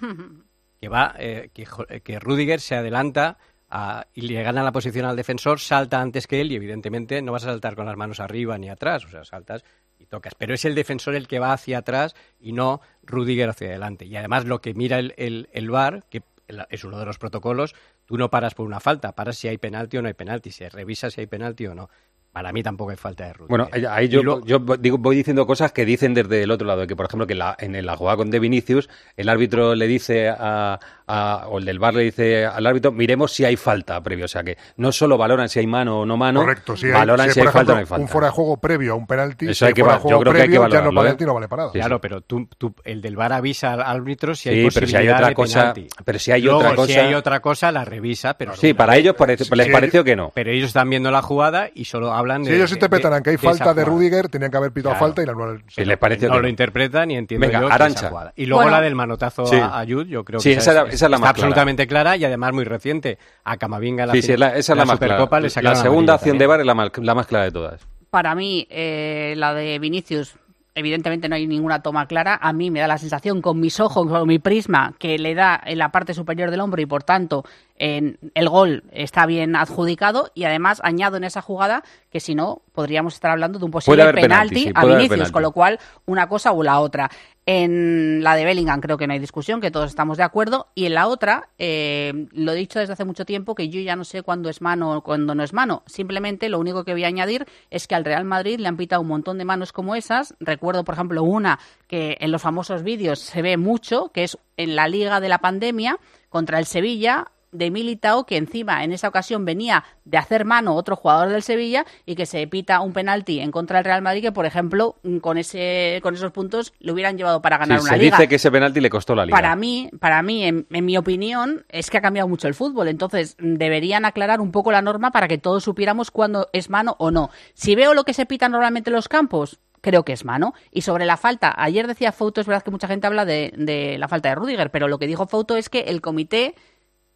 Que 0.82 0.90
va, 0.90 1.14
eh, 1.20 1.50
que, 1.54 1.68
eh, 1.90 2.02
que 2.02 2.20
Rudiger 2.20 2.60
se 2.60 2.76
adelanta 2.76 3.38
a- 3.70 4.08
y 4.14 4.22
le 4.22 4.42
gana 4.44 4.64
la 4.64 4.72
posición 4.72 5.06
al 5.06 5.16
defensor, 5.16 5.60
salta 5.60 6.02
antes 6.02 6.28
que 6.28 6.42
él 6.42 6.52
y 6.52 6.56
evidentemente 6.56 7.22
no 7.22 7.32
vas 7.32 7.44
a 7.44 7.48
saltar 7.52 7.76
con 7.76 7.86
las 7.86 7.96
manos 7.98 8.20
arriba 8.20 8.58
ni 8.58 8.70
atrás, 8.70 9.06
o 9.06 9.10
sea, 9.10 9.24
saltas 9.24 9.64
y 10.00 10.06
tocas. 10.06 10.34
Pero 10.36 10.54
es 10.54 10.66
el 10.66 10.76
defensor 10.76 11.16
el 11.16 11.28
que 11.28 11.40
va 11.40 11.54
hacia 11.54 11.78
atrás 11.80 12.16
y 12.40 12.52
no 12.52 12.82
Rudiger 13.04 13.50
hacia 13.50 13.68
adelante. 13.70 14.06
Y 14.06 14.16
además 14.16 14.46
lo 14.46 14.62
que 14.62 14.74
mira 14.74 15.00
el, 15.00 15.14
el, 15.18 15.50
el 15.54 15.70
VAR, 15.70 16.04
que 16.10 16.24
es 16.70 16.84
uno 16.84 17.00
de 17.00 17.06
los 17.06 17.18
protocolos, 17.18 17.74
tú 18.06 18.18
no 18.18 18.30
paras 18.30 18.54
por 18.54 18.68
una 18.68 18.80
falta, 18.80 19.14
paras 19.16 19.38
si 19.38 19.48
hay 19.48 19.58
penalti 19.58 19.98
o 19.98 20.02
no 20.02 20.08
hay 20.08 20.14
penalti, 20.14 20.52
se 20.52 20.70
revisa 20.70 21.10
si 21.10 21.22
hay 21.22 21.28
penalti 21.28 21.66
o 21.68 21.74
no. 21.74 21.90
Para 22.36 22.52
mí 22.52 22.62
tampoco 22.62 22.92
hay 22.92 22.98
falta 22.98 23.28
de 23.28 23.32
Rudiger. 23.32 23.48
Bueno, 23.48 23.70
ahí- 23.72 23.86
ahí 23.90 24.10
yo, 24.10 24.22
luego- 24.22 24.46
yo 24.46 24.60
digo, 24.78 24.98
voy 24.98 25.16
diciendo 25.16 25.48
cosas 25.48 25.72
que 25.72 25.86
dicen 25.86 26.14
desde 26.14 26.44
el 26.44 26.52
otro 26.52 26.68
lado, 26.68 26.86
que 26.86 26.94
por 26.94 27.06
ejemplo 27.06 27.26
que 27.26 27.34
la- 27.34 27.56
en 27.58 27.86
la 27.86 27.96
jugada 27.96 28.18
con 28.18 28.30
De 28.30 28.40
Vinicius, 28.40 28.90
el 29.16 29.30
árbitro 29.30 29.74
le 29.74 29.88
dice 29.88 30.28
a, 30.28 30.78
a- 31.08 31.46
o 31.48 31.60
el 31.60 31.64
del 31.64 31.80
bar 31.80 31.94
le 31.94 32.04
dice 32.04 32.46
al 32.46 32.68
árbitro, 32.68 32.92
miremos 32.92 33.32
si 33.32 33.46
hay 33.46 33.56
falta 33.56 34.04
previo, 34.04 34.26
o 34.26 34.28
sea 34.28 34.44
que 34.44 34.58
no 34.76 34.92
solo 34.92 35.18
valoran 35.18 35.48
si 35.48 35.60
hay 35.60 35.68
mano 35.68 36.02
o 36.02 36.06
no 36.06 36.18
mano, 36.18 36.42
Correcto, 36.42 36.76
si 36.76 36.88
hay, 36.88 36.92
valoran 36.92 37.28
si 37.30 37.36
si 37.36 37.40
hay, 37.40 37.48
falta 37.48 37.72
o 37.72 37.76
no 37.76 37.80
hay 37.80 37.86
falta. 37.86 38.02
un 38.02 38.10
fuera 38.10 38.28
de 38.28 38.32
juego 38.34 38.58
previo 38.58 38.92
a 38.92 38.96
un 38.96 39.08
penalti, 39.08 39.46
Eso 39.46 39.54
si 39.54 39.66
hay 39.66 39.74
que 39.74 39.82
fuera 39.84 39.96
yo 39.98 40.02
juego 40.02 40.20
creo 40.20 40.34
que 40.34 40.42
hay 40.42 40.48
que 40.50 40.60
previo, 40.60 40.68
ya 40.74 40.82
no 40.82 40.92
valorarlo, 40.92 41.24
¿eh? 41.24 41.26
no 41.26 41.34
vale 41.36 41.48
para 41.48 41.62
nada. 41.62 41.72
Claro, 41.72 42.02
pero 42.02 42.20
tú, 42.20 42.50
tú- 42.58 42.76
el 42.84 43.02
del 43.02 43.16
VAR 43.16 43.32
avisa 43.32 43.72
al 43.72 43.82
árbitro 43.82 44.36
si 44.36 44.50
hay 44.50 44.56
Sí, 44.56 44.62
pero 44.74 44.88
si 44.88 44.96
hay 44.98 45.06
posibilidad 45.08 45.16
otra 45.16 45.28
de 45.30 45.36
cosa- 45.36 45.60
penalti. 45.74 45.88
pero 46.04 46.20
si 46.20 46.32
hay 46.34 46.42
Luego, 46.42 46.58
otra 46.60 46.70
si 46.72 46.76
cosa- 46.76 47.00
hay 47.06 47.14
otra 47.14 47.40
cosa, 47.40 47.72
la 47.72 47.86
revisa, 47.86 48.38
pero 48.38 48.58
Sí, 48.58 48.74
para 48.74 48.98
ellos 48.98 49.16
parece- 49.16 49.46
les 49.56 49.70
pareció 49.70 50.04
que 50.04 50.18
no. 50.18 50.34
Pero 50.36 50.52
ellos 50.52 50.68
están 50.68 50.90
viendo 50.90 51.12
la 51.12 51.22
jugada 51.22 51.70
y 51.74 51.86
solo 51.86 52.12
hablan 52.26 52.44
de 52.44 52.50
Si 52.50 52.56
ellos 52.56 52.70
de- 52.70 52.76
interpretaran 52.76 53.24
que 53.24 53.30
hay 53.32 53.38
falta 53.38 53.74
de. 53.74 53.86
Rudiger, 53.86 54.28
tenían 54.30 54.52
que 54.52 54.58
haber 54.58 54.72
pitado 54.72 54.94
Claro. 54.96 55.06
falta 55.06 55.22
y 55.24 55.26
la 55.26 55.32
anulan. 55.32 55.64
Si 55.68 55.86
les 55.86 55.98
pareció 55.98 56.28
no 56.30 56.36
lo 56.36 56.42
no. 56.44 56.48
interpretan 56.48 57.12
y 57.12 57.18
entiendo 57.18 57.48
Venga, 57.48 57.62
yo 57.62 57.68
esa 57.86 58.10
jugada. 58.10 58.34
Y 58.36 58.46
luego 58.46 58.64
Bueno. 58.64 58.78
la 58.78 58.82
del 58.84 58.96
manotazo 58.96 59.46
Sí. 59.46 59.56
a, 59.56 59.80
a 59.80 59.86
Jude, 59.86 60.08
yo 60.08 60.24
creo 60.26 60.40
Sí, 60.40 60.50
que 60.52 60.58
esa, 60.58 60.72
es- 60.88 60.94
esa 60.96 61.06
es 61.06 61.12
la 61.12 61.18
está 61.18 61.20
más 61.20 61.30
absolutamente 61.30 61.88
clara 61.88 62.18
y 62.18 62.26
además 62.26 62.54
muy 62.54 62.64
reciente. 62.66 63.18
A 63.44 63.58
Camavinga 63.58 64.06
la 64.06 64.14
Sí, 64.14 64.22
sí, 64.22 64.34
es 64.34 64.40
la- 64.40 64.56
esa 64.56 64.74
es 64.74 64.78
la, 64.78 64.86
más 64.86 64.98
clara. 65.00 65.16
Supercopa 65.16 65.40
le 65.40 65.50
La 65.64 65.76
segunda 65.76 66.14
acción 66.16 66.38
de 66.38 66.48
VAR 66.48 66.60
es 66.60 66.66
la 66.66 66.74
más, 66.74 66.92
la 66.98 67.16
más 67.16 67.28
clara 67.28 67.46
de 67.46 67.52
todas. 67.52 67.88
Para 68.10 68.34
mí, 68.36 68.66
eh, 68.70 69.34
la 69.38 69.54
de 69.54 69.78
Vinicius, 69.80 70.36
evidentemente 70.74 71.30
no 71.30 71.36
hay 71.36 71.48
ninguna 71.48 71.82
toma 71.82 72.06
clara. 72.06 72.38
A 72.42 72.52
mí 72.54 72.70
me 72.72 72.80
da 72.82 72.88
la 72.88 72.98
sensación, 72.98 73.42
con 73.42 73.60
mis 73.60 73.80
ojos, 73.80 74.08
con 74.08 74.28
mi 74.28 74.40
prisma, 74.40 74.94
que 75.00 75.18
le 75.18 75.34
da 75.36 75.62
en 75.66 75.78
la 75.78 75.90
parte 75.90 76.14
superior 76.14 76.52
del 76.52 76.60
hombro 76.62 76.82
y 76.82 76.86
por 76.86 77.04
tanto 77.04 77.46
en 77.78 78.18
el 78.34 78.50
gol 78.50 78.84
está 78.92 79.26
bien 79.26 79.56
adjudicado. 79.56 80.32
Y 80.34 80.46
además 80.46 80.82
añado 80.84 81.18
en 81.18 81.24
esa 81.24 81.42
jugada 81.42 81.84
que 82.10 82.20
si 82.20 82.36
no, 82.36 82.62
podríamos 82.72 83.16
estar 83.16 83.32
hablando 83.32 83.60
de 83.60 83.66
un 83.66 83.72
posible 83.72 83.98
penalti, 84.14 84.22
penalti 84.22 84.64
sí, 84.64 84.72
a 84.74 84.86
Vinicius, 84.86 85.10
penalti. 85.10 85.32
con 85.34 85.42
lo 85.42 85.52
cual 85.52 85.80
una 86.06 86.28
cosa 86.28 86.52
o 86.54 86.64
la 86.64 86.80
otra. 86.80 87.10
En 87.48 88.24
la 88.24 88.36
de 88.36 88.44
Bellingham 88.44 88.82
creo 88.82 88.98
que 88.98 89.06
no 89.06 89.14
hay 89.14 89.20
discusión, 89.20 89.62
que 89.62 89.70
todos 89.70 89.90
estamos 89.90 90.18
de 90.18 90.24
acuerdo. 90.24 90.68
Y 90.74 90.86
en 90.86 90.96
la 90.96 91.08
otra, 91.08 91.50
eh, 91.60 92.28
lo 92.32 92.54
he 92.54 92.56
dicho 92.56 92.80
desde 92.80 92.94
hace 92.94 93.06
mucho 93.06 93.26
tiempo, 93.26 93.54
que 93.54 93.70
yo 93.70 93.80
ya 93.82 93.96
no 93.96 94.04
sé 94.04 94.24
cuándo 94.24 94.50
es 94.50 94.62
mano 94.62 94.98
o 94.98 95.02
cuándo 95.02 95.36
no 95.36 95.44
es 95.44 95.54
mano. 95.54 95.84
Simplemente 95.86 96.50
lo 96.50 96.60
único 96.60 96.84
que 96.86 96.94
voy 96.94 97.04
a 97.04 97.08
añadir 97.08 97.46
es 97.70 97.88
que 97.88 97.96
al 97.96 98.06
Real 98.06 98.26
Madrid 98.26 98.60
le 98.60 98.68
han 98.68 98.78
pitado 98.78 99.02
un 99.02 99.10
montón 99.10 99.38
de 99.38 99.46
manos 99.46 99.74
como 99.74 99.96
esas. 99.96 100.34
Recuerdo, 100.40 100.84
por 100.84 100.96
ejemplo, 100.96 101.22
una 101.24 101.60
que 101.88 102.18
en 102.20 102.32
los 102.32 102.42
famosos 102.42 102.82
vídeos 102.82 103.20
se 103.20 103.42
ve 103.44 103.58
mucho, 103.58 104.10
que 104.12 104.24
es 104.24 104.40
en 104.58 104.76
la 104.76 104.88
Liga 104.88 105.20
de 105.20 105.30
la 105.30 105.38
Pandemia 105.38 106.00
contra 106.30 106.58
el 106.58 106.66
Sevilla 106.66 107.28
de 107.52 107.72
Militao, 107.72 108.26
que 108.26 108.38
encima 108.38 108.84
en 108.84 108.92
esa 108.92 109.08
ocasión 109.08 109.46
venía 109.46 109.84
de 110.04 110.18
hacer 110.18 110.46
mano 110.46 110.76
otro 110.76 110.96
jugador 110.96 111.30
del 111.30 111.42
Sevilla 111.42 111.86
y 112.06 112.16
que 112.16 112.26
se 112.26 112.46
pita 112.48 112.82
un 112.82 112.94
penalti 112.94 113.40
en 113.40 113.52
contra 113.52 113.78
del 113.78 113.86
Real 113.86 114.02
Madrid 114.02 114.22
que, 114.22 114.32
por 114.32 114.46
ejemplo, 114.46 114.98
mm, 115.04 115.18
con 115.18 115.38
ese 115.38 116.00
con 116.04 116.14
esos 116.16 116.32
puntos 116.32 116.74
le 116.80 116.92
hubieran 116.92 117.18
llevado 117.18 117.42
para 117.42 117.58
ganar 117.58 117.80
Sí, 117.80 117.84
una 117.86 117.94
se 117.94 117.98
liga. 118.00 118.18
dice 118.18 118.28
que 118.28 118.36
ese 118.36 118.52
penalti 118.52 118.82
le 118.82 118.90
costó 118.90 119.16
la 119.16 119.26
liga. 119.26 119.36
Para 119.38 119.56
mí, 119.56 119.90
para 120.00 120.22
mí 120.22 120.44
en, 120.44 120.68
en 120.70 120.86
mi 120.86 120.98
opinión, 120.98 121.66
es 121.70 121.90
que 121.90 121.98
ha 121.98 122.02
cambiado 122.02 122.28
mucho 122.28 122.48
el 122.48 122.54
fútbol. 122.56 122.88
Entonces, 122.88 123.38
mm, 123.40 123.56
deberían 123.56 124.06
aclarar 124.06 124.42
un 124.42 124.52
poco 124.52 124.72
la 124.72 124.82
norma 124.82 125.12
para 125.12 125.28
que 125.28 125.38
todos 125.38 125.64
supiéramos 125.64 126.12
cuándo 126.12 126.50
es 126.54 126.70
mano 126.70 126.96
o 127.00 127.12
no. 127.12 127.30
Si 127.54 127.76
veo 127.76 127.94
lo 127.94 128.04
que 128.04 128.14
se 128.14 128.26
pita 128.26 128.50
normalmente 128.50 128.90
en 128.90 128.96
los 128.96 129.08
campos, 129.08 129.60
creo 129.82 130.04
que 130.04 130.14
es 130.14 130.26
mano. 130.26 130.54
Y 130.72 130.82
sobre 130.82 131.06
la 131.06 131.16
falta, 131.16 131.54
ayer 131.56 131.88
decía 131.88 132.12
Fouto, 132.12 132.42
es 132.42 132.48
verdad 132.48 132.64
que 132.64 132.72
mucha 132.72 132.88
gente 132.88 133.06
habla 133.08 133.24
de, 133.24 133.54
de 133.56 133.98
la 134.00 134.08
falta 134.08 134.30
de 134.30 134.36
Rudiger, 134.36 134.72
pero 134.72 134.88
lo 134.88 134.98
que 134.98 135.08
dijo 135.08 135.28
Fouto 135.28 135.56
es 135.58 135.70
que 135.70 135.82
el 135.82 136.02
comité 136.02 136.56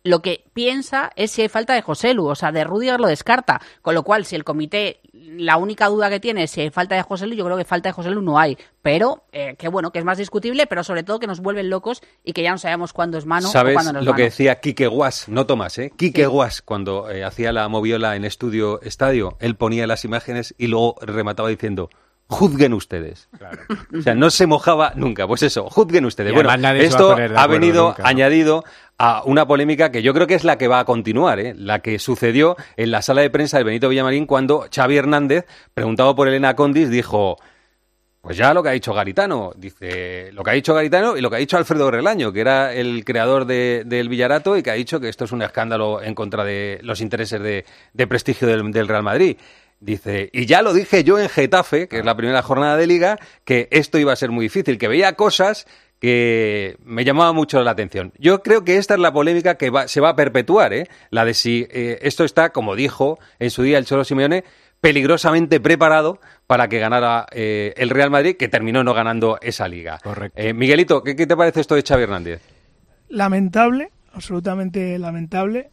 lo 0.03 0.21
que 0.21 0.45
piensa 0.53 1.11
es 1.15 1.31
si 1.31 1.41
hay 1.41 1.49
falta 1.49 1.73
de 1.73 1.81
Joselu, 1.81 2.25
o 2.25 2.35
sea, 2.35 2.51
de 2.51 2.63
Rudiger 2.63 2.99
lo 2.99 3.07
descarta. 3.07 3.61
Con 3.81 3.95
lo 3.95 4.03
cual, 4.03 4.25
si 4.25 4.35
el 4.35 4.43
comité, 4.43 5.01
la 5.13 5.57
única 5.57 5.87
duda 5.87 6.09
que 6.09 6.19
tiene 6.19 6.43
es 6.43 6.51
si 6.51 6.61
hay 6.61 6.69
falta 6.69 6.95
de 6.95 7.01
Joselu, 7.01 7.35
yo 7.35 7.45
creo 7.45 7.57
que 7.57 7.65
falta 7.65 7.89
de 7.89 7.93
Joselu 7.93 8.21
no 8.21 8.39
hay. 8.39 8.57
Pero, 8.81 9.25
eh, 9.31 9.55
que 9.57 9.67
bueno, 9.67 9.91
que 9.91 9.99
es 9.99 10.05
más 10.05 10.17
discutible, 10.17 10.67
pero 10.67 10.83
sobre 10.83 11.03
todo 11.03 11.19
que 11.19 11.27
nos 11.27 11.41
vuelven 11.41 11.69
locos 11.69 12.01
y 12.23 12.33
que 12.33 12.43
ya 12.43 12.51
no 12.51 12.57
sabemos 12.57 12.93
cuándo 12.93 13.17
es 13.17 13.25
mano 13.25 13.49
o 13.49 13.51
¿Sabes 13.51 13.73
cuándo 13.73 13.93
no 13.93 13.99
es 13.99 14.05
lo 14.05 14.11
mano. 14.11 14.17
que 14.17 14.23
decía 14.23 14.59
Quique 14.61 14.87
Guas? 14.87 15.27
No 15.27 15.45
Tomás, 15.45 15.77
¿eh? 15.77 15.91
Quique 15.95 16.25
Guas, 16.27 16.61
cuando 16.61 17.09
eh, 17.09 17.23
hacía 17.23 17.51
la 17.51 17.67
moviola 17.67 18.15
en 18.15 18.23
estudio 18.23 18.81
estadio, 18.81 19.37
él 19.39 19.55
ponía 19.55 19.85
las 19.85 20.05
imágenes 20.05 20.55
y 20.57 20.67
luego 20.67 20.95
remataba 21.01 21.49
diciendo. 21.49 21.89
Juzguen 22.29 22.73
ustedes. 22.73 23.27
O 23.97 24.01
sea, 24.03 24.13
no 24.13 24.29
se 24.29 24.45
mojaba 24.45 24.93
nunca. 24.95 25.25
Pues 25.27 25.41
eso, 25.43 25.67
juzguen 25.69 26.05
ustedes. 26.05 26.31
Y 26.31 26.35
Bueno, 26.35 26.49
esto 26.85 27.15
de 27.15 27.23
ha 27.35 27.47
venido 27.47 27.87
nunca, 27.87 28.03
¿no? 28.03 28.07
añadido 28.09 28.63
a 28.99 29.23
una 29.25 29.47
polémica 29.47 29.91
que 29.91 30.03
yo 30.03 30.13
creo 30.13 30.27
que 30.27 30.35
es 30.35 30.43
la 30.43 30.57
que 30.57 30.67
va 30.67 30.79
a 30.79 30.85
continuar, 30.85 31.39
¿eh? 31.39 31.53
la 31.57 31.79
que 31.79 31.97
sucedió 31.97 32.55
en 32.77 32.91
la 32.91 33.01
sala 33.01 33.21
de 33.21 33.29
prensa 33.31 33.57
del 33.57 33.65
Benito 33.65 33.89
Villamarín 33.89 34.25
cuando 34.27 34.67
Xavi 34.73 34.97
Hernández, 34.97 35.45
preguntado 35.73 36.15
por 36.15 36.27
Elena 36.27 36.55
Condis, 36.55 36.89
dijo, 36.91 37.37
pues 38.21 38.37
ya 38.37 38.53
lo 38.53 38.61
que 38.61 38.69
ha 38.69 38.73
dicho 38.73 38.93
Garitano, 38.93 39.53
dice 39.55 40.29
lo 40.33 40.43
que 40.43 40.51
ha 40.51 40.53
dicho 40.53 40.73
Garitano 40.75 41.17
y 41.17 41.21
lo 41.21 41.29
que 41.31 41.37
ha 41.37 41.39
dicho 41.39 41.57
Alfredo 41.57 41.89
Relaño, 41.89 42.31
que 42.33 42.41
era 42.41 42.73
el 42.73 43.03
creador 43.05 43.45
de- 43.45 43.83
del 43.87 44.07
Villarato 44.09 44.55
y 44.57 44.61
que 44.61 44.69
ha 44.69 44.75
dicho 44.75 44.99
que 44.99 45.09
esto 45.09 45.23
es 45.25 45.31
un 45.31 45.41
escándalo 45.41 46.03
en 46.03 46.13
contra 46.13 46.43
de 46.43 46.79
los 46.83 46.99
intereses 47.01 47.41
de, 47.41 47.65
de 47.93 48.07
prestigio 48.07 48.47
del, 48.47 48.69
del 48.71 48.87
Real 48.87 49.01
Madrid. 49.03 49.37
Dice, 49.81 50.29
y 50.33 50.45
ya 50.45 50.61
lo 50.61 50.73
dije 50.73 51.03
yo 51.05 51.17
en 51.19 51.29
Getafe, 51.29 51.87
que 51.87 51.99
es 51.99 52.05
la 52.05 52.15
primera 52.17 52.41
jornada 52.41 52.75
de 52.75 52.85
liga, 52.87 53.17
que 53.45 53.67
esto 53.71 53.97
iba 53.97 54.11
a 54.11 54.15
ser 54.17 54.29
muy 54.29 54.45
difícil, 54.45 54.77
que 54.77 54.87
veía 54.89 55.13
cosas 55.13 55.67
que 55.99 56.77
me 56.83 57.03
llamaban 57.05 57.35
mucho 57.35 57.61
la 57.63 57.71
atención. 57.71 58.13
Yo 58.17 58.41
creo 58.41 58.63
que 58.63 58.77
esta 58.77 58.93
es 58.93 58.99
la 58.99 59.11
polémica 59.13 59.55
que 59.55 59.69
va- 59.69 59.87
se 59.87 59.99
va 60.01 60.09
a 60.09 60.15
perpetuar, 60.15 60.73
¿eh? 60.73 60.87
la 61.11 61.23
de 61.25 61.33
si 61.33 61.67
eh, 61.71 61.99
esto 62.01 62.23
está, 62.23 62.49
como 62.51 62.75
dijo 62.75 63.19
en 63.39 63.49
su 63.51 63.63
día 63.63 63.77
el 63.77 63.85
Cholo 63.85 64.03
Simeone, 64.05 64.43
peligrosamente 64.81 65.59
preparado 65.59 66.19
para 66.47 66.67
que 66.69 66.79
ganara 66.79 67.25
eh, 67.31 67.73
el 67.77 67.89
Real 67.89 68.09
Madrid, 68.09 68.37
que 68.37 68.47
terminó 68.47 68.83
no 68.83 68.93
ganando 68.93 69.37
esa 69.41 69.67
liga. 69.67 69.99
Correcto. 70.01 70.41
Miguelito, 70.55 71.03
¿qué, 71.03 71.15
qué 71.17 71.27
te 71.27 71.35
parece 71.35 71.59
esto 71.61 71.75
de 71.75 71.83
Xavi 71.83 72.03
Hernández? 72.03 72.41
lamentable, 73.09 73.89
absolutamente 74.13 74.97
lamentable. 74.99 75.71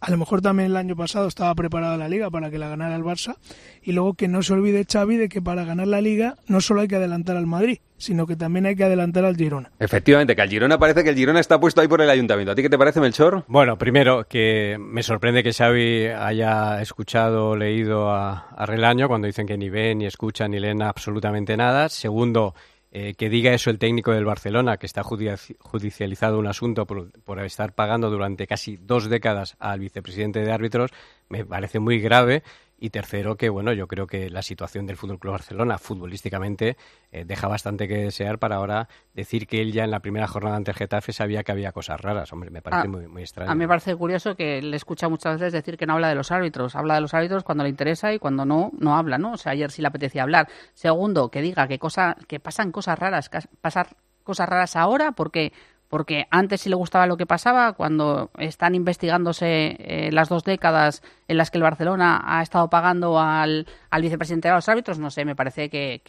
A 0.00 0.10
lo 0.10 0.16
mejor 0.16 0.42
también 0.42 0.70
el 0.70 0.76
año 0.76 0.96
pasado 0.96 1.28
estaba 1.28 1.54
preparada 1.54 1.96
la 1.96 2.08
liga 2.08 2.30
para 2.30 2.50
que 2.50 2.58
la 2.58 2.68
ganara 2.68 2.96
el 2.96 3.02
Barça 3.02 3.36
y 3.82 3.92
luego 3.92 4.14
que 4.14 4.28
no 4.28 4.42
se 4.42 4.52
olvide 4.52 4.84
Xavi 4.90 5.16
de 5.16 5.28
que 5.28 5.40
para 5.40 5.64
ganar 5.64 5.86
la 5.86 6.00
liga 6.00 6.36
no 6.46 6.60
solo 6.60 6.80
hay 6.82 6.88
que 6.88 6.96
adelantar 6.96 7.36
al 7.36 7.46
Madrid, 7.46 7.78
sino 7.96 8.26
que 8.26 8.36
también 8.36 8.66
hay 8.66 8.76
que 8.76 8.84
adelantar 8.84 9.24
al 9.24 9.36
Girona. 9.36 9.70
Efectivamente, 9.78 10.36
que 10.36 10.42
al 10.42 10.48
Girona 10.48 10.78
parece 10.78 11.02
que 11.04 11.10
el 11.10 11.16
Girona 11.16 11.40
está 11.40 11.58
puesto 11.60 11.80
ahí 11.80 11.88
por 11.88 12.00
el 12.00 12.10
ayuntamiento. 12.10 12.52
¿A 12.52 12.54
ti 12.54 12.62
qué 12.62 12.70
te 12.70 12.78
parece, 12.78 13.00
Melchor? 13.00 13.44
Bueno, 13.48 13.78
primero 13.78 14.26
que 14.28 14.76
me 14.78 15.02
sorprende 15.02 15.42
que 15.42 15.52
Xavi 15.52 16.06
haya 16.08 16.80
escuchado 16.82 17.50
o 17.50 17.56
leído 17.56 18.10
a, 18.10 18.48
a 18.50 18.66
Relaño 18.66 19.08
cuando 19.08 19.26
dicen 19.26 19.46
que 19.46 19.56
ni 19.56 19.70
ven, 19.70 19.98
ni 19.98 20.06
escuchan, 20.06 20.50
ni 20.50 20.60
leen 20.60 20.82
absolutamente 20.82 21.56
nada. 21.56 21.88
Segundo, 21.88 22.54
eh, 22.92 23.14
que 23.14 23.28
diga 23.28 23.52
eso 23.52 23.70
el 23.70 23.78
técnico 23.78 24.12
del 24.12 24.24
Barcelona, 24.24 24.76
que 24.76 24.86
está 24.86 25.02
judici- 25.02 25.56
judicializado 25.60 26.38
un 26.38 26.46
asunto 26.46 26.86
por, 26.86 27.12
por 27.22 27.38
estar 27.40 27.74
pagando 27.74 28.10
durante 28.10 28.46
casi 28.46 28.76
dos 28.76 29.08
décadas 29.08 29.56
al 29.58 29.80
vicepresidente 29.80 30.40
de 30.40 30.52
árbitros, 30.52 30.90
me 31.28 31.44
parece 31.44 31.78
muy 31.78 32.00
grave. 32.00 32.42
Y 32.82 32.88
tercero, 32.90 33.36
que 33.36 33.50
bueno, 33.50 33.74
yo 33.74 33.86
creo 33.86 34.06
que 34.06 34.30
la 34.30 34.40
situación 34.40 34.86
del 34.86 34.96
Fútbol 34.96 35.18
Club 35.18 35.32
Barcelona 35.32 35.76
futbolísticamente 35.76 36.78
eh, 37.12 37.24
deja 37.26 37.46
bastante 37.46 37.86
que 37.86 37.96
desear 37.96 38.38
para 38.38 38.56
ahora 38.56 38.88
decir 39.12 39.46
que 39.46 39.60
él 39.60 39.70
ya 39.72 39.84
en 39.84 39.90
la 39.90 40.00
primera 40.00 40.26
jornada 40.26 40.56
ante 40.56 40.70
el 40.70 40.76
Getafe 40.78 41.12
sabía 41.12 41.42
que 41.42 41.52
había 41.52 41.72
cosas 41.72 42.00
raras. 42.00 42.32
Hombre, 42.32 42.48
me 42.50 42.62
parece 42.62 42.86
Ah, 42.86 42.90
muy, 42.90 43.06
muy 43.06 43.22
extraño. 43.22 43.50
A 43.50 43.54
mí 43.54 43.58
me 43.58 43.68
parece 43.68 43.94
curioso 43.94 44.34
que 44.34 44.62
le 44.62 44.76
escucha 44.76 45.10
muchas 45.10 45.38
veces 45.38 45.52
decir 45.52 45.76
que 45.76 45.84
no 45.86 45.92
habla 45.92 46.08
de 46.08 46.14
los 46.14 46.30
árbitros. 46.30 46.74
Habla 46.74 46.94
de 46.94 47.02
los 47.02 47.12
árbitros 47.12 47.44
cuando 47.44 47.64
le 47.64 47.70
interesa 47.70 48.14
y 48.14 48.18
cuando 48.18 48.46
no, 48.46 48.70
no 48.78 48.96
habla, 48.96 49.18
¿no? 49.18 49.32
O 49.32 49.36
sea, 49.36 49.52
ayer 49.52 49.70
sí 49.70 49.82
le 49.82 49.88
apetecía 49.88 50.22
hablar. 50.22 50.48
Segundo, 50.72 51.30
que 51.30 51.42
diga 51.42 51.68
que, 51.68 51.78
cosa, 51.78 52.16
que 52.28 52.40
pasan 52.40 52.72
cosas 52.72 52.98
raras. 52.98 53.28
que 53.28 53.40
Pasar 53.60 53.88
cosas 54.24 54.48
raras 54.48 54.76
ahora, 54.76 55.12
porque 55.12 55.52
porque 55.90 56.26
antes 56.30 56.62
sí 56.62 56.68
le 56.70 56.76
gustaba 56.76 57.06
lo 57.06 57.16
que 57.18 57.26
pasaba, 57.26 57.72
cuando 57.74 58.30
están 58.38 58.74
investigándose 58.76 59.76
eh, 59.80 60.10
las 60.12 60.28
dos 60.28 60.44
décadas 60.44 61.02
en 61.28 61.36
las 61.36 61.50
que 61.50 61.58
el 61.58 61.62
Barcelona 61.64 62.22
ha 62.24 62.42
estado 62.42 62.70
pagando 62.70 63.20
al, 63.20 63.66
al 63.90 64.02
vicepresidente 64.02 64.48
de 64.48 64.54
los 64.54 64.68
árbitros, 64.68 64.98
no 65.00 65.10
sé, 65.10 65.24
me 65.24 65.34
parece 65.36 65.68
que, 65.68 66.00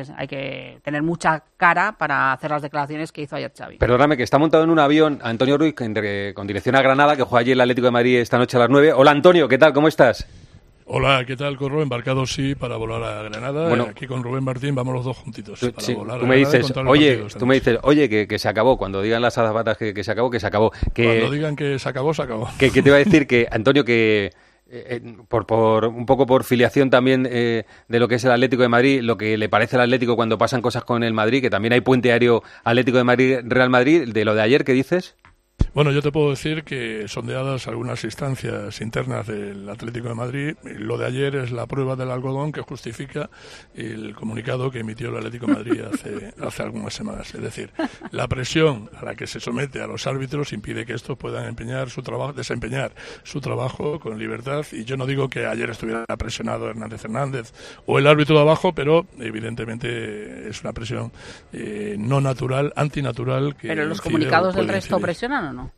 es- 0.00 0.10
hay 0.16 0.28
que 0.28 0.78
tener 0.84 1.02
mucha 1.02 1.42
cara 1.56 1.92
para 1.98 2.32
hacer 2.32 2.50
las 2.50 2.62
declaraciones 2.62 3.10
que 3.12 3.22
hizo 3.22 3.34
ayer 3.34 3.50
Xavi. 3.56 3.78
Perdóname, 3.78 4.16
que 4.16 4.22
está 4.22 4.38
montado 4.38 4.62
en 4.62 4.70
un 4.70 4.78
avión 4.78 5.18
Antonio 5.22 5.56
Ruiz 5.58 5.74
con 5.74 5.90
con 6.34 6.46
dirección 6.46 6.76
a 6.76 6.82
Granada, 6.82 7.16
que 7.16 7.22
juega 7.22 7.40
allí 7.40 7.52
el 7.52 7.60
Atlético 7.60 7.86
de 7.86 7.90
Madrid 7.92 8.18
esta 8.18 8.36
noche 8.38 8.56
a 8.58 8.60
las 8.60 8.68
9. 8.70 8.92
Hola, 8.92 9.10
Antonio, 9.10 9.48
¿qué 9.48 9.56
tal? 9.58 9.72
¿Cómo 9.72 9.88
estás? 9.88 10.26
Hola, 10.92 11.24
¿qué 11.24 11.36
tal, 11.36 11.56
Corro? 11.56 11.82
Embarcado 11.82 12.26
sí 12.26 12.56
para 12.56 12.76
volar 12.76 13.00
a 13.04 13.22
Granada. 13.22 13.68
Bueno. 13.68 13.86
Aquí 13.88 14.08
con 14.08 14.24
Rubén 14.24 14.42
Martín 14.42 14.74
vamos 14.74 14.92
los 14.92 15.04
dos 15.04 15.18
juntitos. 15.18 15.60
Tú, 15.60 15.72
para 15.72 15.86
sí, 15.86 15.94
volar 15.94 16.18
tú 16.18 16.26
me 16.26 16.34
dices, 16.34 16.72
oye, 16.84 17.26
tú 17.38 17.46
me 17.46 17.54
dices, 17.54 17.78
oye, 17.82 18.08
que, 18.08 18.26
que 18.26 18.40
se 18.40 18.48
acabó. 18.48 18.76
Cuando 18.76 19.00
digan 19.00 19.22
las 19.22 19.38
azafatas 19.38 19.78
que, 19.78 19.94
que 19.94 20.02
se 20.02 20.10
acabó, 20.10 20.30
que 20.32 20.40
se 20.40 20.48
acabó. 20.48 20.72
Que, 20.92 21.04
Cuando 21.04 21.30
digan 21.30 21.54
que 21.54 21.78
se 21.78 21.88
acabó, 21.88 22.12
se 22.12 22.22
acabó. 22.22 22.48
que, 22.58 22.72
que 22.72 22.82
te 22.82 22.88
iba 22.88 22.96
a 22.96 22.98
decir 22.98 23.28
que, 23.28 23.46
Antonio, 23.52 23.84
que 23.84 24.26
eh, 24.26 24.32
eh, 24.68 25.16
por, 25.28 25.46
por 25.46 25.84
un 25.84 26.06
poco 26.06 26.26
por 26.26 26.42
filiación 26.42 26.90
también 26.90 27.24
eh, 27.30 27.66
de 27.86 28.00
lo 28.00 28.08
que 28.08 28.16
es 28.16 28.24
el 28.24 28.32
Atlético 28.32 28.62
de 28.62 28.68
Madrid, 28.68 29.00
lo 29.00 29.16
que 29.16 29.38
le 29.38 29.48
parece 29.48 29.76
al 29.76 29.82
Atlético 29.82 30.16
cuando 30.16 30.38
pasan 30.38 30.60
cosas 30.60 30.82
con 30.82 31.04
el 31.04 31.14
Madrid, 31.14 31.40
que 31.40 31.50
también 31.50 31.72
hay 31.72 31.82
puente 31.82 32.10
aéreo 32.10 32.42
Atlético 32.64 32.98
de 32.98 33.04
Madrid-Real 33.04 33.70
Madrid, 33.70 34.08
de 34.12 34.24
lo 34.24 34.34
de 34.34 34.42
ayer, 34.42 34.64
¿qué 34.64 34.72
dices? 34.72 35.14
Bueno, 35.72 35.92
yo 35.92 36.02
te 36.02 36.10
puedo 36.10 36.30
decir 36.30 36.64
que 36.64 37.06
sondeadas 37.06 37.68
algunas 37.68 38.02
instancias 38.02 38.80
internas 38.80 39.26
del 39.26 39.68
Atlético 39.68 40.08
de 40.08 40.14
Madrid, 40.14 40.56
lo 40.64 40.98
de 40.98 41.06
ayer 41.06 41.36
es 41.36 41.52
la 41.52 41.66
prueba 41.66 41.94
del 41.94 42.10
algodón 42.10 42.50
que 42.50 42.60
justifica 42.60 43.30
el 43.74 44.14
comunicado 44.14 44.70
que 44.70 44.80
emitió 44.80 45.10
el 45.10 45.18
Atlético 45.18 45.46
de 45.46 45.52
Madrid 45.52 45.80
hace, 45.82 46.34
hace 46.42 46.62
algunas 46.62 46.92
semanas. 46.92 47.34
Es 47.34 47.40
decir, 47.40 47.70
la 48.10 48.26
presión 48.26 48.90
a 49.00 49.04
la 49.04 49.14
que 49.14 49.26
se 49.26 49.38
somete 49.38 49.80
a 49.80 49.86
los 49.86 50.06
árbitros 50.06 50.52
impide 50.52 50.84
que 50.84 50.94
estos 50.94 51.16
puedan 51.16 51.46
empeñar 51.46 51.88
su 51.90 52.02
trabajo, 52.02 52.32
desempeñar 52.32 52.92
su 53.22 53.40
trabajo 53.40 54.00
con 54.00 54.18
libertad. 54.18 54.66
Y 54.72 54.84
yo 54.84 54.96
no 54.96 55.06
digo 55.06 55.28
que 55.28 55.46
ayer 55.46 55.70
estuviera 55.70 56.04
presionado 56.18 56.68
Hernández 56.68 57.04
Hernández 57.04 57.52
o 57.86 57.98
el 57.98 58.06
árbitro 58.06 58.36
de 58.36 58.42
abajo, 58.42 58.74
pero 58.74 59.06
evidentemente 59.18 60.48
es 60.48 60.60
una 60.62 60.72
presión 60.72 61.12
eh, 61.52 61.94
no 61.98 62.20
natural, 62.20 62.72
antinatural. 62.76 63.56
Que 63.56 63.68
Pero 63.68 63.84
los 63.84 64.00
comunicados 64.00 64.54
del 64.54 64.68
resto 64.68 64.96
incidir. 64.96 65.04
presionan 65.04 65.49
o 65.50 65.52
no? 65.52 65.70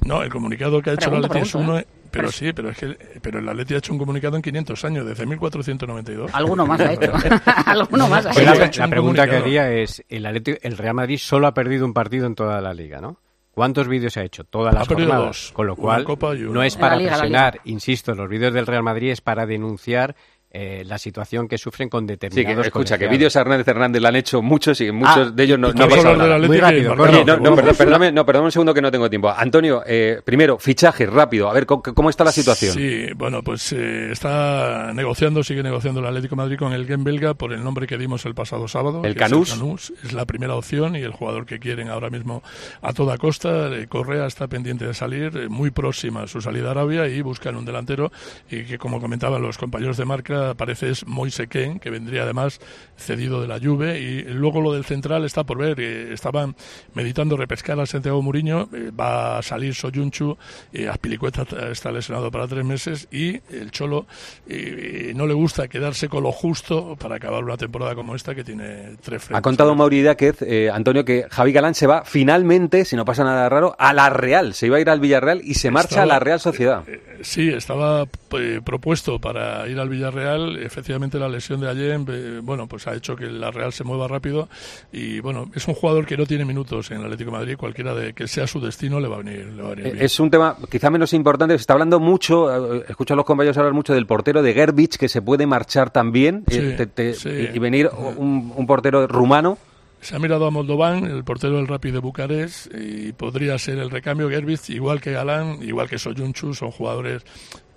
No, 0.00 0.22
el 0.22 0.30
comunicado 0.30 0.82
que 0.82 0.90
ha 0.90 0.92
hecho 0.94 1.08
Pregunto, 1.08 1.26
el 1.26 1.30
Atleti 1.30 1.48
es 1.48 1.54
uno, 1.54 1.78
¿eh? 1.78 1.86
pero 2.10 2.30
sí, 2.30 2.52
pero 2.52 2.68
es 2.70 2.76
que 2.76 2.96
pero 3.22 3.38
el 3.38 3.48
Atleti 3.48 3.74
ha 3.74 3.78
hecho 3.78 3.92
un 3.92 3.98
comunicado 3.98 4.36
en 4.36 4.42
500 4.42 4.84
años, 4.84 5.06
desde 5.06 5.24
1492. 5.24 6.30
Alguno 6.34 6.66
más 6.66 6.80
ha 6.80 6.92
hecho. 6.92 7.12
Alguno 7.66 8.08
más 8.08 8.26
ha 8.26 8.30
hecho. 8.32 8.42
la, 8.42 8.70
la 8.76 8.88
pregunta 8.88 9.26
que 9.26 9.36
haría 9.36 9.70
es, 9.72 10.04
el, 10.08 10.26
Atleti- 10.26 10.58
el 10.62 10.76
Real 10.76 10.94
Madrid 10.94 11.16
solo 11.18 11.46
ha 11.46 11.54
perdido 11.54 11.86
un 11.86 11.94
partido 11.94 12.26
en 12.26 12.34
toda 12.34 12.60
la 12.60 12.74
liga, 12.74 13.00
¿no? 13.00 13.18
¿Cuántos 13.52 13.86
vídeos 13.88 14.12
se 14.12 14.20
ha 14.20 14.24
hecho? 14.24 14.42
Todas 14.44 14.74
Ha 14.74 14.80
las 14.80 14.88
jornadas. 14.88 15.26
dos. 15.26 15.52
Con 15.54 15.68
lo 15.68 15.74
Una 15.74 15.82
cual, 15.82 16.04
Copa 16.04 16.34
y 16.34 16.42
una- 16.42 16.52
no 16.54 16.62
es 16.64 16.76
para 16.76 16.96
la 16.96 16.98
Liga, 16.98 17.10
la 17.12 17.18
presionar, 17.18 17.60
insisto, 17.64 18.14
los 18.14 18.28
vídeos 18.28 18.52
del 18.52 18.66
Real 18.66 18.82
Madrid 18.82 19.10
es 19.12 19.20
para 19.20 19.46
denunciar 19.46 20.16
eh, 20.54 20.84
la 20.86 20.98
situación 20.98 21.48
que 21.48 21.58
sufren 21.58 21.88
con 21.88 22.04
Sí, 22.04 22.12
determinados 22.12 22.62
que 22.62 22.68
escucha, 22.68 22.96
que 22.96 23.08
vídeos 23.08 23.34
a 23.34 23.40
Hernández 23.40 23.66
Hernández 23.66 24.00
le 24.00 24.08
han 24.08 24.16
hecho 24.16 24.40
muchos 24.40 24.80
y 24.80 24.92
muchos 24.92 25.14
Ah, 25.16 25.30
de 25.34 25.42
ellos 25.42 25.58
no, 25.58 25.72
no 25.72 25.84
hablar 25.84 26.40
Muy 26.46 26.58
rápido, 26.58 26.94
Marcelo, 26.94 27.38
no, 27.38 27.54
perdón, 27.56 27.74
perdóname, 27.76 28.12
no, 28.12 28.24
perdón 28.24 28.44
un 28.44 28.52
segundo 28.52 28.72
que 28.72 28.80
no 28.80 28.90
tengo 28.90 29.10
tiempo. 29.10 29.30
Antonio, 29.30 29.82
eh, 29.86 30.20
primero, 30.24 30.58
fichajes, 30.58 31.10
rápido. 31.10 31.50
A 31.50 31.52
ver, 31.52 31.66
¿cómo, 31.66 31.82
cómo 31.82 32.08
está 32.08 32.22
la 32.24 32.32
situación? 32.32 32.72
Sí, 32.72 33.06
bueno, 33.16 33.42
pues 33.42 33.72
eh, 33.72 34.12
está 34.12 34.92
negociando, 34.94 35.42
sigue 35.42 35.62
negociando 35.62 36.00
el 36.00 36.06
Atlético 36.06 36.36
de 36.36 36.42
Madrid 36.42 36.58
con 36.58 36.72
el 36.72 36.86
Gen 36.86 37.02
belga 37.02 37.34
por 37.34 37.52
el 37.52 37.64
nombre 37.64 37.86
que 37.86 37.98
dimos 37.98 38.24
el 38.24 38.34
pasado 38.34 38.68
sábado. 38.68 39.02
El 39.04 39.16
Canús. 39.16 39.48
Es, 39.48 39.54
el 39.54 39.60
Canús. 39.60 39.92
es 40.04 40.12
la 40.12 40.24
primera 40.24 40.54
opción 40.54 40.96
y 40.96 41.00
el 41.00 41.12
jugador 41.12 41.46
que 41.46 41.58
quieren 41.58 41.88
ahora 41.88 42.10
mismo 42.10 42.42
a 42.82 42.92
toda 42.92 43.18
costa. 43.18 43.74
Eh, 43.74 43.86
Correa 43.88 44.26
está 44.26 44.46
pendiente 44.46 44.86
de 44.86 44.94
salir, 44.94 45.36
eh, 45.36 45.48
muy 45.48 45.70
próxima 45.70 46.22
a 46.22 46.26
su 46.26 46.40
salida 46.40 46.68
a 46.68 46.70
Arabia 46.72 47.08
y 47.08 47.22
buscan 47.22 47.56
un 47.56 47.64
delantero 47.64 48.12
y 48.50 48.64
que, 48.64 48.78
como 48.78 49.00
comentaban 49.00 49.42
los 49.42 49.58
compañeros 49.58 49.96
de 49.96 50.04
marca, 50.04 50.43
parece 50.52 50.90
es 50.90 51.06
Moise 51.06 51.46
Ken, 51.48 51.78
que 51.78 51.88
vendría 51.88 52.24
además 52.24 52.60
cedido 52.98 53.40
de 53.40 53.48
la 53.48 53.58
Juve. 53.58 53.98
Y 54.00 54.22
luego 54.24 54.60
lo 54.60 54.74
del 54.74 54.84
central 54.84 55.24
está 55.24 55.44
por 55.44 55.56
ver. 55.56 55.80
eh, 55.80 56.12
estaban 56.12 56.54
meditando 56.92 57.38
repescar 57.38 57.80
al 57.80 57.88
Santiago 57.88 58.20
Muriño. 58.20 58.68
eh, 58.74 58.90
va 58.90 59.38
a 59.38 59.42
salir 59.42 59.74
Soyunchu. 59.74 60.36
Eh, 60.72 60.88
Azpilicueta 60.88 61.46
t- 61.46 61.70
está 61.72 61.90
lesionado 61.90 62.30
para 62.30 62.46
tres 62.46 62.64
meses. 62.64 63.08
Y 63.10 63.40
el 63.50 63.70
Cholo 63.70 64.06
eh, 64.46 65.12
no 65.16 65.26
le 65.26 65.32
gusta 65.34 65.68
quedarse 65.68 66.08
con 66.08 66.22
lo 66.24 66.32
justo 66.32 66.96
para 66.96 67.16
acabar 67.16 67.42
una 67.42 67.56
temporada 67.56 67.94
como 67.94 68.14
esta 68.14 68.34
que 68.34 68.44
tiene 68.44 68.96
tres 69.02 69.22
frentes. 69.22 69.30
Ha 69.38 69.40
contado 69.40 69.74
Mauri 69.74 70.04
eh, 70.42 70.70
Antonio, 70.72 71.04
que 71.04 71.26
Javi 71.30 71.52
Galán 71.52 71.74
se 71.74 71.86
va 71.86 72.04
finalmente, 72.04 72.84
si 72.84 72.96
no 72.96 73.04
pasa 73.04 73.24
nada 73.24 73.48
raro, 73.48 73.74
a 73.78 73.92
la 73.92 74.10
Real. 74.10 74.54
Se 74.54 74.66
iba 74.66 74.76
a 74.76 74.80
ir 74.80 74.90
al 74.90 75.00
Villarreal 75.00 75.40
y 75.44 75.54
se 75.54 75.70
marcha 75.70 76.02
a 76.02 76.06
la 76.06 76.18
Real 76.18 76.40
Sociedad. 76.40 76.82
Sí, 77.22 77.48
estaba 77.48 78.06
eh, 78.38 78.60
propuesto 78.64 79.18
para 79.20 79.68
ir 79.68 79.78
al 79.78 79.88
Villarreal. 79.88 80.33
Efectivamente, 80.62 81.18
la 81.18 81.28
lesión 81.28 81.60
de 81.60 81.68
ayer, 81.68 82.00
eh, 82.08 82.40
bueno, 82.42 82.66
pues 82.66 82.86
ha 82.86 82.94
hecho 82.94 83.16
que 83.16 83.26
la 83.26 83.50
Real 83.50 83.72
se 83.72 83.84
mueva 83.84 84.08
rápido. 84.08 84.48
Y 84.92 85.20
bueno, 85.20 85.50
es 85.54 85.66
un 85.68 85.74
jugador 85.74 86.06
que 86.06 86.16
no 86.16 86.26
tiene 86.26 86.44
minutos 86.44 86.90
en 86.90 86.98
el 86.98 87.04
Atlético 87.04 87.30
de 87.30 87.36
Madrid. 87.38 87.56
Cualquiera 87.56 87.94
de 87.94 88.12
que 88.12 88.26
sea 88.28 88.46
su 88.46 88.60
destino 88.60 89.00
le 89.00 89.08
va 89.08 89.16
a 89.16 89.18
venir, 89.18 89.46
le 89.46 89.62
va 89.62 89.68
a 89.68 89.70
venir 89.74 89.84
bien. 89.92 89.98
Eh, 90.02 90.04
Es 90.04 90.18
un 90.20 90.30
tema 90.30 90.56
quizá 90.70 90.90
menos 90.90 91.12
importante. 91.12 91.54
Se 91.54 91.60
está 91.62 91.72
hablando 91.74 92.00
mucho, 92.00 92.74
eh, 92.76 92.84
escucho 92.88 93.14
a 93.14 93.16
los 93.16 93.24
compañeros 93.26 93.56
hablar 93.58 93.72
mucho 93.72 93.94
del 93.94 94.06
portero 94.06 94.42
de 94.42 94.52
Gerbich, 94.54 94.96
que 94.96 95.08
se 95.08 95.22
puede 95.22 95.46
marchar 95.46 95.90
también 95.90 96.44
eh, 96.48 96.52
Sí, 96.72 96.76
te- 96.76 96.86
te- 96.86 97.14
sí. 97.14 97.28
y 97.54 97.58
venir 97.58 97.90
un, 98.16 98.52
un 98.56 98.66
portero 98.66 99.06
rumano. 99.06 99.58
Se 100.04 100.14
ha 100.14 100.18
mirado 100.18 100.46
a 100.46 100.50
Moldovan, 100.50 101.06
el 101.06 101.24
portero 101.24 101.56
del 101.56 101.66
Rapid 101.66 101.94
de 101.94 101.98
Bucarest, 101.98 102.66
y 102.74 103.14
podría 103.14 103.58
ser 103.58 103.78
el 103.78 103.90
recambio 103.90 104.28
Gerbich, 104.28 104.68
igual 104.68 105.00
que 105.00 105.12
Galán, 105.12 105.62
igual 105.62 105.88
que 105.88 105.98
Soyunchu, 105.98 106.52
son 106.52 106.70
jugadores, 106.70 107.24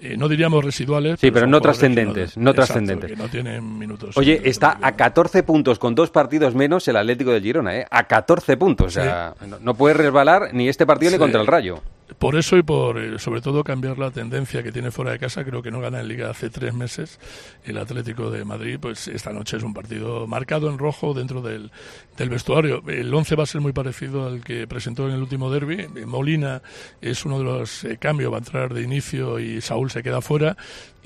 eh, 0.01 0.17
no 0.17 0.28
diríamos 0.28 0.61
residuales. 0.61 1.21
Sí, 1.21 1.32
pero 1.32 1.47
no 1.47 1.61
trascendentes, 1.61 2.36
no 2.36 2.53
trascendentes. 2.53 3.17
no 3.17 3.30
tienen 3.30 3.78
minutos. 3.78 4.17
Oye, 4.17 4.41
está 4.43 4.78
a 4.82 4.97
14 4.97 5.43
puntos 5.43 5.80
con 5.80 5.95
dos 5.95 6.09
partidos 6.09 6.53
menos 6.53 6.86
el 6.89 6.97
Atlético 6.97 7.32
de 7.32 7.39
Girona, 7.39 7.78
¿eh? 7.78 7.86
A 7.89 8.03
14 8.03 8.57
puntos. 8.57 8.88
O 8.88 8.89
sea, 8.89 9.34
no, 9.61 9.73
puede 9.75 9.93
resbalar 9.93 10.49
ni 10.51 10.67
este 10.67 10.86
partido 10.86 11.13
ni 11.13 11.17
contra 11.17 11.39
el 11.39 11.47
Rayo. 11.47 11.82
Por 12.20 12.36
eso 12.36 12.57
y 12.57 12.63
por, 12.63 12.97
eh, 12.97 13.20
sobre 13.20 13.41
todo, 13.41 13.63
cambiar 13.63 13.99
la 13.99 14.09
tendencia 14.11 14.63
que 14.63 14.72
tiene 14.72 14.89
fuera 14.91 15.11
de 15.11 15.20
casa, 15.20 15.45
creo 15.45 15.61
que 15.61 15.70
no 15.70 15.80
gana 15.80 15.99
en 15.99 16.07
Liga 16.07 16.30
hace 16.30 16.49
tres 16.49 16.74
meses 16.74 17.20
el 17.63 17.78
Atlético 17.78 18.32
de 18.32 18.43
Madrid, 18.43 18.80
pues 18.82 19.07
esta 19.07 19.32
noche 19.32 19.57
es 19.57 19.63
un 19.63 19.74
partido 19.74 20.26
marcado 20.26 20.70
en 20.70 20.78
rojo 20.78 21.13
dentro 21.13 21.41
del, 21.41 21.72
del 22.18 22.30
vestuario. 22.30 22.82
El 22.88 23.13
11 23.13 23.36
va 23.36 23.43
a 23.43 23.45
ser 23.45 23.61
muy 23.61 23.72
parecido 23.72 24.26
al 24.26 24.43
que 24.43 24.68
presentó 24.68 25.07
en 25.07 25.13
el 25.13 25.22
último 25.22 25.51
derby. 25.51 25.88
Molina 26.05 26.61
es 27.01 27.24
uno 27.26 27.38
de 27.38 27.43
los 27.43 27.84
eh, 27.84 27.97
cambios, 27.97 28.32
va 28.32 28.38
a 28.38 28.39
entrar 28.39 28.74
de 28.74 28.82
inicio 28.82 29.39
y 29.39 29.61
Saúl 29.61 29.91
se 29.91 30.01
queda 30.01 30.22
fuera. 30.22 30.57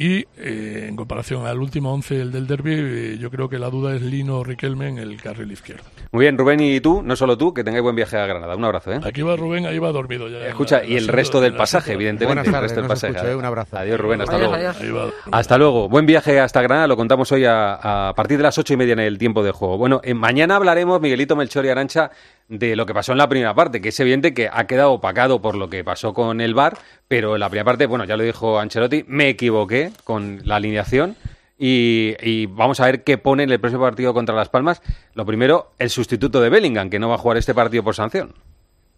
Y 0.01 0.25
eh, 0.35 0.87
en 0.89 0.95
comparación 0.95 1.45
al 1.45 1.59
último 1.59 1.93
11, 1.93 2.21
el 2.21 2.31
del 2.31 2.47
derby, 2.47 2.73
eh, 2.75 3.17
yo 3.19 3.29
creo 3.29 3.47
que 3.49 3.59
la 3.59 3.69
duda 3.69 3.95
es 3.95 4.01
Lino 4.01 4.43
Riquelme 4.43 4.87
en 4.87 4.97
el 4.97 5.21
carril 5.21 5.51
izquierdo. 5.51 5.83
Muy 6.11 6.23
bien, 6.23 6.39
Rubén 6.39 6.59
y 6.59 6.81
tú, 6.81 7.03
no 7.03 7.15
solo 7.15 7.37
tú, 7.37 7.53
que 7.53 7.63
tengáis 7.63 7.83
buen 7.83 7.95
viaje 7.95 8.17
a 8.17 8.25
Granada. 8.25 8.55
Un 8.55 8.65
abrazo, 8.65 8.91
¿eh? 8.93 8.99
Aquí 9.03 9.21
va 9.21 9.35
Rubén, 9.35 9.67
ahí 9.67 9.77
va 9.77 9.91
dormido 9.91 10.27
ya. 10.27 10.39
Escucha, 10.47 10.83
y 10.83 10.97
el 10.97 11.07
resto 11.07 11.39
del 11.39 11.51
el 11.51 11.57
pasaje, 11.57 11.93
evidentemente. 11.93 12.49
El 12.49 12.61
resto 12.61 12.79
del 12.79 12.87
pasaje. 12.89 13.15
¿eh? 13.29 13.35
Un 13.35 13.45
abrazo. 13.45 13.77
Adiós, 13.77 13.99
Rubén, 13.99 14.21
hasta 14.21 14.37
Adiós, 14.37 14.49
luego. 14.81 14.99
adiós. 15.01 15.13
Hasta 15.31 15.57
luego. 15.59 15.87
Buen 15.87 16.07
viaje 16.07 16.39
hasta 16.39 16.63
Granada. 16.63 16.87
Lo 16.87 16.97
contamos 16.97 17.31
hoy 17.31 17.45
a, 17.45 18.07
a 18.09 18.15
partir 18.15 18.37
de 18.37 18.43
las 18.43 18.57
ocho 18.57 18.73
y 18.73 18.77
media 18.77 18.93
en 18.93 19.01
el 19.01 19.19
tiempo 19.19 19.43
de 19.43 19.51
juego. 19.51 19.77
Bueno, 19.77 20.01
eh, 20.03 20.15
mañana 20.15 20.55
hablaremos, 20.55 20.99
Miguelito 20.99 21.35
Melchor 21.35 21.63
y 21.67 21.69
Arancha, 21.69 22.09
de 22.51 22.75
lo 22.75 22.85
que 22.85 22.93
pasó 22.93 23.13
en 23.13 23.17
la 23.17 23.29
primera 23.29 23.55
parte, 23.55 23.79
que 23.79 23.89
es 23.89 23.99
evidente 24.01 24.33
que 24.33 24.49
ha 24.51 24.67
quedado 24.67 24.91
opacado 24.91 25.41
por 25.41 25.55
lo 25.55 25.69
que 25.69 25.85
pasó 25.85 26.13
con 26.13 26.41
el 26.41 26.53
VAR, 26.53 26.77
pero 27.07 27.35
en 27.35 27.39
la 27.39 27.49
primera 27.49 27.65
parte, 27.65 27.85
bueno, 27.85 28.03
ya 28.03 28.17
lo 28.17 28.23
dijo 28.23 28.59
Ancelotti, 28.59 29.05
me 29.07 29.29
equivoqué 29.29 29.91
con 30.03 30.41
la 30.43 30.57
alineación. 30.57 31.15
Y, 31.63 32.47
vamos 32.47 32.79
a 32.79 32.85
ver 32.85 33.03
qué 33.03 33.19
pone 33.19 33.43
en 33.43 33.51
el 33.51 33.59
próximo 33.59 33.83
partido 33.83 34.15
contra 34.15 34.35
Las 34.35 34.49
Palmas. 34.49 34.81
Lo 35.13 35.27
primero, 35.27 35.73
el 35.77 35.91
sustituto 35.91 36.41
de 36.41 36.49
Bellingham, 36.49 36.89
que 36.89 36.97
no 36.97 37.07
va 37.07 37.15
a 37.15 37.19
jugar 37.19 37.37
este 37.37 37.53
partido 37.53 37.83
por 37.83 37.93
sanción. 37.93 38.33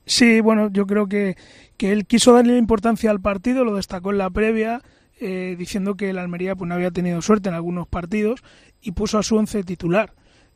Sí, 0.05 0.39
bueno, 0.39 0.69
yo 0.71 0.87
creo 0.87 1.07
que, 1.07 1.35
que 1.75 1.91
él 1.91 2.05
quiso 2.05 2.33
darle 2.33 2.57
importancia 2.57 3.11
al 3.11 3.19
partido, 3.19 3.65
lo 3.65 3.75
destacó 3.75 4.11
en 4.11 4.17
la 4.17 4.29
previa, 4.29 4.81
eh, 5.19 5.55
diciendo 5.59 5.95
que 5.95 6.09
el 6.09 6.17
Almería 6.17 6.55
pues, 6.55 6.67
no 6.67 6.75
había 6.75 6.91
tenido 6.91 7.21
suerte 7.21 7.49
en 7.49 7.55
algunos 7.55 7.87
partidos 7.87 8.41
y 8.81 8.93
puso 8.93 9.17
a 9.17 9.23
su 9.23 9.35
once 9.35 9.63
titular, 9.63 10.13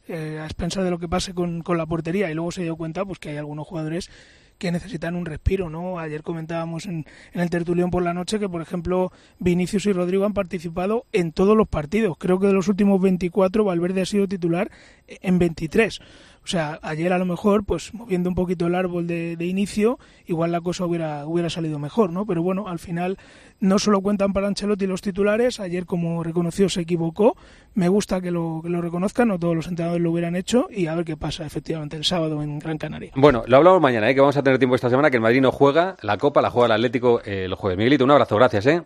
eh, 0.08 0.40
a 0.42 0.46
expensas 0.46 0.84
de 0.84 0.92
lo 0.92 1.00
que 1.00 1.08
pase 1.08 1.34
con, 1.34 1.62
con 1.62 1.78
la 1.78 1.86
portería. 1.86 2.30
Y 2.30 2.34
luego 2.34 2.52
se 2.52 2.64
dio 2.64 2.76
cuenta 2.76 3.06
pues 3.06 3.20
que 3.20 3.30
hay 3.30 3.38
algunos 3.38 3.68
jugadores 3.68 4.10
que 4.58 4.72
necesitan 4.72 5.16
un 5.16 5.26
respiro, 5.26 5.70
¿no? 5.70 6.00
Ayer 6.00 6.24
comentábamos 6.24 6.86
en, 6.86 7.06
en 7.34 7.42
el 7.42 7.50
tertulión 7.50 7.92
por 7.92 8.04
la 8.04 8.14
noche 8.14 8.40
que, 8.40 8.50
por 8.50 8.62
ejemplo, 8.62 9.12
Vinicius 9.40 9.86
y 9.86 9.94
Rodrigo 9.94 10.26
han 10.26 10.34
participado 10.34 11.06
en 11.14 11.32
todos 11.32 11.56
los 11.56 11.68
partidos. 11.68 12.18
Creo 12.18 12.40
que 12.40 12.48
de 12.48 12.54
los 12.54 12.68
últimos 12.68 13.00
24 13.00 13.64
Valverde 13.64 14.02
ha 14.02 14.06
sido 14.06 14.28
titular 14.28 14.72
en 15.08 15.40
23. 15.40 16.00
O 16.48 16.50
sea, 16.50 16.80
ayer 16.82 17.12
a 17.12 17.18
lo 17.18 17.26
mejor, 17.26 17.66
pues 17.66 17.94
moviendo 17.94 18.30
un 18.30 18.36
poquito 18.36 18.68
el 18.68 18.76
árbol 18.76 19.06
de, 19.06 19.36
de 19.36 19.46
inicio, 19.48 20.00
igual 20.28 20.54
la 20.54 20.62
cosa 20.62 20.86
hubiera, 20.86 21.26
hubiera 21.26 21.50
salido 21.50 21.78
mejor, 21.78 22.10
¿no? 22.10 22.26
Pero 22.26 22.42
bueno, 22.42 22.70
al 22.70 22.80
final 22.80 23.18
no 23.60 23.80
solo 23.80 24.00
cuentan 24.00 24.32
para 24.32 24.48
Ancelotti 24.48 24.88
los 24.88 25.02
titulares, 25.02 25.60
ayer 25.60 25.86
como 25.86 26.24
reconoció 26.24 26.70
se 26.70 26.80
equivocó, 26.80 27.36
me 27.74 27.90
gusta 27.90 28.22
que 28.22 28.32
lo, 28.32 28.62
que 28.64 28.70
lo 28.70 28.80
reconozcan, 28.80 29.28
no 29.28 29.38
todos 29.38 29.58
los 29.58 29.68
entrenadores 29.68 30.02
lo 30.02 30.10
hubieran 30.10 30.38
hecho 30.38 30.70
y 30.72 30.88
a 30.88 30.96
ver 30.96 31.04
qué 31.04 31.18
pasa 31.18 31.46
efectivamente 31.46 31.98
el 31.98 32.06
sábado 32.06 32.42
en 32.42 32.60
Gran 32.60 32.78
Canaria. 32.78 33.12
Bueno, 33.18 33.44
lo 33.46 33.58
hablamos 33.58 33.82
mañana, 33.82 34.10
¿eh? 34.10 34.16
que 34.16 34.22
vamos 34.22 34.38
a 34.38 34.42
tener 34.42 34.58
tiempo 34.58 34.76
esta 34.76 34.90
semana, 34.90 35.12
que 35.12 35.18
el 35.18 35.22
Madrid 35.22 35.42
no 35.42 35.52
juega 35.52 35.98
la 36.02 36.18
Copa, 36.18 36.42
la 36.42 36.50
juega 36.50 36.68
el 36.68 36.72
Atlético 36.72 37.20
eh, 37.26 37.44
el 37.44 37.56
jueves. 37.56 37.78
Miguelito, 37.78 38.06
un 38.06 38.12
abrazo, 38.12 38.38
gracias. 38.38 38.66
¿eh? 38.68 38.84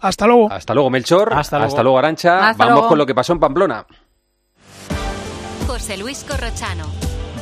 Hasta 0.00 0.26
luego. 0.26 0.50
Hasta 0.50 0.74
luego, 0.74 0.90
Melchor. 0.90 1.32
Hasta 1.32 1.58
luego. 1.82 1.98
Arancha. 1.98 2.50
Hasta 2.50 2.64
Vamos 2.64 2.74
luego. 2.74 2.88
con 2.88 2.98
lo 2.98 3.06
que 3.06 3.14
pasó 3.14 3.32
en 3.32 3.40
Pamplona. 3.40 3.86
José 5.88 6.02
Luis 6.02 6.22
Corrochano. 6.22 6.84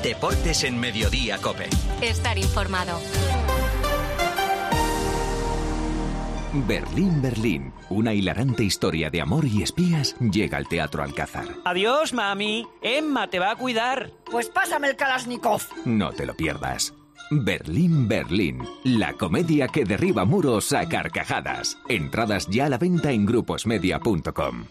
Deportes 0.05 0.63
en 0.63 0.79
Mediodía, 0.79 1.37
Cope. 1.39 1.69
Estar 2.01 2.39
informado. 2.39 3.01
Berlín, 6.53 7.21
Berlín. 7.21 7.73
Una 7.91 8.15
hilarante 8.15 8.63
historia 8.63 9.11
de 9.11 9.21
amor 9.21 9.47
y 9.47 9.65
espías 9.65 10.15
llega 10.21 10.59
al 10.59 10.69
Teatro 10.69 11.03
Alcázar. 11.03 11.49
Adiós, 11.65 12.13
mami. 12.13 12.69
Emma 12.83 13.29
te 13.31 13.41
va 13.41 13.51
a 13.51 13.57
cuidar. 13.57 14.13
Pues 14.31 14.49
pásame 14.49 14.91
el 14.91 14.97
Kalashnikov. 14.97 15.63
No 15.85 16.13
te 16.13 16.25
lo 16.25 16.37
pierdas. 16.37 16.95
Berlín, 17.33 18.07
Berlín. 18.07 18.63
La 18.85 19.15
comedia 19.15 19.67
que 19.67 19.85
derriba 19.85 20.25
muros 20.25 20.73
a 20.73 20.89
carcajadas. 20.89 21.79
Entradas 21.89 22.47
ya 22.47 22.67
a 22.67 22.69
la 22.69 22.79
venta 22.79 23.11
en 23.11 23.27
gruposmedia.com. 23.27 24.67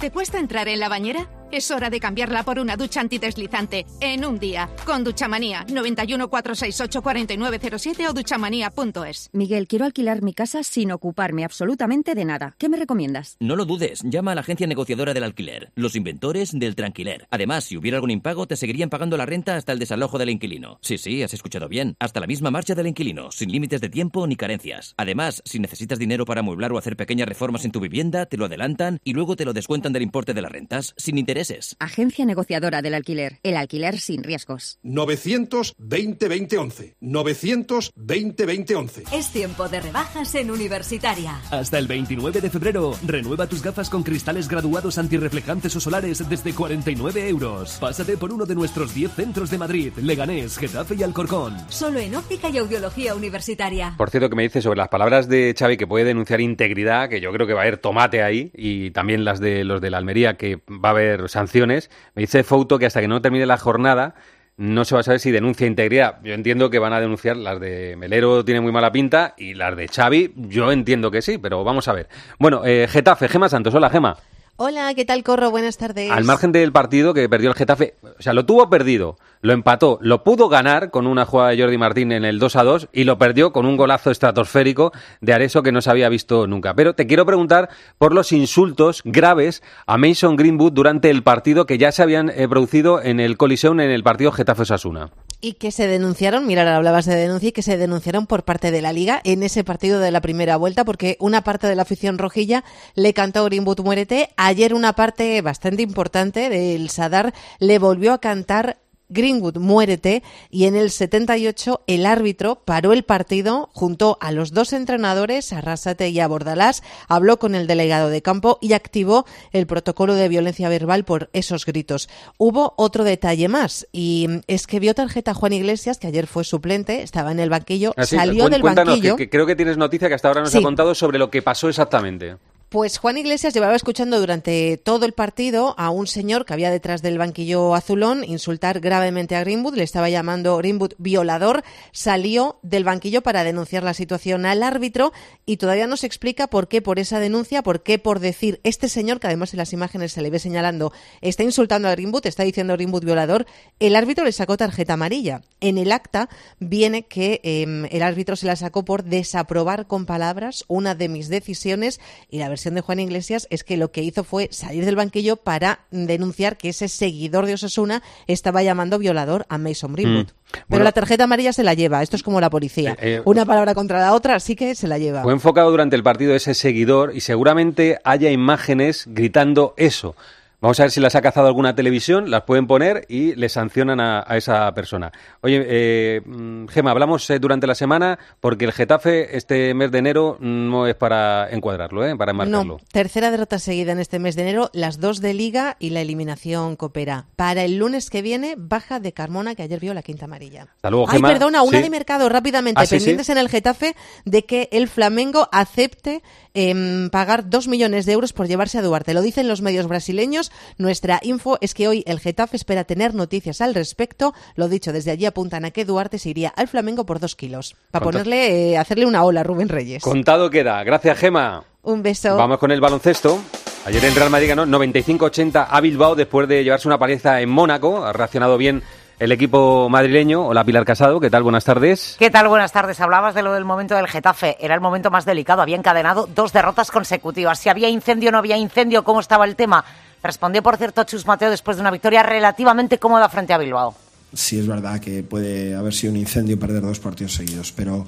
¿Te 0.00 0.12
cuesta 0.12 0.38
entrar 0.38 0.68
en 0.68 0.78
la 0.78 0.88
bañera? 0.88 1.28
Es 1.50 1.70
hora 1.70 1.88
de 1.88 1.98
cambiarla 1.98 2.42
por 2.42 2.58
una 2.58 2.76
ducha 2.76 3.00
antideslizante 3.00 3.86
en 4.02 4.26
un 4.26 4.38
día. 4.38 4.68
Con 4.84 5.02
Duchamanía 5.02 5.64
91 5.72 6.28
468 6.28 7.00
4907 7.00 8.06
o 8.06 8.12
duchamanía.es. 8.12 9.30
Miguel, 9.32 9.66
quiero 9.66 9.86
alquilar 9.86 10.20
mi 10.20 10.34
casa 10.34 10.62
sin 10.62 10.92
ocuparme 10.92 11.44
absolutamente 11.44 12.14
de 12.14 12.26
nada. 12.26 12.54
¿Qué 12.58 12.68
me 12.68 12.76
recomiendas? 12.76 13.38
No 13.40 13.56
lo 13.56 13.64
dudes, 13.64 14.02
llama 14.04 14.32
a 14.32 14.34
la 14.34 14.42
agencia 14.42 14.66
negociadora 14.66 15.14
del 15.14 15.24
alquiler, 15.24 15.72
los 15.74 15.96
inventores 15.96 16.52
del 16.52 16.74
tranquiler. 16.74 17.26
Además, 17.30 17.64
si 17.64 17.78
hubiera 17.78 17.96
algún 17.96 18.10
impago, 18.10 18.46
te 18.46 18.56
seguirían 18.56 18.90
pagando 18.90 19.16
la 19.16 19.24
renta 19.24 19.56
hasta 19.56 19.72
el 19.72 19.78
desalojo 19.78 20.18
del 20.18 20.28
inquilino. 20.28 20.78
Sí, 20.82 20.98
sí, 20.98 21.22
has 21.22 21.32
escuchado 21.32 21.66
bien. 21.66 21.96
Hasta 21.98 22.20
la 22.20 22.26
misma 22.26 22.50
marcha 22.50 22.74
del 22.74 22.88
inquilino, 22.88 23.32
sin 23.32 23.50
límites 23.50 23.80
de 23.80 23.88
tiempo 23.88 24.26
ni 24.26 24.36
carencias. 24.36 24.92
Además, 24.98 25.40
si 25.46 25.60
necesitas 25.60 25.98
dinero 25.98 26.26
para 26.26 26.40
amueblar 26.40 26.72
o 26.72 26.78
hacer 26.78 26.94
pequeñas 26.94 27.26
reformas 27.26 27.64
en 27.64 27.72
tu 27.72 27.80
vivienda, 27.80 28.26
te 28.26 28.36
lo 28.36 28.44
adelantan 28.44 29.00
y 29.02 29.14
luego 29.14 29.34
te 29.34 29.46
lo 29.46 29.54
descuentan 29.54 29.94
del 29.94 30.02
importe 30.02 30.34
de 30.34 30.42
las 30.42 30.52
rentas, 30.52 30.92
sin 30.98 31.16
interés 31.16 31.37
intereses. 31.38 31.76
Agencia 31.78 32.24
negociadora 32.24 32.82
del 32.82 32.94
alquiler. 32.94 33.38
El 33.44 33.56
alquiler 33.56 34.00
sin 34.00 34.24
riesgos. 34.24 34.80
920-2011. 34.82 36.96
920-2011. 37.00 39.12
Es 39.12 39.30
tiempo 39.30 39.68
de 39.68 39.80
rebajas 39.80 40.34
en 40.34 40.50
Universitaria. 40.50 41.40
Hasta 41.50 41.78
el 41.78 41.86
29 41.86 42.40
de 42.40 42.50
febrero, 42.50 42.96
renueva 43.06 43.46
tus 43.46 43.62
gafas 43.62 43.88
con 43.88 44.02
cristales 44.02 44.48
graduados 44.48 44.98
antirreflejantes 44.98 45.76
o 45.76 45.80
solares 45.80 46.28
desde 46.28 46.52
49 46.52 47.28
euros. 47.28 47.78
Pásate 47.80 48.16
por 48.16 48.32
uno 48.32 48.44
de 48.44 48.56
nuestros 48.56 48.92
10 48.94 49.12
centros 49.12 49.50
de 49.50 49.58
Madrid, 49.58 49.92
Leganés, 50.02 50.58
Getafe 50.58 50.96
y 50.96 51.04
Alcorcón. 51.04 51.56
Solo 51.68 52.00
en 52.00 52.16
óptica 52.16 52.50
y 52.50 52.58
audiología 52.58 53.14
universitaria. 53.14 53.94
Por 53.96 54.10
cierto, 54.10 54.28
que 54.28 54.34
me 54.34 54.42
dice 54.42 54.60
sobre 54.60 54.78
las 54.78 54.88
palabras 54.88 55.28
de 55.28 55.54
Xavi 55.56 55.76
que 55.76 55.86
puede 55.86 56.04
denunciar 56.04 56.40
integridad, 56.40 57.08
que 57.08 57.20
yo 57.20 57.32
creo 57.32 57.46
que 57.46 57.54
va 57.54 57.60
a 57.60 57.62
haber 57.62 57.78
tomate 57.78 58.24
ahí, 58.24 58.50
y 58.54 58.90
también 58.90 59.24
las 59.24 59.38
de 59.38 59.62
los 59.62 59.80
de 59.80 59.90
la 59.90 59.98
Almería, 59.98 60.36
que 60.36 60.56
va 60.56 60.88
a 60.88 60.92
haber 60.92 61.27
sanciones. 61.32 61.90
Me 62.14 62.22
dice 62.22 62.44
Fouto 62.44 62.78
que 62.78 62.86
hasta 62.86 63.00
que 63.00 63.08
no 63.08 63.20
termine 63.22 63.46
la 63.46 63.58
jornada 63.58 64.14
no 64.58 64.84
se 64.84 64.94
va 64.94 65.00
a 65.00 65.04
saber 65.04 65.20
si 65.20 65.30
denuncia 65.30 65.66
integridad. 65.66 66.18
Yo 66.24 66.34
entiendo 66.34 66.68
que 66.68 66.80
van 66.80 66.92
a 66.92 67.00
denunciar 67.00 67.36
las 67.36 67.60
de 67.60 67.94
Melero, 67.96 68.44
tiene 68.44 68.60
muy 68.60 68.72
mala 68.72 68.90
pinta, 68.90 69.34
y 69.38 69.54
las 69.54 69.76
de 69.76 69.86
Xavi, 69.86 70.34
yo 70.36 70.72
entiendo 70.72 71.12
que 71.12 71.22
sí, 71.22 71.38
pero 71.38 71.62
vamos 71.62 71.86
a 71.86 71.92
ver. 71.92 72.08
Bueno, 72.40 72.62
eh, 72.66 72.88
Getafe, 72.88 73.28
Gema 73.28 73.48
Santos, 73.48 73.72
hola 73.74 73.88
Gema. 73.88 74.16
Hola, 74.60 74.92
¿qué 74.94 75.04
tal, 75.04 75.22
Corro? 75.22 75.52
Buenas 75.52 75.78
tardes. 75.78 76.10
Al 76.10 76.24
margen 76.24 76.50
del 76.50 76.72
partido 76.72 77.14
que 77.14 77.28
perdió 77.28 77.48
el 77.50 77.54
Getafe, 77.54 77.94
o 78.02 78.20
sea, 78.20 78.32
lo 78.32 78.44
tuvo 78.44 78.68
perdido, 78.68 79.16
lo 79.40 79.52
empató, 79.52 80.00
lo 80.02 80.24
pudo 80.24 80.48
ganar 80.48 80.90
con 80.90 81.06
una 81.06 81.24
jugada 81.26 81.50
de 81.50 81.62
Jordi 81.62 81.78
Martín 81.78 82.10
en 82.10 82.24
el 82.24 82.40
2 82.40 82.56
a 82.56 82.64
2 82.64 82.88
y 82.92 83.04
lo 83.04 83.18
perdió 83.18 83.52
con 83.52 83.66
un 83.66 83.76
golazo 83.76 84.10
estratosférico 84.10 84.90
de 85.20 85.32
Areso 85.32 85.62
que 85.62 85.70
no 85.70 85.80
se 85.80 85.90
había 85.90 86.08
visto 86.08 86.48
nunca. 86.48 86.74
Pero 86.74 86.96
te 86.96 87.06
quiero 87.06 87.24
preguntar 87.24 87.68
por 87.98 88.12
los 88.12 88.32
insultos 88.32 89.02
graves 89.04 89.62
a 89.86 89.96
Mason 89.96 90.34
Greenwood 90.34 90.72
durante 90.72 91.08
el 91.08 91.22
partido 91.22 91.64
que 91.64 91.78
ya 91.78 91.92
se 91.92 92.02
habían 92.02 92.28
eh, 92.28 92.48
producido 92.48 93.00
en 93.00 93.20
el 93.20 93.36
Coliseum 93.36 93.78
en 93.78 93.92
el 93.92 94.02
partido 94.02 94.32
Getafe-Osasuna. 94.32 95.10
Y 95.40 95.52
que 95.54 95.70
se 95.70 95.86
denunciaron, 95.86 96.46
mira, 96.46 96.76
hablabas 96.76 97.06
de 97.06 97.14
denuncia, 97.14 97.50
y 97.50 97.52
que 97.52 97.62
se 97.62 97.76
denunciaron 97.76 98.26
por 98.26 98.44
parte 98.44 98.72
de 98.72 98.82
la 98.82 98.92
Liga 98.92 99.20
en 99.22 99.44
ese 99.44 99.62
partido 99.62 100.00
de 100.00 100.10
la 100.10 100.20
primera 100.20 100.56
vuelta, 100.56 100.84
porque 100.84 101.16
una 101.20 101.44
parte 101.44 101.68
de 101.68 101.76
la 101.76 101.82
afición 101.82 102.18
rojilla 102.18 102.64
le 102.94 103.14
cantó 103.14 103.44
Greenwood 103.44 103.80
muérete. 103.80 104.30
Ayer 104.36 104.74
una 104.74 104.94
parte 104.94 105.40
bastante 105.40 105.82
importante 105.82 106.48
del 106.48 106.90
Sadar 106.90 107.32
le 107.60 107.78
volvió 107.78 108.12
a 108.12 108.18
cantar 108.18 108.78
Greenwood, 109.08 109.56
muérete, 109.58 110.22
y 110.50 110.64
en 110.66 110.76
el 110.76 110.90
78 110.90 111.82
el 111.86 112.06
árbitro 112.06 112.62
paró 112.64 112.92
el 112.92 113.04
partido 113.04 113.70
junto 113.72 114.18
a 114.20 114.32
los 114.32 114.52
dos 114.52 114.72
entrenadores, 114.72 115.52
Arrasate 115.52 116.08
y 116.10 116.20
a 116.20 116.28
Bordalás, 116.28 116.82
habló 117.08 117.38
con 117.38 117.54
el 117.54 117.66
delegado 117.66 118.10
de 118.10 118.22
campo 118.22 118.58
y 118.60 118.72
activó 118.74 119.24
el 119.52 119.66
protocolo 119.66 120.14
de 120.14 120.28
violencia 120.28 120.68
verbal 120.68 121.04
por 121.04 121.30
esos 121.32 121.64
gritos. 121.66 122.08
Hubo 122.38 122.74
otro 122.76 123.04
detalle 123.04 123.48
más, 123.48 123.86
y 123.92 124.28
es 124.46 124.66
que 124.66 124.80
vio 124.80 124.94
tarjeta 124.94 125.34
Juan 125.34 125.52
Iglesias, 125.52 125.98
que 125.98 126.06
ayer 126.06 126.26
fue 126.26 126.44
suplente, 126.44 127.02
estaba 127.02 127.32
en 127.32 127.40
el 127.40 127.50
banquillo, 127.50 127.94
Así, 127.96 128.16
salió 128.16 128.48
del 128.48 128.62
banquillo. 128.62 129.16
Que, 129.16 129.24
que 129.24 129.30
creo 129.30 129.46
que 129.46 129.56
tienes 129.56 129.76
noticia 129.76 130.08
que 130.08 130.14
hasta 130.14 130.28
ahora 130.28 130.40
nos 130.42 130.50
Sí. 130.52 130.58
ha 130.58 130.62
contado 130.62 130.94
sobre 130.94 131.18
lo 131.18 131.30
que 131.30 131.42
pasó 131.42 131.68
exactamente. 131.68 132.36
Pues 132.68 132.98
Juan 132.98 133.16
Iglesias 133.16 133.54
llevaba 133.54 133.76
escuchando 133.76 134.20
durante 134.20 134.76
todo 134.76 135.06
el 135.06 135.14
partido 135.14 135.74
a 135.78 135.88
un 135.88 136.06
señor 136.06 136.44
que 136.44 136.52
había 136.52 136.70
detrás 136.70 137.00
del 137.00 137.16
banquillo 137.16 137.74
azulón 137.74 138.24
insultar 138.24 138.80
gravemente 138.80 139.36
a 139.36 139.40
Greenwood, 139.40 139.74
le 139.74 139.84
estaba 139.84 140.10
llamando 140.10 140.58
Greenwood 140.58 140.92
violador, 140.98 141.64
salió 141.92 142.58
del 142.60 142.84
banquillo 142.84 143.22
para 143.22 143.42
denunciar 143.42 143.84
la 143.84 143.94
situación 143.94 144.44
al 144.44 144.62
árbitro 144.62 145.14
y 145.46 145.56
todavía 145.56 145.86
no 145.86 145.96
se 145.96 146.06
explica 146.06 146.48
por 146.48 146.68
qué 146.68 146.82
por 146.82 146.98
esa 146.98 147.20
denuncia, 147.20 147.62
por 147.62 147.82
qué 147.82 147.98
por 147.98 148.20
decir 148.20 148.60
este 148.64 148.90
señor, 148.90 149.18
que 149.18 149.28
además 149.28 149.54
en 149.54 149.58
las 149.60 149.72
imágenes 149.72 150.12
se 150.12 150.20
le 150.20 150.28
ve 150.28 150.38
señalando, 150.38 150.92
está 151.22 151.44
insultando 151.44 151.88
a 151.88 151.92
Greenwood, 151.92 152.26
está 152.26 152.42
diciendo 152.42 152.74
Greenwood 152.74 153.06
violador, 153.06 153.46
el 153.80 153.96
árbitro 153.96 154.26
le 154.26 154.32
sacó 154.32 154.58
tarjeta 154.58 154.92
amarilla. 154.92 155.40
En 155.60 155.78
el 155.78 155.90
acta 155.90 156.28
viene 156.60 157.06
que 157.06 157.40
eh, 157.44 157.88
el 157.90 158.02
árbitro 158.02 158.36
se 158.36 158.46
la 158.46 158.56
sacó 158.56 158.84
por 158.84 159.04
desaprobar 159.04 159.86
con 159.86 160.04
palabras 160.04 160.66
una 160.68 160.94
de 160.94 161.08
mis 161.08 161.30
decisiones 161.30 161.98
y 162.28 162.40
la 162.40 162.57
versión 162.58 162.74
de 162.74 162.80
Juan 162.80 162.98
Iglesias 162.98 163.46
es 163.50 163.62
que 163.62 163.76
lo 163.76 163.92
que 163.92 164.02
hizo 164.02 164.24
fue 164.24 164.48
salir 164.50 164.84
del 164.84 164.96
banquillo 164.96 165.36
para 165.36 165.78
denunciar 165.92 166.56
que 166.56 166.70
ese 166.70 166.88
seguidor 166.88 167.46
de 167.46 167.54
Osasuna 167.54 168.02
estaba 168.26 168.64
llamando 168.64 168.98
violador 168.98 169.46
a 169.48 169.58
Mason 169.58 169.92
Greenwood. 169.92 170.26
Mm. 170.26 170.50
Pero 170.50 170.64
Bueno. 170.66 170.84
la 170.84 170.92
tarjeta 170.92 171.24
amarilla 171.24 171.52
se 171.52 171.62
la 171.62 171.74
lleva, 171.74 172.02
esto 172.02 172.16
es 172.16 172.24
como 172.24 172.40
la 172.40 172.50
policía. 172.50 172.96
Eh, 173.00 173.16
eh, 173.16 173.22
Una 173.24 173.44
palabra 173.44 173.74
contra 173.74 174.00
la 174.00 174.12
otra, 174.12 174.34
así 174.34 174.56
que 174.56 174.74
se 174.74 174.88
la 174.88 174.98
lleva. 174.98 175.22
Fue 175.22 175.32
enfocado 175.32 175.70
durante 175.70 175.94
el 175.94 176.02
partido 176.02 176.34
ese 176.34 176.54
seguidor 176.54 177.14
y 177.14 177.20
seguramente 177.20 178.00
haya 178.02 178.32
imágenes 178.32 179.04
gritando 179.06 179.74
eso. 179.76 180.16
Vamos 180.60 180.80
a 180.80 180.82
ver 180.84 180.90
si 180.90 180.98
las 180.98 181.14
ha 181.14 181.22
cazado 181.22 181.46
alguna 181.46 181.76
televisión, 181.76 182.32
las 182.32 182.42
pueden 182.42 182.66
poner 182.66 183.06
y 183.08 183.36
le 183.36 183.48
sancionan 183.48 184.00
a, 184.00 184.24
a 184.26 184.36
esa 184.36 184.74
persona. 184.74 185.12
Oye, 185.40 185.64
eh, 185.68 186.20
mm, 186.26 186.66
Gema, 186.66 186.90
hablamos 186.90 187.30
eh, 187.30 187.38
durante 187.38 187.68
la 187.68 187.76
semana 187.76 188.18
porque 188.40 188.64
el 188.64 188.72
Getafe 188.72 189.36
este 189.36 189.72
mes 189.74 189.92
de 189.92 189.98
enero 189.98 190.36
no 190.40 190.88
es 190.88 190.96
para 190.96 191.48
encuadrarlo, 191.50 192.04
¿eh? 192.04 192.16
para 192.16 192.32
enmarcarlo. 192.32 192.64
No, 192.64 192.76
tercera 192.90 193.30
derrota 193.30 193.60
seguida 193.60 193.92
en 193.92 194.00
este 194.00 194.18
mes 194.18 194.34
de 194.34 194.42
enero, 194.42 194.68
las 194.72 194.98
dos 194.98 195.20
de 195.20 195.32
Liga 195.32 195.76
y 195.78 195.90
la 195.90 196.00
eliminación 196.00 196.74
coopera. 196.74 197.26
Para 197.36 197.62
el 197.62 197.76
lunes 197.76 198.10
que 198.10 198.20
viene, 198.20 198.56
baja 198.58 198.98
de 198.98 199.12
Carmona, 199.12 199.54
que 199.54 199.62
ayer 199.62 199.78
vio 199.78 199.94
la 199.94 200.02
quinta 200.02 200.24
amarilla. 200.24 200.62
Hasta 200.74 200.90
luego, 200.90 201.06
Ay, 201.08 201.18
Gema. 201.18 201.28
perdona, 201.28 201.62
una 201.62 201.78
Sí. 201.78 201.84
de 201.84 201.90
mercado 201.90 202.28
rápidamente, 202.28 202.80
Ah, 202.82 202.86
sí, 202.86 202.96
pendientes 202.96 203.26
sí. 203.26 203.32
en 203.32 203.38
el 203.38 203.48
Getafe 203.48 203.94
de 204.24 204.44
que 204.44 204.68
el 204.72 204.88
Flamengo 204.88 205.48
acepte 205.52 206.20
em, 206.58 207.08
pagar 207.10 207.48
dos 207.48 207.68
millones 207.68 208.04
de 208.04 208.12
euros 208.12 208.32
por 208.32 208.48
llevarse 208.48 208.78
a 208.78 208.82
Duarte. 208.82 209.14
Lo 209.14 209.22
dicen 209.22 209.46
los 209.46 209.62
medios 209.62 209.86
brasileños. 209.86 210.50
Nuestra 210.76 211.20
info 211.22 211.58
es 211.60 211.72
que 211.74 211.86
hoy 211.86 212.02
el 212.06 212.18
Getafe 212.18 212.56
espera 212.56 212.84
tener 212.84 213.14
noticias 213.14 213.60
al 213.60 213.74
respecto. 213.74 214.34
Lo 214.56 214.68
dicho, 214.68 214.92
desde 214.92 215.12
allí 215.12 215.26
apuntan 215.26 215.64
a 215.64 215.70
que 215.70 215.84
Duarte 215.84 216.18
se 216.18 216.30
iría 216.30 216.48
al 216.48 216.66
Flamengo 216.66 217.06
por 217.06 217.20
dos 217.20 217.36
kilos. 217.36 217.76
Para 217.92 218.04
ponerle, 218.04 218.72
eh, 218.72 218.78
hacerle 218.78 219.06
una 219.06 219.22
ola 219.22 219.40
a 219.40 219.44
Rubén 219.44 219.68
Reyes. 219.68 220.02
Contado 220.02 220.50
queda. 220.50 220.82
Gracias, 220.82 221.18
Gema. 221.18 221.64
Un 221.82 222.02
beso. 222.02 222.36
Vamos 222.36 222.58
con 222.58 222.72
el 222.72 222.80
baloncesto. 222.80 223.38
Ayer 223.86 224.04
el 224.04 224.14
Real 224.14 224.30
Madrid 224.30 224.48
ganó 224.48 224.66
95-80 224.66 225.68
a 225.70 225.80
Bilbao 225.80 226.14
después 226.14 226.48
de 226.48 226.64
llevarse 226.64 226.88
una 226.88 226.98
paliza 226.98 227.40
en 227.40 227.48
Mónaco. 227.48 228.04
Ha 228.04 228.12
reaccionado 228.12 228.58
bien 228.58 228.82
el 229.18 229.32
equipo 229.32 229.88
madrileño. 229.88 230.46
Hola, 230.46 230.64
Pilar 230.64 230.84
Casado. 230.84 231.20
¿Qué 231.20 231.30
tal? 231.30 231.42
Buenas 231.42 231.64
tardes. 231.64 232.16
¿Qué 232.18 232.30
tal? 232.30 232.48
Buenas 232.48 232.72
tardes. 232.72 233.00
Hablabas 233.00 233.34
de 233.34 233.42
lo 233.42 233.52
del 233.52 233.64
momento 233.64 233.94
del 233.94 234.06
Getafe. 234.06 234.56
Era 234.60 234.74
el 234.74 234.80
momento 234.80 235.10
más 235.10 235.24
delicado. 235.24 235.62
Había 235.62 235.76
encadenado 235.76 236.28
dos 236.34 236.52
derrotas 236.52 236.90
consecutivas. 236.90 237.58
Si 237.58 237.68
había 237.68 237.88
incendio 237.88 238.28
o 238.28 238.32
no 238.32 238.38
había 238.38 238.56
incendio, 238.56 239.02
¿cómo 239.04 239.20
estaba 239.20 239.44
el 239.44 239.56
tema? 239.56 239.84
Respondió, 240.22 240.62
por 240.62 240.76
cierto, 240.76 241.04
Chus 241.04 241.26
Mateo 241.26 241.50
después 241.50 241.76
de 241.76 241.80
una 241.80 241.90
victoria 241.90 242.22
relativamente 242.22 242.98
cómoda 242.98 243.28
frente 243.28 243.52
a 243.52 243.58
Bilbao. 243.58 243.94
sí 244.32 244.58
es 244.58 244.66
verdad 244.66 245.00
que 245.00 245.22
puede 245.22 245.74
haber 245.74 245.94
sido 245.94 246.12
un 246.12 246.18
incendio 246.18 246.54
y 246.54 246.58
perder 246.58 246.82
dos 246.82 246.98
partidos 246.98 247.34
seguidos, 247.34 247.72
pero 247.72 248.04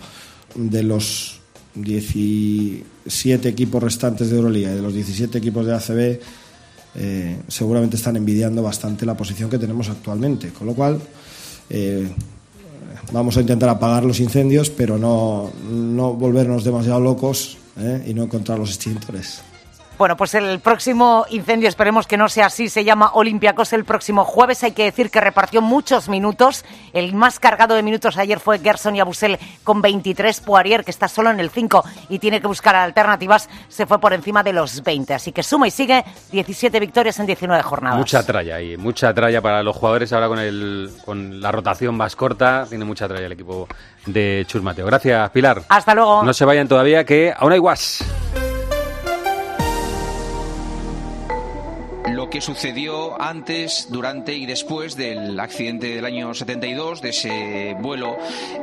de 0.55 0.83
los 0.83 1.41
17 1.75 3.49
equipos 3.49 3.83
restantes 3.83 4.31
de 4.31 4.37
Euroliga 4.37 4.73
y 4.73 4.75
de 4.75 4.83
los 4.83 4.93
17 4.93 5.39
equipos 5.39 5.67
de 5.67 5.75
ACB, 5.75 6.21
eh, 6.95 7.39
seguramente 7.49 7.97
están 7.97 8.17
envidiando 8.17 8.63
bastante 8.63 9.07
la 9.07 9.17
posición 9.17 9.49
que 9.49 9.59
tenemos 9.59 9.89
actualmente, 9.89 10.51
con 10.51 10.67
lo 10.67 10.75
cual 10.75 11.01
eh, 11.69 12.09
vamos 13.13 13.37
a 13.37 13.41
intentar 13.41 13.69
apagar 13.69 14.05
los 14.05 14.21
incendios, 14.21 14.71
pero 14.71 14.99
no, 14.99 15.51
no 15.71 16.15
volvernos 16.15 16.65
demasiado 16.65 17.01
locos 17.01 17.59
eh, 17.79 18.05
y 18.09 18.15
no 18.15 18.25
encontrar 18.25 18.59
los 18.59 18.71
extintores. 18.71 19.43
Bueno, 20.01 20.17
pues 20.17 20.33
el 20.33 20.61
próximo 20.61 21.27
incendio, 21.29 21.69
esperemos 21.69 22.07
que 22.07 22.17
no 22.17 22.31
sea 22.31 22.47
así, 22.47 22.71
se 22.71 22.85
llama 22.85 23.11
Olympiacos 23.13 23.75
el 23.75 23.85
próximo 23.85 24.25
jueves. 24.25 24.65
Hay 24.65 24.73
que 24.73 24.85
decir 24.85 25.11
que 25.11 25.21
repartió 25.21 25.61
muchos 25.61 26.09
minutos. 26.09 26.65
El 26.95 27.13
más 27.15 27.39
cargado 27.39 27.75
de 27.75 27.83
minutos 27.83 28.17
ayer 28.17 28.41
fue 28.41 28.61
Gerson 28.61 28.97
y 28.97 29.01
Abusel 29.01 29.39
con 29.63 29.83
23. 29.83 30.41
Poirier, 30.41 30.87
que 30.87 30.91
está 30.91 31.07
solo 31.07 31.29
en 31.29 31.39
el 31.39 31.51
5 31.51 31.85
y 32.09 32.19
tiene 32.19 32.41
que 32.41 32.47
buscar 32.47 32.77
alternativas, 32.77 33.51
se 33.69 33.85
fue 33.85 34.01
por 34.01 34.15
encima 34.15 34.43
de 34.43 34.55
los 34.55 34.83
20. 34.83 35.13
Así 35.13 35.33
que 35.33 35.43
suma 35.43 35.69
y 35.69 35.71
sigue 35.71 36.03
17 36.33 36.81
victorias 36.81 37.19
en 37.19 37.27
19 37.27 37.63
jornadas. 37.63 37.99
Mucha 37.99 38.25
tralla 38.25 38.55
ahí, 38.55 38.79
mucha 38.79 39.13
tralla 39.13 39.43
para 39.43 39.63
los 39.63 39.77
jugadores 39.77 40.15
ahora 40.15 40.29
con, 40.29 40.39
el, 40.39 40.91
con 41.05 41.43
la 41.43 41.53
rotación 41.53 41.95
más 41.95 42.17
corta. 42.17 42.65
Tiene 42.67 42.87
mucha 42.87 43.07
tralla 43.07 43.27
el 43.27 43.33
equipo 43.33 43.69
de 44.07 44.47
Chus 44.49 44.63
Mateo. 44.63 44.87
Gracias, 44.87 45.29
Pilar. 45.29 45.61
Hasta 45.69 45.95
luego. 45.95 46.23
No 46.23 46.33
se 46.33 46.47
vayan 46.47 46.69
todavía, 46.69 47.05
que 47.05 47.35
aún 47.37 47.53
hay 47.53 47.59
guas. 47.59 48.03
Lo 52.31 52.35
que 52.35 52.41
sucedió 52.41 53.21
antes, 53.21 53.89
durante 53.91 54.33
y 54.33 54.47
después 54.47 54.95
del 54.95 55.41
accidente 55.41 55.97
del 55.97 56.05
año 56.05 56.33
72, 56.33 57.03
de 57.03 57.09
ese 57.09 57.77
vuelo 57.81 58.17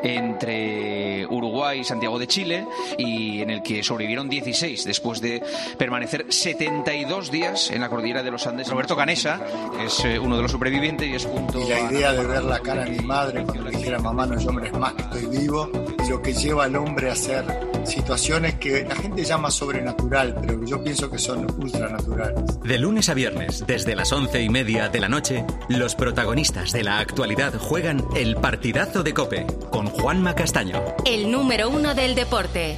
entre 0.04 1.28
Uruguay 1.28 1.82
y 1.82 1.84
Santiago 1.84 2.18
de 2.18 2.28
Chile 2.28 2.66
y 2.98 3.42
en 3.42 3.50
el 3.50 3.62
que 3.62 3.84
sobrevivieron 3.84 4.30
16 4.30 4.86
después 4.86 5.20
de 5.20 5.44
permanecer 5.78 6.28
72 6.30 7.30
días 7.30 7.70
en 7.70 7.82
la 7.82 7.90
cordillera 7.90 8.24
de 8.24 8.32
los 8.32 8.48
Andes. 8.48 8.70
Roberto 8.70 8.96
Canesa 8.96 9.42
es 9.86 10.06
eh, 10.06 10.18
uno 10.18 10.38
de 10.38 10.44
los 10.44 10.52
sobrevivientes 10.52 11.10
y 11.10 11.16
es 11.16 11.26
junto 11.26 11.60
Y 11.60 11.68
la 11.68 11.92
idea 11.92 12.14
de 12.14 12.26
ver 12.26 12.46
la 12.46 12.60
cara 12.60 12.86
de 12.86 12.92
mi 12.92 13.06
madre 13.06 13.44
cuando 13.44 13.64
le 13.64 13.72
dijera 13.72 14.00
mamá 14.00 14.26
no 14.26 14.38
hombres 14.48 14.72
más 14.72 14.94
que 14.94 15.02
estoy 15.02 15.26
vivo 15.26 15.70
y 16.06 16.10
lo 16.10 16.22
que 16.22 16.34
lleva 16.34 16.64
al 16.64 16.76
hombre 16.78 17.10
a 17.10 17.14
hacer 17.14 17.44
situaciones 17.86 18.56
que 18.56 18.84
la 18.84 18.96
gente 18.96 19.24
llama 19.24 19.50
sobrenatural 19.50 20.38
pero 20.42 20.60
que 20.60 20.68
yo 20.68 20.84
pienso 20.84 21.10
que 21.10 21.18
son 21.18 21.46
ultranaturales. 21.60 22.60
De 22.62 22.78
lunes 22.78 23.10
a 23.10 23.14
viernes, 23.14 23.57
desde 23.66 23.96
las 23.96 24.12
once 24.12 24.42
y 24.42 24.50
media 24.50 24.90
de 24.90 25.00
la 25.00 25.10
noche, 25.10 25.46
los 25.70 25.96
protagonistas 25.96 26.72
de 26.72 26.84
la 26.84 27.00
actualidad 27.00 27.54
juegan 27.58 28.04
el 28.16 28.36
partidazo 28.36 29.04
de 29.04 29.14
Cope 29.14 29.48
con 29.72 29.88
Juanma 29.88 30.36
Castaño. 30.36 30.84
El 31.06 31.32
número 31.32 31.70
uno 31.70 31.96
del 31.96 32.14
deporte. 32.14 32.78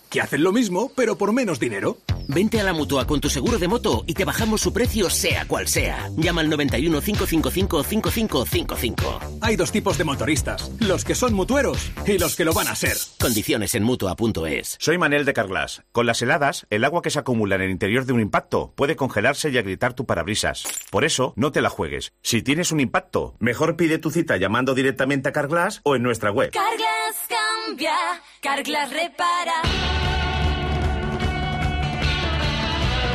que 0.11 0.21
hacen 0.21 0.43
lo 0.43 0.51
mismo, 0.51 0.91
pero 0.95 1.17
por 1.17 1.33
menos 1.33 1.59
dinero. 1.59 1.97
Vente 2.27 2.59
a 2.59 2.63
la 2.63 2.73
mutua 2.73 3.07
con 3.07 3.19
tu 3.19 3.29
seguro 3.29 3.57
de 3.57 3.67
moto 3.67 4.03
y 4.05 4.13
te 4.13 4.25
bajamos 4.25 4.61
su 4.61 4.71
precio, 4.71 5.09
sea 5.09 5.45
cual 5.47 5.67
sea. 5.67 6.09
Llama 6.17 6.41
al 6.41 6.49
91 6.49 7.01
555 7.01 7.83
5555. 7.83 9.19
Hay 9.41 9.55
dos 9.55 9.71
tipos 9.71 9.97
de 9.97 10.03
motoristas: 10.03 10.71
los 10.79 11.03
que 11.03 11.15
son 11.15 11.33
mutueros 11.33 11.91
y 12.05 12.17
los 12.17 12.35
que 12.35 12.45
lo 12.45 12.53
van 12.53 12.67
a 12.67 12.75
ser. 12.75 12.95
Condiciones 13.19 13.73
en 13.73 13.83
mutua.es. 13.83 14.77
Soy 14.79 14.97
Manel 14.97 15.25
de 15.25 15.33
Carglass. 15.33 15.83
Con 15.91 16.05
las 16.05 16.21
heladas, 16.21 16.67
el 16.69 16.83
agua 16.83 17.01
que 17.01 17.09
se 17.09 17.19
acumula 17.19 17.55
en 17.55 17.61
el 17.61 17.71
interior 17.71 18.05
de 18.05 18.13
un 18.13 18.21
impacto 18.21 18.73
puede 18.75 18.95
congelarse 18.95 19.49
y 19.49 19.57
agrietar 19.57 19.93
tu 19.93 20.05
parabrisas. 20.05 20.63
Por 20.89 21.05
eso, 21.05 21.33
no 21.37 21.51
te 21.51 21.61
la 21.61 21.69
juegues. 21.69 22.11
Si 22.21 22.41
tienes 22.41 22.71
un 22.71 22.81
impacto, 22.81 23.35
mejor 23.39 23.77
pide 23.77 23.97
tu 23.97 24.11
cita 24.11 24.37
llamando 24.37 24.75
directamente 24.75 25.29
a 25.29 25.31
Carglass 25.31 25.79
o 25.83 25.95
en 25.95 26.03
nuestra 26.03 26.31
web. 26.31 26.51
Carglass 26.51 27.40
cambia, 27.65 27.95
Carglass 28.41 28.91
repara. 28.91 29.61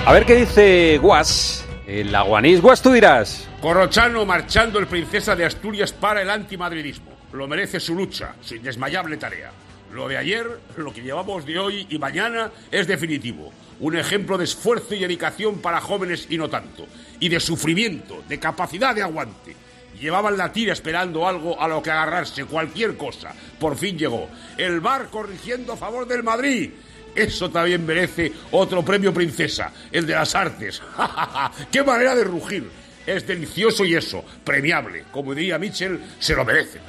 A 0.05 0.13
ver 0.13 0.25
qué 0.25 0.37
dice 0.37 0.99
Guas. 0.99 1.65
El 1.87 2.15
aguanís 2.15 2.61
Guas, 2.61 2.83
tú 2.83 2.93
dirás. 2.93 3.49
Corrochano 3.61 4.25
marchando 4.25 4.79
el 4.79 4.87
princesa 4.87 5.37
de 5.37 5.45
Asturias 5.45 5.93
para 5.93 6.23
el 6.23 6.31
antimadridismo. 6.31 7.13
Lo 7.33 7.47
merece 7.47 7.81
su 7.81 7.95
lucha, 7.95 8.35
su 8.41 8.57
indesmayable 8.57 9.17
tarea. 9.17 9.51
Lo 9.93 10.09
de 10.09 10.17
ayer, 10.17 10.47
lo 10.77 10.93
que 10.93 11.03
llevamos 11.03 11.47
de 11.47 11.59
hoy 11.59 11.87
y 11.89 11.99
mañana 11.99 12.51
es 12.71 12.87
definitivo. 12.87 13.53
Un 13.79 13.97
ejemplo 13.97 14.37
de 14.39 14.45
esfuerzo 14.45 14.95
y 14.95 15.01
dedicación 15.01 15.61
para 15.61 15.81
jóvenes 15.81 16.27
y 16.29 16.39
no 16.39 16.49
tanto. 16.49 16.87
Y 17.21 17.29
de 17.29 17.41
sufrimiento, 17.41 18.23
de 18.29 18.39
capacidad 18.39 18.95
de 18.95 19.03
aguante. 19.03 19.55
Llevaban 20.01 20.37
la 20.37 20.53
tira 20.53 20.73
esperando 20.73 21.27
algo 21.27 21.61
a 21.61 21.69
lo 21.69 21.83
que 21.83 21.91
agarrarse, 21.91 22.45
cualquier 22.45 22.97
cosa. 22.97 23.33
Por 23.59 23.77
fin 23.77 23.99
llegó. 23.99 24.29
El 24.57 24.81
bar 24.81 25.09
corrigiendo 25.11 25.73
a 25.73 25.77
favor 25.77 26.07
del 26.07 26.23
Madrid. 26.23 26.71
Eso 27.15 27.51
también 27.51 27.85
merece 27.87 28.31
otro 28.51 28.85
premio 28.85 29.13
princesa, 29.13 29.73
el 29.91 30.07
de 30.07 30.15
las 30.15 30.35
artes. 30.35 30.83
¡Qué 31.73 31.83
manera 31.83 32.15
de 32.15 32.25
rugir! 32.25 32.71
Es 33.07 33.27
delicioso 33.27 33.85
y 33.85 33.95
eso, 33.95 34.25
premiable. 34.45 35.05
Como 35.13 35.33
diría 35.33 35.59
Mitchell, 35.59 36.01
se 36.19 36.35
lo 36.35 36.45
merece. 36.45 36.81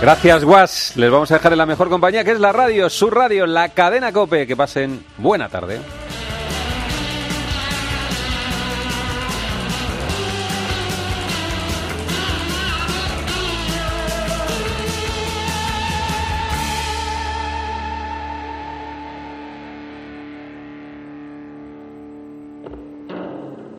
Gracias, 0.00 0.44
Guas. 0.44 0.92
Les 0.96 1.10
vamos 1.10 1.30
a 1.30 1.34
dejar 1.34 1.52
en 1.52 1.58
la 1.58 1.66
mejor 1.66 1.88
compañía, 1.88 2.24
que 2.24 2.32
es 2.32 2.40
la 2.40 2.52
radio, 2.52 2.90
su 2.90 3.08
radio, 3.10 3.46
la 3.46 3.70
cadena 3.70 4.12
Cope. 4.12 4.46
Que 4.46 4.56
pasen 4.56 5.04
buena 5.16 5.48
tarde. 5.48 5.80